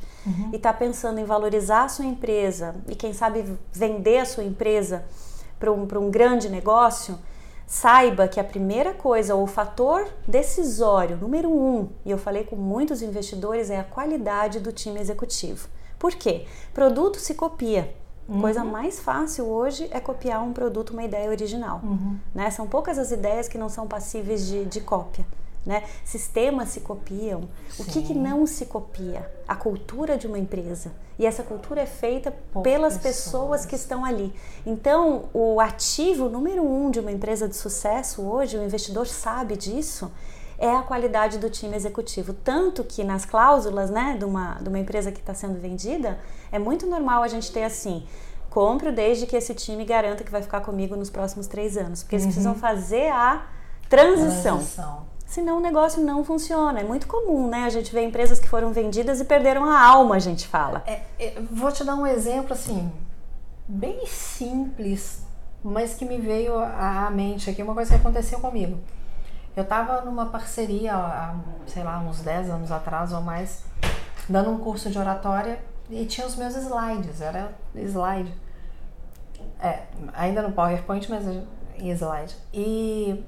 e 0.51 0.57
está 0.57 0.73
pensando 0.73 1.19
em 1.19 1.25
valorizar 1.25 1.83
a 1.83 1.89
sua 1.89 2.05
empresa 2.05 2.75
e, 2.87 2.95
quem 2.95 3.13
sabe, 3.13 3.57
vender 3.71 4.19
a 4.19 4.25
sua 4.25 4.43
empresa 4.43 5.05
para 5.59 5.71
um, 5.71 5.87
pra 5.87 5.99
um 5.99 6.11
grande 6.11 6.49
negócio, 6.49 7.17
saiba 7.65 8.27
que 8.27 8.39
a 8.39 8.43
primeira 8.43 8.93
coisa, 8.93 9.35
o 9.35 9.47
fator 9.47 10.07
decisório, 10.27 11.17
número 11.17 11.49
um, 11.49 11.89
e 12.05 12.11
eu 12.11 12.17
falei 12.17 12.43
com 12.43 12.55
muitos 12.55 13.01
investidores, 13.01 13.69
é 13.69 13.79
a 13.79 13.83
qualidade 13.83 14.59
do 14.59 14.71
time 14.71 14.99
executivo. 14.99 15.67
Por 15.97 16.13
quê? 16.13 16.45
Produto 16.73 17.19
se 17.19 17.33
copia. 17.33 17.93
Coisa 18.41 18.61
mais 18.61 18.99
fácil 18.99 19.45
hoje 19.45 19.87
é 19.89 20.01
copiar 20.01 20.43
um 20.43 20.51
produto, 20.51 20.89
uma 20.89 21.03
ideia 21.03 21.29
original. 21.29 21.79
Né? 22.35 22.51
São 22.51 22.67
poucas 22.67 22.99
as 22.99 23.11
ideias 23.11 23.47
que 23.47 23.57
não 23.57 23.69
são 23.69 23.87
passíveis 23.87 24.45
de, 24.45 24.65
de 24.65 24.81
cópia. 24.81 25.25
Né? 25.67 25.83
Sistemas 26.05 26.69
se 26.69 26.79
copiam. 26.79 27.41
O 27.77 27.83
que, 27.83 28.01
que 28.01 28.13
Sim. 28.13 28.21
não 28.21 28.47
se 28.47 28.67
copia? 28.67 29.29
A 29.45 29.53
cultura 29.53 30.17
de 30.17 30.25
uma 30.25 30.39
empresa. 30.39 30.93
E 31.19 31.25
essa 31.25 31.43
cultura 31.43 31.81
é 31.81 31.85
feita 31.85 32.33
Por 32.53 32.63
pelas 32.63 32.93
pessoas. 32.97 33.15
pessoas 33.15 33.65
que 33.65 33.75
estão 33.75 34.05
ali. 34.05 34.33
Então, 34.65 35.25
o 35.33 35.59
ativo 35.59 36.29
número 36.29 36.63
um 36.63 36.89
de 36.89 37.01
uma 37.01 37.11
empresa 37.11 37.49
de 37.49 37.55
sucesso 37.57 38.21
hoje, 38.21 38.57
o 38.57 38.63
investidor 38.63 39.07
sabe 39.07 39.57
disso, 39.57 40.09
é 40.57 40.73
a 40.73 40.81
qualidade 40.81 41.37
do 41.37 41.49
time 41.49 41.75
executivo. 41.75 42.31
Tanto 42.31 42.81
que 42.85 43.03
nas 43.03 43.25
cláusulas 43.25 43.89
né, 43.89 44.15
de, 44.17 44.23
uma, 44.23 44.53
de 44.61 44.69
uma 44.69 44.79
empresa 44.79 45.11
que 45.11 45.19
está 45.19 45.33
sendo 45.33 45.59
vendida, 45.59 46.17
é 46.49 46.57
muito 46.57 46.87
normal 46.87 47.23
a 47.23 47.27
gente 47.27 47.51
ter 47.51 47.65
assim. 47.65 48.07
Compro 48.49 48.93
desde 48.93 49.25
que 49.25 49.35
esse 49.35 49.53
time 49.53 49.83
garanta 49.83 50.23
que 50.23 50.31
vai 50.31 50.41
ficar 50.41 50.61
comigo 50.61 50.95
nos 50.95 51.09
próximos 51.09 51.45
três 51.45 51.75
anos. 51.75 52.03
Porque 52.03 52.15
eles 52.15 52.25
precisam 52.25 52.55
fazer 52.55 53.11
a 53.11 53.45
transição. 53.89 54.59
Transição. 54.59 55.16
Senão 55.27 55.57
o 55.57 55.59
negócio 55.59 56.01
não 56.01 56.23
funciona. 56.23 56.79
É 56.79 56.83
muito 56.83 57.05
comum, 57.05 57.49
né? 57.49 57.65
A 57.65 57.69
gente 57.69 57.93
vê 57.93 58.01
empresas 58.01 58.39
que 58.39 58.47
foram 58.47 58.71
vendidas 58.71 59.19
e 59.19 59.25
perderam 59.25 59.65
a 59.65 59.79
alma, 59.79 60.15
a 60.15 60.19
gente 60.19 60.47
fala. 60.47 60.81
É, 60.87 61.01
é, 61.19 61.41
vou 61.51 61.69
te 61.69 61.83
dar 61.83 61.95
um 61.95 62.07
exemplo 62.07 62.53
assim, 62.53 62.89
bem 63.67 64.07
simples, 64.07 65.21
mas 65.61 65.95
que 65.95 66.05
me 66.05 66.17
veio 66.17 66.57
à 66.57 67.11
mente 67.11 67.49
aqui, 67.49 67.61
uma 67.61 67.73
coisa 67.73 67.93
que 67.93 67.99
aconteceu 67.99 68.39
comigo. 68.39 68.79
Eu 69.53 69.63
estava 69.63 70.01
numa 70.01 70.27
parceria 70.27 70.95
há, 70.95 71.35
sei 71.65 71.83
lá, 71.83 71.99
uns 71.99 72.21
10 72.21 72.49
anos 72.49 72.71
atrás 72.71 73.11
ou 73.11 73.21
mais, 73.21 73.65
dando 74.29 74.49
um 74.49 74.59
curso 74.59 74.89
de 74.89 74.97
oratória 74.97 75.59
e 75.89 76.05
tinha 76.05 76.25
os 76.25 76.37
meus 76.37 76.55
slides, 76.55 77.19
era 77.19 77.51
slide. 77.75 78.33
É, 79.59 79.81
ainda 80.13 80.41
no 80.41 80.53
PowerPoint, 80.53 81.09
mas 81.09 81.25
em 81.77 81.89
slide. 81.91 82.33
E 82.53 83.25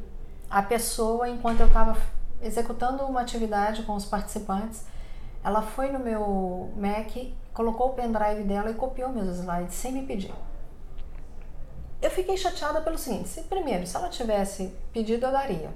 a 0.50 0.62
pessoa, 0.62 1.30
enquanto 1.30 1.60
eu 1.60 1.68
estava 1.68 1.98
executando 2.42 3.04
uma 3.04 3.22
atividade 3.22 3.84
com 3.84 3.96
os 3.96 4.06
participantes, 4.06 4.84
ela 5.44 5.62
foi 5.62 5.92
no 5.92 6.00
meu 6.00 6.72
Mac, 6.76 7.16
colocou 7.54 7.90
o 7.90 7.94
pendrive 7.94 8.44
dela 8.44 8.72
e 8.72 8.74
copiou 8.74 9.10
meus 9.10 9.38
slides 9.38 9.76
sem 9.76 9.92
me 9.92 10.06
pedir. 10.06 10.34
Eu 12.02 12.10
fiquei 12.10 12.38
chateada 12.38 12.82
pelo 12.82 12.98
seguinte: 12.98 13.30
se, 13.30 13.42
primeiro, 13.44 13.86
se 13.86 13.96
ela 13.96 14.10
tivesse 14.10 14.74
pedido, 14.92 15.26
eu 15.26 15.32
daria. 15.32 15.70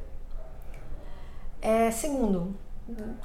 É, 1.61 1.91
segundo, 1.91 2.55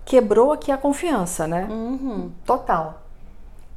quebrou 0.04 0.52
aqui 0.52 0.70
a 0.70 0.78
confiança, 0.78 1.46
né? 1.46 1.64
Uhum. 1.64 2.32
Total. 2.44 3.02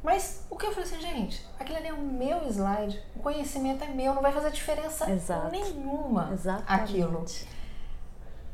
Mas 0.02 0.44
o 0.50 0.56
que 0.56 0.66
eu 0.66 0.70
falei 0.72 0.84
assim, 0.84 1.00
gente, 1.00 1.46
aquele 1.58 1.78
ali 1.78 1.88
é 1.88 1.92
o 1.92 1.98
meu 1.98 2.42
slide, 2.48 3.00
o 3.14 3.20
conhecimento 3.20 3.84
é 3.84 3.88
meu, 3.88 4.14
não 4.14 4.22
vai 4.22 4.32
fazer 4.32 4.50
diferença 4.50 5.08
Exato. 5.08 5.50
nenhuma 5.50 6.30
Exatamente. 6.32 6.82
aquilo. 6.82 7.24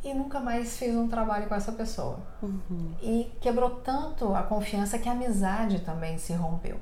E 0.03 0.15
nunca 0.15 0.39
mais 0.39 0.77
fiz 0.79 0.95
um 0.95 1.09
trabalho 1.09 1.49
com 1.49 1.55
essa 1.55 1.73
pessoa. 1.73 2.19
Uhum. 2.43 2.95
E 3.03 3.33
quebrou 3.41 3.71
tanto 3.71 4.35
a 4.35 4.43
confiança 4.43 4.99
que 4.99 5.09
a 5.09 5.13
amizade 5.13 5.81
também 5.81 6.17
se 6.19 6.33
rompeu. 6.33 6.77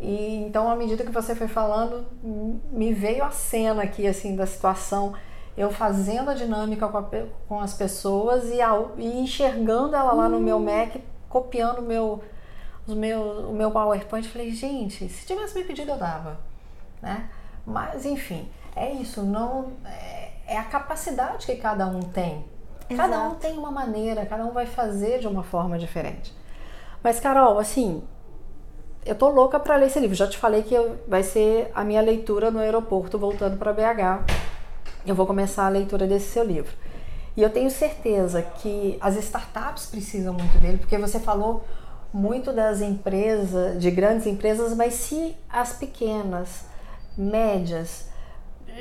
E 0.00 0.44
então, 0.44 0.70
à 0.70 0.76
medida 0.76 1.04
que 1.04 1.10
você 1.10 1.34
foi 1.34 1.48
falando, 1.48 2.06
me 2.70 2.92
veio 2.92 3.24
a 3.24 3.30
cena 3.30 3.82
aqui, 3.82 4.06
assim, 4.06 4.36
da 4.36 4.46
situação, 4.46 5.14
eu 5.56 5.72
fazendo 5.72 6.30
a 6.30 6.34
dinâmica 6.34 6.86
com, 6.86 6.98
a 6.98 7.04
com 7.48 7.60
as 7.60 7.74
pessoas 7.74 8.48
e, 8.50 8.60
ao- 8.60 8.92
e 8.96 9.18
enxergando 9.18 9.96
ela 9.96 10.12
lá 10.12 10.28
no 10.28 10.38
meu 10.38 10.60
Mac, 10.60 10.96
copiando 11.28 11.78
o 11.78 11.82
meu, 11.82 12.22
os 12.86 12.94
meus, 12.94 13.44
o 13.46 13.52
meu 13.52 13.70
PowerPoint. 13.72 14.28
Falei, 14.28 14.52
gente, 14.52 15.08
se 15.08 15.26
tivesse 15.26 15.58
me 15.58 15.64
pedido, 15.64 15.90
eu 15.92 15.98
dava, 15.98 16.38
né? 17.02 17.28
Mas, 17.66 18.04
enfim, 18.06 18.48
é 18.76 18.92
isso, 18.92 19.22
não... 19.22 19.72
É, 19.84 20.27
é 20.48 20.56
a 20.56 20.64
capacidade 20.64 21.46
que 21.46 21.54
cada 21.56 21.86
um 21.86 22.00
tem. 22.00 22.44
Cada 22.96 23.20
um 23.20 23.26
Exato. 23.26 23.36
tem 23.36 23.58
uma 23.58 23.70
maneira, 23.70 24.24
cada 24.24 24.44
um 24.46 24.50
vai 24.52 24.64
fazer 24.66 25.18
de 25.18 25.28
uma 25.28 25.42
forma 25.42 25.78
diferente. 25.78 26.34
Mas, 27.02 27.20
Carol, 27.20 27.58
assim, 27.58 28.02
eu 29.04 29.14
tô 29.14 29.28
louca 29.28 29.60
para 29.60 29.76
ler 29.76 29.86
esse 29.86 30.00
livro. 30.00 30.16
Já 30.16 30.26
te 30.26 30.38
falei 30.38 30.62
que 30.62 30.74
eu- 30.74 30.98
vai 31.06 31.22
ser 31.22 31.70
a 31.74 31.84
minha 31.84 32.00
leitura 32.00 32.50
no 32.50 32.58
aeroporto 32.58 33.18
voltando 33.18 33.58
para 33.58 33.72
BH. 33.74 34.24
Eu 35.06 35.14
vou 35.14 35.26
começar 35.26 35.66
a 35.66 35.68
leitura 35.68 36.06
desse 36.06 36.28
seu 36.32 36.42
livro. 36.44 36.72
E 37.36 37.42
eu 37.42 37.50
tenho 37.50 37.70
certeza 37.70 38.42
que 38.42 38.98
as 39.00 39.16
startups 39.16 39.86
precisam 39.86 40.32
muito 40.34 40.58
dele, 40.58 40.78
porque 40.78 40.98
você 40.98 41.20
falou 41.20 41.62
muito 42.12 42.52
das 42.54 42.80
empresas, 42.80 43.78
de 43.80 43.90
grandes 43.90 44.26
empresas, 44.26 44.74
mas 44.74 44.94
se 44.94 45.36
as 45.48 45.74
pequenas, 45.74 46.64
médias, 47.16 48.07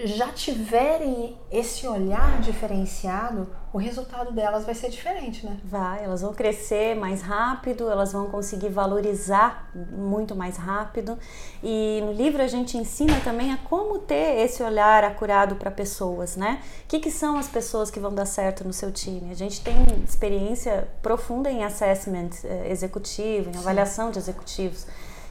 já 0.05 0.27
tiverem 0.27 1.37
esse 1.51 1.87
olhar 1.87 2.39
diferenciado, 2.41 3.47
o 3.73 3.77
resultado 3.77 4.31
delas 4.31 4.65
vai 4.65 4.75
ser 4.75 4.89
diferente, 4.89 5.45
né? 5.45 5.57
Vai, 5.63 6.03
elas 6.03 6.21
vão 6.21 6.33
crescer 6.33 6.95
mais 6.95 7.21
rápido, 7.21 7.89
elas 7.89 8.13
vão 8.13 8.29
conseguir 8.29 8.69
valorizar 8.69 9.69
muito 9.73 10.35
mais 10.35 10.57
rápido. 10.57 11.17
E 11.63 12.01
no 12.03 12.11
livro 12.11 12.41
a 12.41 12.47
gente 12.47 12.77
ensina 12.77 13.19
também 13.21 13.51
a 13.51 13.57
como 13.57 13.99
ter 13.99 14.39
esse 14.39 14.61
olhar 14.61 15.03
acurado 15.03 15.55
para 15.55 15.71
pessoas, 15.71 16.35
né? 16.35 16.61
O 16.83 16.87
que, 16.87 16.99
que 16.99 17.11
são 17.11 17.37
as 17.37 17.47
pessoas 17.47 17.89
que 17.89 17.99
vão 17.99 18.13
dar 18.13 18.25
certo 18.25 18.63
no 18.63 18.73
seu 18.73 18.91
time? 18.91 19.31
A 19.31 19.35
gente 19.35 19.61
tem 19.61 19.75
experiência 20.07 20.87
profunda 21.01 21.49
em 21.49 21.63
assessment 21.63 22.29
eh, 22.43 22.71
executivo, 22.71 23.51
em 23.53 23.57
avaliação 23.57 24.11
de 24.11 24.19
executivos. 24.19 24.85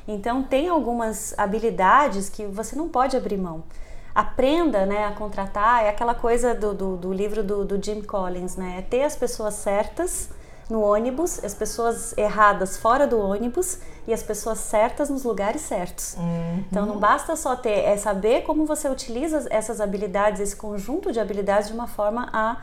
Então 0.09 0.43
tem 0.43 0.69
algumas 0.69 1.37
habilidades 1.39 2.29
que 2.29 2.47
você 2.47 2.77
não 2.77 2.89
pode 2.89 3.17
abrir 3.17 3.37
mão 3.37 3.64
aprenda 4.17 4.87
né, 4.87 5.05
a 5.05 5.11
contratar, 5.11 5.85
é 5.85 5.91
aquela 5.91 6.14
coisa 6.14 6.55
do, 6.55 6.73
do, 6.73 6.97
do 6.97 7.12
livro 7.12 7.45
do, 7.45 7.67
do, 7.67 7.85
Jim 7.85 8.01
Collins, 8.01 8.57
né? 8.57 8.77
É 8.79 8.83
ter 8.83 9.03
as 9.03 9.14
pessoas 9.14 9.53
certas 9.53 10.31
no 10.71 10.81
ônibus, 10.81 11.45
as 11.45 11.53
pessoas 11.53 12.17
erradas 12.17 12.79
fora 12.79 13.07
do 13.07 13.21
ônibus 13.21 13.79
e 14.09 14.14
as 14.14 14.23
pessoas 14.23 14.59
certas 14.59 15.11
nos 15.11 15.23
lugares 15.23 15.61
certos. 15.61 16.14
Uhum. 16.14 16.64
Então 16.71 16.87
não 16.87 16.99
basta 16.99 17.37
só 17.37 17.55
ter, 17.55 17.85
é 17.85 17.99
saber 17.99 18.41
como 18.45 18.64
você 18.64 18.89
utiliza 18.89 19.47
essas 19.51 19.83
habilidades, 19.83 20.41
esse 20.41 20.57
conjunto 20.57 21.12
de 21.12 21.21
habilidades 21.21 21.69
de 21.69 21.75
uma 21.75 21.87
forma 21.87 22.31
a 22.33 22.62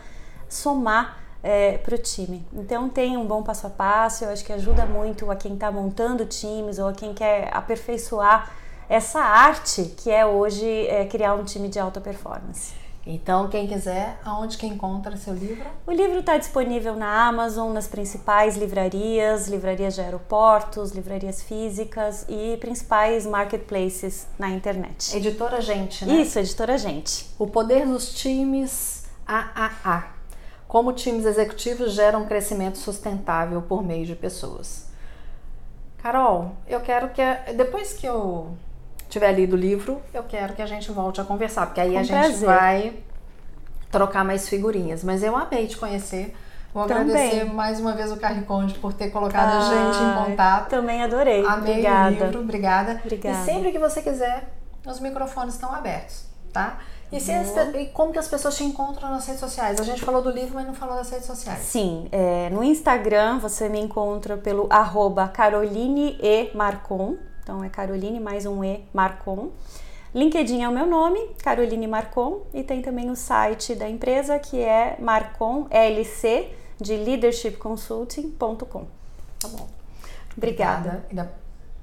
somar 0.50 1.20
é, 1.44 1.78
para 1.78 1.94
o 1.94 2.00
time. 2.00 2.44
Então 2.52 2.90
tem 2.90 3.16
um 3.16 3.28
bom 3.28 3.44
passo 3.44 3.68
a 3.68 3.70
passo, 3.70 4.26
eu 4.26 4.32
acho 4.32 4.44
que 4.44 4.52
ajuda 4.52 4.88
muito 4.88 5.30
a 5.30 5.36
quem 5.36 5.54
está 5.54 5.72
montando 5.72 6.26
times 6.26 6.80
ou 6.80 6.88
a 6.88 6.94
quem 6.94 7.14
quer 7.14 7.56
aperfeiçoar 7.56 8.63
essa 8.90 9.20
arte 9.20 9.94
que 9.98 10.10
é 10.10 10.26
hoje 10.26 10.88
é, 10.88 11.06
criar 11.06 11.34
um 11.36 11.44
time 11.44 11.68
de 11.70 11.80
alta 11.80 12.00
performance. 12.02 12.84
Então, 13.06 13.50
quem 13.50 13.68
quiser, 13.68 14.18
aonde 14.24 14.58
que 14.58 14.66
encontra 14.66 15.18
seu 15.18 15.34
livro? 15.34 15.66
O 15.86 15.92
livro 15.92 16.20
está 16.20 16.38
disponível 16.38 16.96
na 16.96 17.28
Amazon, 17.28 17.74
nas 17.74 17.86
principais 17.86 18.56
livrarias, 18.56 19.50
livrarias 19.50 19.96
de 19.96 20.02
aeroportos, 20.02 20.92
livrarias 20.92 21.42
físicas 21.42 22.26
e 22.30 22.56
principais 22.62 23.26
marketplaces 23.26 24.26
na 24.40 24.50
internet. 24.52 25.16
Editora 25.18 25.60
Gente, 25.60 26.06
né? 26.06 26.22
Isso, 26.22 26.40
editora 26.40 26.78
Gente. 26.78 27.30
O 27.38 27.46
poder 27.46 27.86
dos 27.86 28.14
times 28.14 29.04
AAA. 29.28 30.06
Como 30.66 30.94
times 30.94 31.26
executivos 31.26 31.92
geram 31.92 32.26
crescimento 32.26 32.78
sustentável 32.78 33.62
por 33.62 33.84
meio 33.84 34.06
de 34.06 34.16
pessoas. 34.16 34.88
Carol, 35.98 36.54
eu 36.68 36.80
quero 36.80 37.10
que 37.10 37.22
depois 37.54 37.94
que 37.94 38.06
eu 38.06 38.58
tiver 39.14 39.32
lido 39.32 39.54
o 39.56 39.60
livro, 39.60 40.02
eu 40.14 40.24
quero 40.24 40.54
que 40.54 40.62
a 40.62 40.66
gente 40.66 40.92
volte 40.92 41.22
a 41.22 41.24
conversar, 41.24 41.68
porque 41.68 41.80
aí 41.80 41.96
a 41.96 42.04
gente 42.04 42.18
prazer. 42.20 42.46
vai 42.48 42.94
trocar 43.92 44.26
mais 44.26 44.50
figurinhas. 44.50 45.04
Mas 45.04 45.24
eu 45.24 45.36
amei 45.38 45.68
te 45.68 45.78
conhecer. 45.78 46.36
Vou 46.74 46.88
Também. 46.88 47.14
agradecer 47.14 47.46
mais 47.46 47.80
uma 47.80 47.94
vez 47.94 48.12
o 48.12 48.18
Carriconde 48.18 48.74
por 48.80 48.92
ter 48.94 49.12
colocado 49.12 49.52
a 49.58 49.62
gente 49.62 49.98
Ah, 50.00 50.26
em 50.26 50.26
contato. 50.32 50.70
Também 50.70 51.04
adorei. 51.04 51.46
Amei 51.46 51.74
Obrigada. 51.74 52.10
o 52.10 52.26
livro, 52.26 52.40
obrigada. 52.42 53.02
Obrigada. 53.06 53.42
E 53.42 53.46
sempre 53.46 53.72
que 53.72 53.78
você 53.78 54.02
quiser, 54.02 54.52
os 54.84 55.00
microfones 55.00 55.54
estão 55.54 55.72
abertos, 55.72 56.26
tá? 56.52 56.80
E, 57.12 57.20
se 57.20 57.32
as 57.32 57.56
e 57.76 57.86
como 57.94 58.12
que 58.12 58.18
as 58.18 58.28
pessoas 58.28 58.58
te 58.58 58.64
encontram 58.64 59.12
nas 59.12 59.28
redes 59.28 59.40
sociais? 59.40 59.80
A 59.80 59.84
gente 59.84 60.02
falou 60.04 60.24
do 60.24 60.32
livro, 60.32 60.56
mas 60.56 60.66
não 60.66 60.74
falou 60.74 60.96
das 60.96 61.12
redes 61.12 61.28
sociais. 61.28 61.60
Sim, 61.60 62.08
é, 62.12 62.50
no 62.50 62.64
Instagram 62.64 63.38
você 63.38 63.70
me 63.70 63.80
encontra 63.80 64.36
pelo 64.36 64.66
arroba 64.72 65.28
Caroline 65.28 66.18
E 66.20 66.50
Marcon. 66.56 67.16
Então 67.44 67.62
é 67.62 67.70
Caroline 67.70 68.20
mais 68.22 68.46
um 68.46 68.64
E 68.64 68.86
Marcon. 68.94 69.52
LinkedIn 70.16 70.62
é 70.62 70.70
o 70.70 70.72
meu 70.72 70.86
nome, 70.86 71.20
Caroline 71.44 71.88
Marcon, 71.88 72.44
e 72.54 72.64
tem 72.64 72.82
também 72.82 73.12
o 73.12 73.16
site 73.16 73.76
da 73.76 73.90
empresa 73.90 74.40
que 74.40 74.62
é 74.62 74.96
Marcon 75.00 75.68
LC 75.70 76.50
de 76.80 76.96
leadershipconsulting.com. 76.96 78.86
Tá 79.40 79.48
bom. 79.50 79.68
Obrigada. 80.38 81.06
E 81.12 81.16
da 81.16 81.28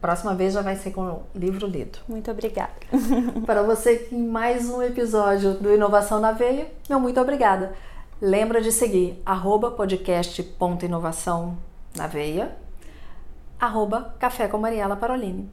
próxima 0.01 0.35
vez 0.35 0.55
já 0.55 0.63
vai 0.63 0.77
ser 0.77 0.93
com 0.93 1.03
o 1.03 1.23
livro 1.35 1.67
lido. 1.67 1.99
Muito 2.09 2.31
obrigada. 2.31 2.73
Para 3.45 3.63
você 3.63 4.09
em 4.11 4.27
mais 4.27 4.71
um 4.71 4.81
episódio 4.83 5.55
do 5.55 5.75
Inovação 5.75 6.21
na 6.21 6.33
Veia, 6.33 6.69
meu 6.89 6.99
muito 6.99 7.21
obrigada. 7.21 7.75
Lembra 8.21 8.61
de 8.63 8.73
seguir 8.73 9.21
arroba 9.27 9.71
podcast.inovação 9.71 11.59
na 11.97 12.07
veia, 12.07 12.57
arroba 13.61 14.15
café 14.19 14.49
com 14.49 14.57
Mariela 14.57 14.97
Parolini. 14.97 15.51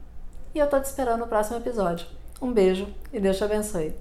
E 0.54 0.58
eu 0.58 0.68
tô 0.68 0.80
te 0.80 0.86
esperando 0.86 1.20
no 1.20 1.26
próximo 1.26 1.58
episódio. 1.58 2.06
Um 2.40 2.52
beijo 2.52 2.88
e 3.12 3.20
Deus 3.20 3.36
te 3.36 3.44
abençoe. 3.44 3.94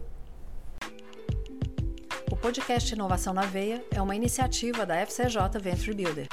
O 2.31 2.35
podcast 2.37 2.93
Inovação 2.93 3.33
na 3.33 3.41
Veia 3.41 3.83
é 3.91 4.01
uma 4.01 4.15
iniciativa 4.15 4.85
da 4.85 4.95
FCJ 5.05 5.59
Venture 5.59 5.93
Builder. 5.93 6.27